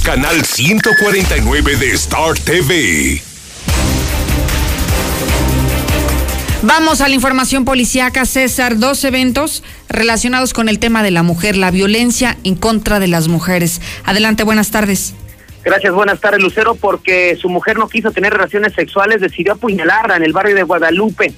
Canal 0.03 0.45
149 0.45 1.77
de 1.77 1.93
Star 1.93 2.37
TV. 2.37 3.32
Vamos 6.66 7.01
a 7.01 7.09
la 7.09 7.16
información 7.16 7.66
policíaca, 7.66 8.26
César. 8.26 8.80
Dos 8.80 9.03
eventos 9.03 9.66
relacionados 9.89 10.53
con 10.53 10.70
el 10.70 10.80
tema 10.80 11.03
de 11.03 11.11
la 11.11 11.22
mujer, 11.22 11.57
la 11.57 11.72
violencia 11.72 12.38
en 12.45 12.55
contra 12.55 13.01
de 13.01 13.09
las 13.09 13.28
mujeres. 13.28 13.82
Adelante, 14.05 14.43
buenas 14.43 14.72
tardes. 14.72 15.14
Gracias, 15.66 15.93
buenas 15.93 16.22
tardes, 16.22 16.41
Lucero. 16.41 16.76
Porque 16.76 17.36
su 17.36 17.49
mujer 17.49 17.78
no 17.78 17.89
quiso 17.89 18.11
tener 18.11 18.32
relaciones 18.32 18.72
sexuales, 18.76 19.20
decidió 19.20 19.53
apuñalarla 19.53 20.16
en 20.16 20.24
el 20.24 20.32
barrio 20.32 20.55
de 20.55 20.64
Guadalupe. 20.64 21.34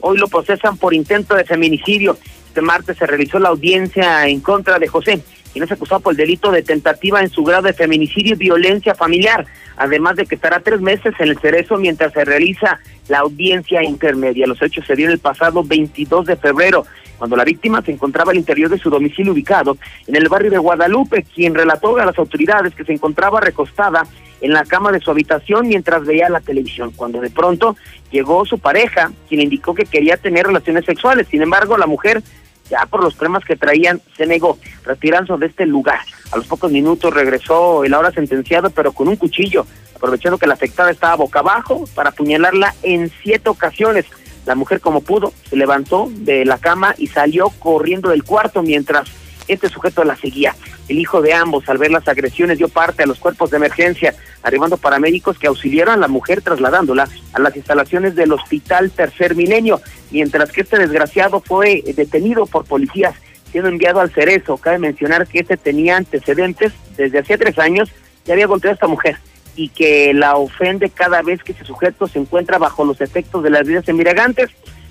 Hoy 0.00 0.16
lo 0.16 0.28
procesan 0.28 0.78
por 0.78 0.94
intento 0.94 1.34
de 1.34 1.44
feminicidio. 1.44 2.16
Este 2.48 2.62
martes 2.62 2.96
se 2.96 3.06
realizó 3.06 3.38
la 3.38 3.50
audiencia 3.50 4.26
en 4.28 4.40
contra 4.40 4.78
de 4.78 4.88
José, 4.88 5.22
quien 5.52 5.62
es 5.62 5.70
acusado 5.70 6.00
por 6.00 6.14
el 6.14 6.16
delito 6.16 6.50
de 6.50 6.62
tentativa 6.62 7.20
en 7.20 7.28
su 7.28 7.44
grado 7.44 7.64
de 7.64 7.74
feminicidio 7.74 8.34
y 8.34 8.38
violencia 8.38 8.94
familiar, 8.94 9.44
además 9.80 10.14
de 10.16 10.26
que 10.26 10.34
estará 10.34 10.60
tres 10.60 10.82
meses 10.82 11.14
en 11.18 11.28
el 11.28 11.38
cerezo 11.38 11.78
mientras 11.78 12.12
se 12.12 12.22
realiza 12.22 12.78
la 13.08 13.20
audiencia 13.20 13.82
intermedia. 13.82 14.46
Los 14.46 14.60
hechos 14.60 14.86
se 14.86 14.94
dieron 14.94 15.14
el 15.14 15.18
pasado 15.18 15.64
22 15.64 16.26
de 16.26 16.36
febrero, 16.36 16.84
cuando 17.16 17.34
la 17.34 17.44
víctima 17.44 17.80
se 17.80 17.90
encontraba 17.90 18.32
al 18.32 18.36
interior 18.36 18.68
de 18.68 18.78
su 18.78 18.90
domicilio 18.90 19.32
ubicado 19.32 19.78
en 20.06 20.16
el 20.16 20.28
barrio 20.28 20.50
de 20.50 20.58
Guadalupe, 20.58 21.24
quien 21.34 21.54
relató 21.54 21.96
a 21.96 22.04
las 22.04 22.18
autoridades 22.18 22.74
que 22.74 22.84
se 22.84 22.92
encontraba 22.92 23.40
recostada 23.40 24.06
en 24.42 24.52
la 24.52 24.66
cama 24.66 24.92
de 24.92 25.00
su 25.00 25.10
habitación 25.10 25.66
mientras 25.66 26.04
veía 26.04 26.28
la 26.28 26.40
televisión, 26.40 26.92
cuando 26.94 27.22
de 27.22 27.30
pronto 27.30 27.74
llegó 28.10 28.44
su 28.44 28.58
pareja, 28.58 29.10
quien 29.30 29.40
indicó 29.40 29.74
que 29.74 29.86
quería 29.86 30.18
tener 30.18 30.46
relaciones 30.46 30.84
sexuales. 30.84 31.26
Sin 31.28 31.40
embargo, 31.40 31.78
la 31.78 31.86
mujer 31.86 32.22
ya 32.70 32.86
por 32.86 33.02
los 33.02 33.14
problemas 33.14 33.44
que 33.44 33.56
traían, 33.56 34.00
se 34.16 34.26
negó, 34.26 34.58
retirándose 34.84 35.40
de 35.40 35.46
este 35.46 35.66
lugar. 35.66 36.00
A 36.30 36.36
los 36.36 36.46
pocos 36.46 36.70
minutos 36.70 37.12
regresó 37.12 37.84
el 37.84 37.92
ahora 37.92 38.12
sentenciado, 38.12 38.70
pero 38.70 38.92
con 38.92 39.08
un 39.08 39.16
cuchillo, 39.16 39.66
aprovechando 39.94 40.38
que 40.38 40.46
la 40.46 40.54
afectada 40.54 40.90
estaba 40.90 41.16
boca 41.16 41.40
abajo 41.40 41.84
para 41.94 42.10
apuñalarla 42.10 42.74
en 42.82 43.10
siete 43.22 43.50
ocasiones. 43.50 44.06
La 44.46 44.54
mujer, 44.54 44.80
como 44.80 45.02
pudo, 45.02 45.32
se 45.48 45.56
levantó 45.56 46.08
de 46.10 46.44
la 46.44 46.58
cama 46.58 46.94
y 46.96 47.08
salió 47.08 47.50
corriendo 47.58 48.08
del 48.08 48.24
cuarto 48.24 48.62
mientras 48.62 49.08
este 49.52 49.68
sujeto 49.68 50.04
la 50.04 50.16
seguía. 50.16 50.54
El 50.88 50.98
hijo 50.98 51.22
de 51.22 51.32
ambos, 51.32 51.68
al 51.68 51.78
ver 51.78 51.90
las 51.90 52.06
agresiones, 52.08 52.58
dio 52.58 52.68
parte 52.68 53.02
a 53.02 53.06
los 53.06 53.18
cuerpos 53.18 53.50
de 53.50 53.56
emergencia, 53.56 54.14
arribando 54.42 54.76
paramédicos 54.76 55.38
que 55.38 55.46
auxiliaron 55.46 55.94
a 55.94 55.98
la 55.98 56.08
mujer 56.08 56.42
trasladándola 56.42 57.08
a 57.32 57.40
las 57.40 57.56
instalaciones 57.56 58.14
del 58.14 58.32
Hospital 58.32 58.90
Tercer 58.90 59.34
Milenio, 59.34 59.80
mientras 60.10 60.52
que 60.52 60.62
este 60.62 60.78
desgraciado 60.78 61.40
fue 61.40 61.82
detenido 61.94 62.46
por 62.46 62.64
policías, 62.64 63.14
siendo 63.50 63.68
enviado 63.68 64.00
al 64.00 64.10
Cerezo. 64.10 64.56
Cabe 64.56 64.78
mencionar 64.78 65.26
que 65.26 65.40
este 65.40 65.56
tenía 65.56 65.96
antecedentes 65.96 66.72
desde 66.96 67.18
hacía 67.18 67.38
tres 67.38 67.58
años, 67.58 67.90
ya 68.24 68.34
había 68.34 68.46
golpeado 68.46 68.72
a 68.72 68.74
esta 68.74 68.86
mujer 68.86 69.16
y 69.56 69.68
que 69.68 70.14
la 70.14 70.36
ofende 70.36 70.90
cada 70.90 71.22
vez 71.22 71.42
que 71.42 71.52
ese 71.52 71.64
sujeto 71.64 72.06
se 72.06 72.18
encuentra 72.18 72.58
bajo 72.58 72.84
los 72.84 73.00
efectos 73.00 73.42
de 73.42 73.50
las 73.50 73.66
vidas 73.66 73.88
embriagantes. 73.88 74.50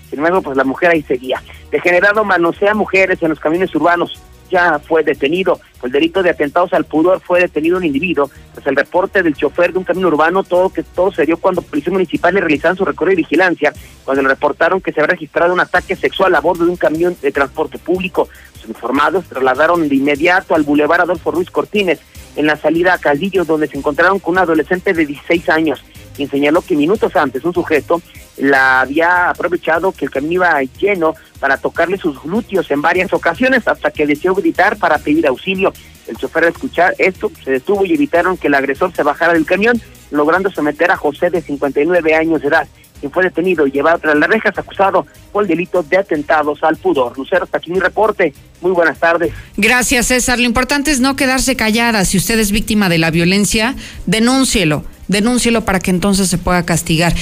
Sin 0.10 0.20
embargo, 0.20 0.42
pues 0.42 0.58
la 0.58 0.64
mujer 0.64 0.90
ahí 0.90 1.04
seguía. 1.04 1.42
Degenerado 1.72 2.24
manosea 2.26 2.74
mujeres 2.74 3.22
en 3.22 3.30
los 3.30 3.40
caminos 3.40 3.74
urbanos 3.76 4.20
ya 4.50 4.80
fue 4.80 5.04
detenido. 5.04 5.60
Por 5.80 5.88
el 5.88 5.94
delito 5.94 6.22
de 6.22 6.30
atentados 6.30 6.74
al 6.74 6.86
pudor 6.86 7.22
fue 7.22 7.42
detenido 7.42 7.78
un 7.78 7.86
individuo. 7.86 8.30
Pues 8.54 8.66
el 8.68 8.76
reporte 8.76 9.24
del 9.24 9.36
chofer 9.36 9.72
de 9.72 9.80
un 9.80 9.84
camino 9.84 10.08
urbano, 10.08 10.44
todo 10.44 10.70
que 10.70 10.84
todo 10.84 11.12
se 11.12 11.26
dio 11.26 11.38
cuando 11.38 11.62
policías 11.62 11.94
municipales 11.94 12.42
realizaban 12.42 12.78
su 12.78 12.86
recorrido 12.86 13.16
de 13.16 13.24
vigilancia, 13.24 13.74
cuando 14.04 14.24
le 14.24 14.30
reportaron 14.30 14.82
que 14.82 14.92
se 14.92 15.00
había 15.00 15.14
registrado 15.14 15.54
un 15.54 15.60
ataque 15.60 15.96
sexual 15.96 16.36
a 16.36 16.42
bordo 16.42 16.66
de 16.66 16.72
un 16.72 16.78
camión 16.78 17.16
de 17.22 17.32
transporte 17.32 17.78
público. 17.78 18.28
Los 18.56 18.70
informados 18.70 19.26
trasladaron 19.26 19.88
de 19.88 19.96
inmediato 19.96 20.56
al 20.56 20.64
bulevar 20.64 21.02
Adolfo 21.02 21.32
Ruiz 21.32 21.50
Cortines, 21.50 22.00
en 22.36 22.46
la 22.46 22.56
salida 22.56 22.94
a 22.94 23.00
Caldillo, 23.00 23.44
donde 23.44 23.68
se 23.68 23.78
encontraron 23.78 24.20
con 24.20 24.34
un 24.34 24.40
adolescente 24.40 24.94
de 24.94 25.06
16 25.06 25.50
años 25.50 25.84
quien 26.20 26.30
señaló 26.30 26.62
que 26.62 26.76
minutos 26.76 27.16
antes 27.16 27.46
un 27.46 27.54
sujeto 27.54 28.02
la 28.40 28.82
había 28.82 29.30
aprovechado 29.30 29.92
que 29.92 30.06
el 30.06 30.12
camino 30.12 30.34
iba 30.34 30.62
lleno 30.80 31.16
para 31.40 31.58
tocarle 31.58 31.98
sus 31.98 32.22
glúteos 32.22 32.70
en 32.72 32.82
varias 32.82 33.14
ocasiones 33.14 33.68
hasta 33.68 33.92
que 33.92 34.08
deseó 34.08 34.34
gritar 34.34 34.78
para 34.78 34.98
pedir 34.98 35.28
auxilio. 35.28 35.74
El 36.08 36.18
chofer 36.18 36.46
al 36.46 36.52
escuchar 36.52 36.96
esto 36.98 37.32
se 37.44 37.52
detuvo 37.52 37.86
y 37.86 37.94
evitaron 37.94 38.38
que 38.38 38.48
el 38.48 38.56
agresor 38.56 38.94
se 38.94 39.04
bajara 39.04 39.34
del 39.34 39.46
camión, 39.46 39.80
logrando 40.10 40.50
someter 40.50 40.90
a 40.92 40.98
José 40.98 41.30
de 41.30 41.42
59 41.42 42.16
años 42.16 42.42
de 42.42 42.48
edad, 42.48 42.68
quien 43.00 43.12
fue 43.12 43.24
detenido 43.24 43.66
y 43.66 43.72
llevado 43.72 44.00
tras 44.00 44.16
las 44.16 44.30
rejas 44.30 44.58
acusado 44.58 45.06
por 45.32 45.44
el 45.44 45.50
delito 45.50 45.84
de 45.84 45.98
atentados 45.98 46.64
al 46.64 46.76
pudor. 46.78 47.18
Lucero, 47.18 47.44
hasta 47.44 47.58
aquí 47.58 47.72
mi 47.72 47.80
reporte. 47.80 48.34
Muy 48.62 48.72
buenas 48.72 49.00
tardes. 49.00 49.34
Gracias, 49.58 50.08
César. 50.08 50.40
Lo 50.40 50.46
importante 50.46 50.92
es 50.92 51.00
no 51.00 51.16
quedarse 51.16 51.56
callada. 51.56 52.06
Si 52.06 52.18
usted 52.18 52.40
es 52.40 52.52
víctima 52.52 52.90
de 52.90 52.98
la 52.98 53.12
violencia, 53.12 53.76
denúncielo 54.06 54.84
denúncielo 55.10 55.66
para 55.66 55.80
que 55.80 55.92
entonces 55.92 56.30
se 56.30 56.38
pueda 56.38 56.66
castigar. 56.66 57.14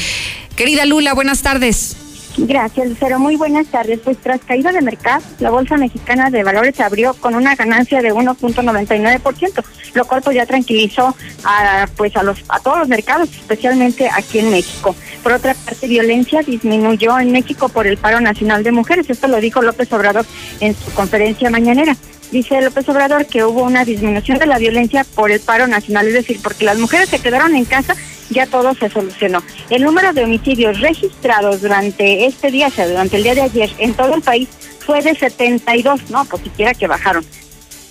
Querida 0.55 0.85
Lula, 0.85 1.13
buenas 1.13 1.41
tardes. 1.41 1.97
Gracias, 2.37 2.87
Lucero. 2.87 3.17
Muy 3.17 3.35
buenas 3.35 3.65
tardes. 3.67 3.99
Pues 4.03 4.17
tras 4.17 4.41
caída 4.41 4.71
de 4.71 4.81
mercado, 4.81 5.23
la 5.39 5.49
Bolsa 5.49 5.75
Mexicana 5.75 6.29
de 6.29 6.43
Valores 6.43 6.79
abrió 6.79 7.15
con 7.15 7.33
una 7.33 7.55
ganancia 7.55 7.99
de 8.01 8.13
1.99%, 8.13 9.63
lo 9.95 10.05
cual 10.05 10.21
pues 10.21 10.35
ya 10.35 10.45
tranquilizó 10.45 11.15
a, 11.43 11.87
pues 11.97 12.15
a, 12.15 12.21
los, 12.21 12.43
a 12.49 12.59
todos 12.59 12.77
los 12.79 12.87
mercados, 12.87 13.29
especialmente 13.29 14.07
aquí 14.13 14.37
en 14.39 14.51
México. 14.51 14.95
Por 15.23 15.33
otra 15.33 15.55
parte, 15.55 15.87
violencia 15.87 16.43
disminuyó 16.43 17.19
en 17.19 17.31
México 17.31 17.69
por 17.69 17.87
el 17.87 17.97
paro 17.97 18.21
nacional 18.21 18.63
de 18.63 18.71
mujeres. 18.71 19.09
Esto 19.09 19.27
lo 19.27 19.41
dijo 19.41 19.63
López 19.63 19.91
Obrador 19.91 20.25
en 20.59 20.75
su 20.75 20.93
conferencia 20.93 21.49
mañanera. 21.49 21.97
Dice 22.31 22.61
López 22.61 22.87
Obrador 22.89 23.25
que 23.25 23.45
hubo 23.45 23.63
una 23.63 23.83
disminución 23.83 24.37
de 24.37 24.45
la 24.45 24.59
violencia 24.59 25.05
por 25.15 25.31
el 25.31 25.39
paro 25.39 25.65
nacional, 25.65 26.07
es 26.07 26.13
decir, 26.13 26.39
porque 26.43 26.65
las 26.65 26.77
mujeres 26.77 27.09
se 27.09 27.19
quedaron 27.19 27.55
en 27.55 27.65
casa, 27.65 27.95
ya 28.29 28.45
todo 28.45 28.73
se 28.73 28.89
solucionó. 28.89 29.43
El 29.69 29.83
número 29.83 30.13
de 30.13 30.23
homicidios 30.23 30.79
registrados 30.79 31.61
durante 31.61 32.25
este 32.25 32.51
día, 32.51 32.67
o 32.67 32.71
sea, 32.71 32.87
durante 32.87 33.17
el 33.17 33.23
día 33.23 33.35
de 33.35 33.41
ayer, 33.41 33.69
en 33.79 33.93
todo 33.93 34.15
el 34.15 34.21
país 34.21 34.49
fue 34.79 35.01
de 35.01 35.15
72, 35.15 36.09
no, 36.09 36.25
pues 36.25 36.43
siquiera 36.43 36.73
que 36.73 36.87
bajaron. 36.87 37.25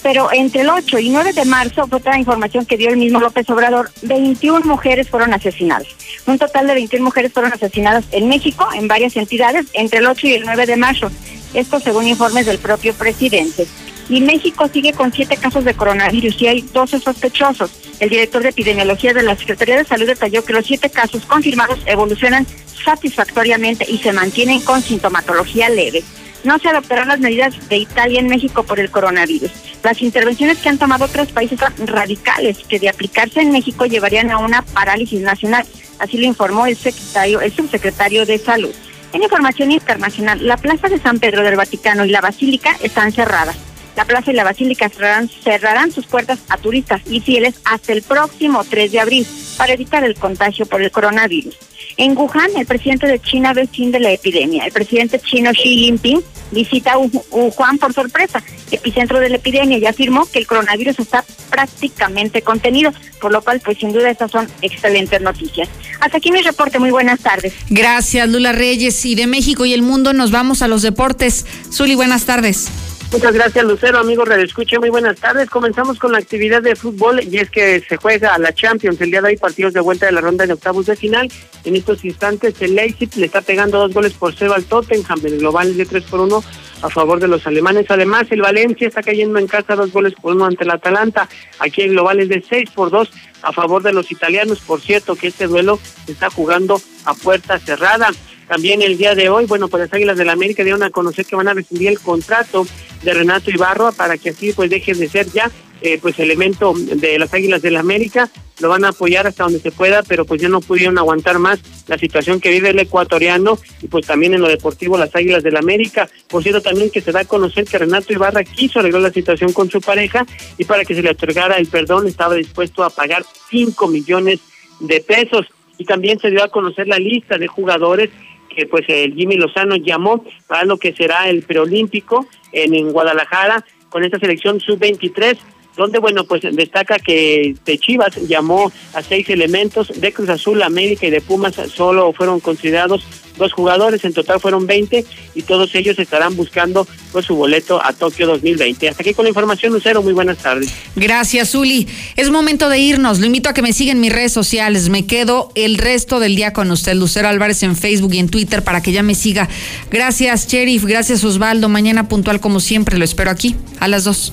Pero 0.02 0.30
entre 0.32 0.60
el 0.60 0.68
8 0.68 0.98
y 1.00 1.08
9 1.08 1.32
de 1.32 1.44
marzo, 1.44 1.86
otra 1.90 2.18
información 2.18 2.64
que 2.64 2.76
dio 2.76 2.90
el 2.90 2.96
mismo 2.96 3.18
López 3.18 3.48
Obrador, 3.50 3.90
21 4.02 4.64
mujeres 4.64 5.10
fueron 5.10 5.34
asesinadas. 5.34 5.88
Un 6.26 6.38
total 6.38 6.68
de 6.68 6.74
21 6.74 7.04
mujeres 7.04 7.32
fueron 7.32 7.52
asesinadas 7.52 8.04
en 8.12 8.28
México, 8.28 8.68
en 8.74 8.86
varias 8.86 9.16
entidades, 9.16 9.66
entre 9.72 9.98
el 9.98 10.06
8 10.06 10.26
y 10.28 10.34
el 10.34 10.44
9 10.44 10.66
de 10.66 10.76
marzo. 10.76 11.10
Esto 11.54 11.80
según 11.80 12.06
informes 12.06 12.46
del 12.46 12.58
propio 12.58 12.94
presidente. 12.94 13.66
Y 14.08 14.20
México 14.20 14.68
sigue 14.72 14.92
con 14.92 15.12
siete 15.12 15.36
casos 15.36 15.64
de 15.64 15.74
coronavirus 15.74 16.40
y 16.40 16.46
hay 16.46 16.60
12 16.62 17.00
sospechosos. 17.00 17.70
El 17.98 18.10
director 18.10 18.42
de 18.42 18.50
epidemiología 18.50 19.12
de 19.12 19.22
la 19.22 19.36
Secretaría 19.36 19.78
de 19.78 19.84
Salud 19.84 20.06
detalló 20.06 20.44
que 20.44 20.52
los 20.52 20.66
siete 20.66 20.90
casos 20.90 21.24
confirmados 21.26 21.78
evolucionan 21.86 22.46
satisfactoriamente 22.84 23.84
y 23.88 23.98
se 23.98 24.12
mantienen 24.12 24.60
con 24.60 24.82
sintomatología 24.82 25.68
leve. 25.68 26.04
No 26.44 26.58
se 26.60 26.68
adoptarán 26.68 27.08
las 27.08 27.18
medidas 27.18 27.68
de 27.68 27.78
Italia 27.78 28.20
en 28.20 28.28
México 28.28 28.62
por 28.62 28.78
el 28.78 28.90
coronavirus. 28.90 29.50
Las 29.82 30.00
intervenciones 30.00 30.58
que 30.58 30.68
han 30.68 30.78
tomado 30.78 31.06
otros 31.06 31.32
países 31.32 31.58
son 31.58 31.86
radicales, 31.88 32.58
que 32.68 32.78
de 32.78 32.88
aplicarse 32.88 33.40
en 33.40 33.50
México 33.50 33.86
llevarían 33.86 34.30
a 34.30 34.38
una 34.38 34.62
parálisis 34.62 35.20
nacional. 35.20 35.66
Así 35.98 36.18
lo 36.18 36.26
informó 36.26 36.66
el 36.66 36.76
secretario, 36.76 37.40
el 37.40 37.52
subsecretario 37.52 38.26
de 38.26 38.38
Salud. 38.38 38.74
En 39.12 39.22
información 39.22 39.72
internacional, 39.72 40.46
la 40.46 40.56
Plaza 40.56 40.88
de 40.88 41.00
San 41.00 41.18
Pedro 41.18 41.42
del 41.42 41.56
Vaticano 41.56 42.04
y 42.04 42.10
la 42.10 42.20
Basílica 42.20 42.76
están 42.82 43.12
cerradas. 43.12 43.56
La 43.96 44.04
plaza 44.04 44.30
y 44.30 44.34
la 44.34 44.44
basílica 44.44 44.90
cerrarán, 44.90 45.90
sus 45.90 46.06
puertas 46.06 46.38
a 46.48 46.58
turistas 46.58 47.00
y 47.08 47.20
fieles 47.20 47.54
hasta 47.64 47.92
el 47.92 48.02
próximo 48.02 48.62
3 48.62 48.92
de 48.92 49.00
abril 49.00 49.26
para 49.56 49.72
evitar 49.72 50.04
el 50.04 50.14
contagio 50.14 50.66
por 50.66 50.82
el 50.82 50.90
coronavirus. 50.90 51.56
En 51.96 52.16
Wuhan, 52.16 52.50
el 52.56 52.66
presidente 52.66 53.06
de 53.06 53.18
China 53.18 53.54
ve 53.54 53.66
fin 53.66 53.90
de 53.90 54.00
la 54.00 54.10
epidemia. 54.12 54.66
El 54.66 54.72
presidente 54.72 55.18
chino 55.18 55.50
Xi 55.52 55.78
Jinping 55.78 56.22
visita 56.50 56.98
Wuhan 56.98 57.78
por 57.78 57.94
sorpresa, 57.94 58.42
epicentro 58.70 59.18
de 59.18 59.30
la 59.30 59.36
epidemia, 59.36 59.78
y 59.78 59.86
afirmó 59.86 60.26
que 60.26 60.40
el 60.40 60.46
coronavirus 60.46 60.98
está 60.98 61.24
prácticamente 61.48 62.42
contenido, 62.42 62.92
por 63.18 63.32
lo 63.32 63.40
cual, 63.40 63.60
pues 63.64 63.78
sin 63.78 63.92
duda, 63.92 64.10
estas 64.10 64.30
son 64.30 64.46
excelentes 64.60 65.22
noticias. 65.22 65.70
Hasta 66.00 66.18
aquí 66.18 66.30
mi 66.30 66.42
reporte, 66.42 66.78
muy 66.78 66.90
buenas 66.90 67.20
tardes. 67.20 67.54
Gracias, 67.70 68.28
Lula 68.28 68.52
Reyes. 68.52 69.06
Y 69.06 69.14
de 69.14 69.26
México 69.26 69.64
y 69.64 69.72
el 69.72 69.80
mundo 69.80 70.12
nos 70.12 70.30
vamos 70.30 70.60
a 70.60 70.68
los 70.68 70.82
deportes. 70.82 71.46
Zuli, 71.72 71.94
buenas 71.94 72.26
tardes. 72.26 72.68
Muchas 73.12 73.32
gracias, 73.32 73.64
Lucero. 73.64 73.98
Amigos, 73.98 74.28
redescuche, 74.28 74.78
muy 74.78 74.90
buenas 74.90 75.18
tardes. 75.18 75.48
Comenzamos 75.48 75.98
con 75.98 76.12
la 76.12 76.18
actividad 76.18 76.60
de 76.60 76.74
fútbol 76.74 77.22
y 77.22 77.38
es 77.38 77.50
que 77.50 77.80
se 77.80 77.96
juega 77.96 78.34
a 78.34 78.38
la 78.38 78.52
Champions. 78.52 79.00
El 79.00 79.10
día 79.10 79.22
de 79.22 79.28
hoy, 79.28 79.36
partidos 79.36 79.72
de 79.72 79.80
vuelta 79.80 80.06
de 80.06 80.12
la 80.12 80.20
ronda 80.20 80.44
de 80.44 80.52
octavos 80.52 80.86
de 80.86 80.96
final. 80.96 81.30
En 81.64 81.76
estos 81.76 82.04
instantes, 82.04 82.60
el 82.60 82.74
Leipzig 82.74 83.16
le 83.16 83.26
está 83.26 83.40
pegando 83.42 83.78
dos 83.78 83.94
goles 83.94 84.12
por 84.12 84.34
cero 84.34 84.54
al 84.54 84.64
Tottenham. 84.64 85.20
El 85.24 85.38
global 85.38 85.76
de 85.76 85.86
3 85.86 86.04
por 86.04 86.20
1 86.20 86.44
a 86.82 86.90
favor 86.90 87.20
de 87.20 87.28
los 87.28 87.46
alemanes. 87.46 87.86
Además, 87.88 88.26
el 88.30 88.42
Valencia 88.42 88.88
está 88.88 89.02
cayendo 89.02 89.38
en 89.38 89.46
casa 89.46 89.76
dos 89.76 89.92
goles 89.92 90.12
por 90.20 90.34
uno 90.34 90.44
ante 90.44 90.64
el 90.64 90.70
Atalanta. 90.70 91.28
Aquí 91.60 91.82
el 91.82 91.90
global 91.90 92.20
es 92.20 92.28
de 92.28 92.44
6 92.46 92.70
por 92.74 92.90
2 92.90 93.10
a 93.42 93.52
favor 93.52 93.82
de 93.82 93.92
los 93.92 94.10
italianos. 94.10 94.60
Por 94.60 94.80
cierto, 94.80 95.14
que 95.14 95.28
este 95.28 95.46
duelo 95.46 95.78
se 96.04 96.12
está 96.12 96.28
jugando 96.28 96.80
a 97.04 97.14
puerta 97.14 97.58
cerrada. 97.60 98.10
También 98.48 98.82
el 98.82 98.96
día 98.96 99.14
de 99.14 99.28
hoy, 99.28 99.46
bueno, 99.46 99.68
pues 99.68 99.82
las 99.82 99.92
Águilas 99.92 100.16
del 100.16 100.28
la 100.28 100.32
América 100.32 100.62
dieron 100.62 100.82
a 100.82 100.90
conocer 100.90 101.24
que 101.24 101.34
van 101.34 101.48
a 101.48 101.54
rescindir 101.54 101.88
el 101.88 101.98
contrato 101.98 102.66
de 103.06 103.14
Renato 103.14 103.50
Ibarro 103.50 103.92
para 103.92 104.18
que 104.18 104.30
así 104.30 104.52
pues 104.52 104.68
deje 104.68 104.92
de 104.92 105.08
ser 105.08 105.30
ya 105.30 105.50
eh, 105.80 105.98
pues 106.00 106.18
elemento 106.18 106.74
de 106.74 107.18
las 107.18 107.32
Águilas 107.32 107.62
del 107.62 107.74
la 107.74 107.80
América, 107.80 108.30
lo 108.60 108.70
van 108.70 108.84
a 108.84 108.88
apoyar 108.88 109.26
hasta 109.26 109.44
donde 109.44 109.60
se 109.60 109.70
pueda, 109.70 110.02
pero 110.02 110.24
pues 110.24 110.40
ya 110.40 110.48
no 110.48 110.60
pudieron 110.60 110.98
aguantar 110.98 111.38
más 111.38 111.60
la 111.86 111.98
situación 111.98 112.40
que 112.40 112.50
vive 112.50 112.70
el 112.70 112.78
ecuatoriano 112.78 113.58
y 113.82 113.86
pues 113.86 114.06
también 114.06 114.34
en 114.34 114.40
lo 114.40 114.48
deportivo 114.48 114.96
las 114.96 115.14
Águilas 115.14 115.42
del 115.42 115.54
la 115.54 115.60
América. 115.60 116.08
Por 116.28 116.42
cierto, 116.42 116.62
también 116.62 116.90
que 116.90 117.02
se 117.02 117.12
da 117.12 117.20
a 117.20 117.24
conocer 117.26 117.66
que 117.66 117.78
Renato 117.78 118.12
Ibarra 118.12 118.42
quiso 118.42 118.80
arreglar 118.80 119.02
la 119.02 119.12
situación 119.12 119.52
con 119.52 119.70
su 119.70 119.80
pareja 119.80 120.26
y 120.58 120.64
para 120.64 120.84
que 120.84 120.94
se 120.94 121.02
le 121.02 121.10
otorgara 121.10 121.56
el 121.56 121.68
perdón 121.68 122.08
estaba 122.08 122.34
dispuesto 122.34 122.82
a 122.82 122.90
pagar 122.90 123.24
5 123.50 123.86
millones 123.86 124.40
de 124.80 125.00
pesos. 125.00 125.46
Y 125.78 125.84
también 125.84 126.18
se 126.18 126.30
dio 126.30 126.42
a 126.42 126.48
conocer 126.48 126.88
la 126.88 126.98
lista 126.98 127.36
de 127.36 127.46
jugadores 127.46 128.10
que 128.56 128.66
pues 128.66 128.84
el 128.88 129.14
Jimmy 129.14 129.36
Lozano 129.36 129.76
llamó 129.76 130.24
para 130.46 130.64
lo 130.64 130.78
que 130.78 130.94
será 130.94 131.28
el 131.28 131.42
preolímpico 131.42 132.26
en, 132.52 132.90
Guadalajara 132.90 133.64
con 133.90 134.02
esta 134.02 134.18
selección 134.18 134.60
sub-23 134.60 135.36
donde, 135.76 135.98
bueno, 135.98 136.24
pues 136.24 136.40
destaca 136.52 136.98
que 136.98 137.54
de 137.66 137.78
Chivas 137.78 138.16
llamó 138.26 138.72
a 138.94 139.02
seis 139.02 139.28
elementos, 139.28 140.00
de 140.00 140.10
Cruz 140.10 140.30
Azul, 140.30 140.62
América 140.62 141.06
y 141.06 141.10
de 141.10 141.20
Pumas 141.20 141.54
solo 141.54 142.14
fueron 142.14 142.40
considerados 142.40 143.04
dos 143.36 143.52
jugadores, 143.52 144.04
en 144.04 144.12
total 144.12 144.40
fueron 144.40 144.66
20 144.66 145.04
y 145.34 145.42
todos 145.42 145.74
ellos 145.74 145.98
estarán 145.98 146.36
buscando 146.36 146.86
pues, 147.12 147.26
su 147.26 147.36
boleto 147.36 147.84
a 147.84 147.92
Tokio 147.92 148.26
2020. 148.26 148.88
Hasta 148.88 149.02
aquí 149.02 149.14
con 149.14 149.24
la 149.24 149.30
información, 149.30 149.72
Lucero, 149.72 150.02
muy 150.02 150.12
buenas 150.12 150.38
tardes. 150.38 150.70
Gracias, 150.94 151.54
Uli. 151.54 151.86
Es 152.16 152.30
momento 152.30 152.68
de 152.68 152.78
irnos, 152.78 153.18
lo 153.18 153.26
invito 153.26 153.48
a 153.48 153.54
que 153.54 153.62
me 153.62 153.72
sigan 153.72 153.96
en 153.96 154.00
mis 154.00 154.12
redes 154.12 154.32
sociales, 154.32 154.88
me 154.88 155.06
quedo 155.06 155.50
el 155.54 155.78
resto 155.78 156.20
del 156.20 156.36
día 156.36 156.52
con 156.52 156.70
usted, 156.70 156.94
Lucero 156.94 157.28
Álvarez 157.28 157.62
en 157.62 157.76
Facebook 157.76 158.14
y 158.14 158.18
en 158.18 158.28
Twitter 158.28 158.62
para 158.62 158.82
que 158.82 158.92
ya 158.92 159.02
me 159.02 159.14
siga. 159.14 159.48
Gracias, 159.90 160.48
Sheriff, 160.48 160.84
gracias, 160.84 161.24
Osvaldo, 161.24 161.68
mañana 161.68 162.08
puntual 162.08 162.40
como 162.40 162.60
siempre, 162.60 162.98
lo 162.98 163.04
espero 163.04 163.30
aquí 163.30 163.56
a 163.80 163.88
las 163.88 164.04
dos. 164.04 164.32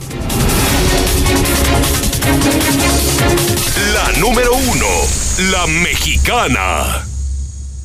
La 3.94 4.20
número 4.20 4.54
uno, 4.56 4.88
la 5.52 5.68
mexicana. 5.68 7.13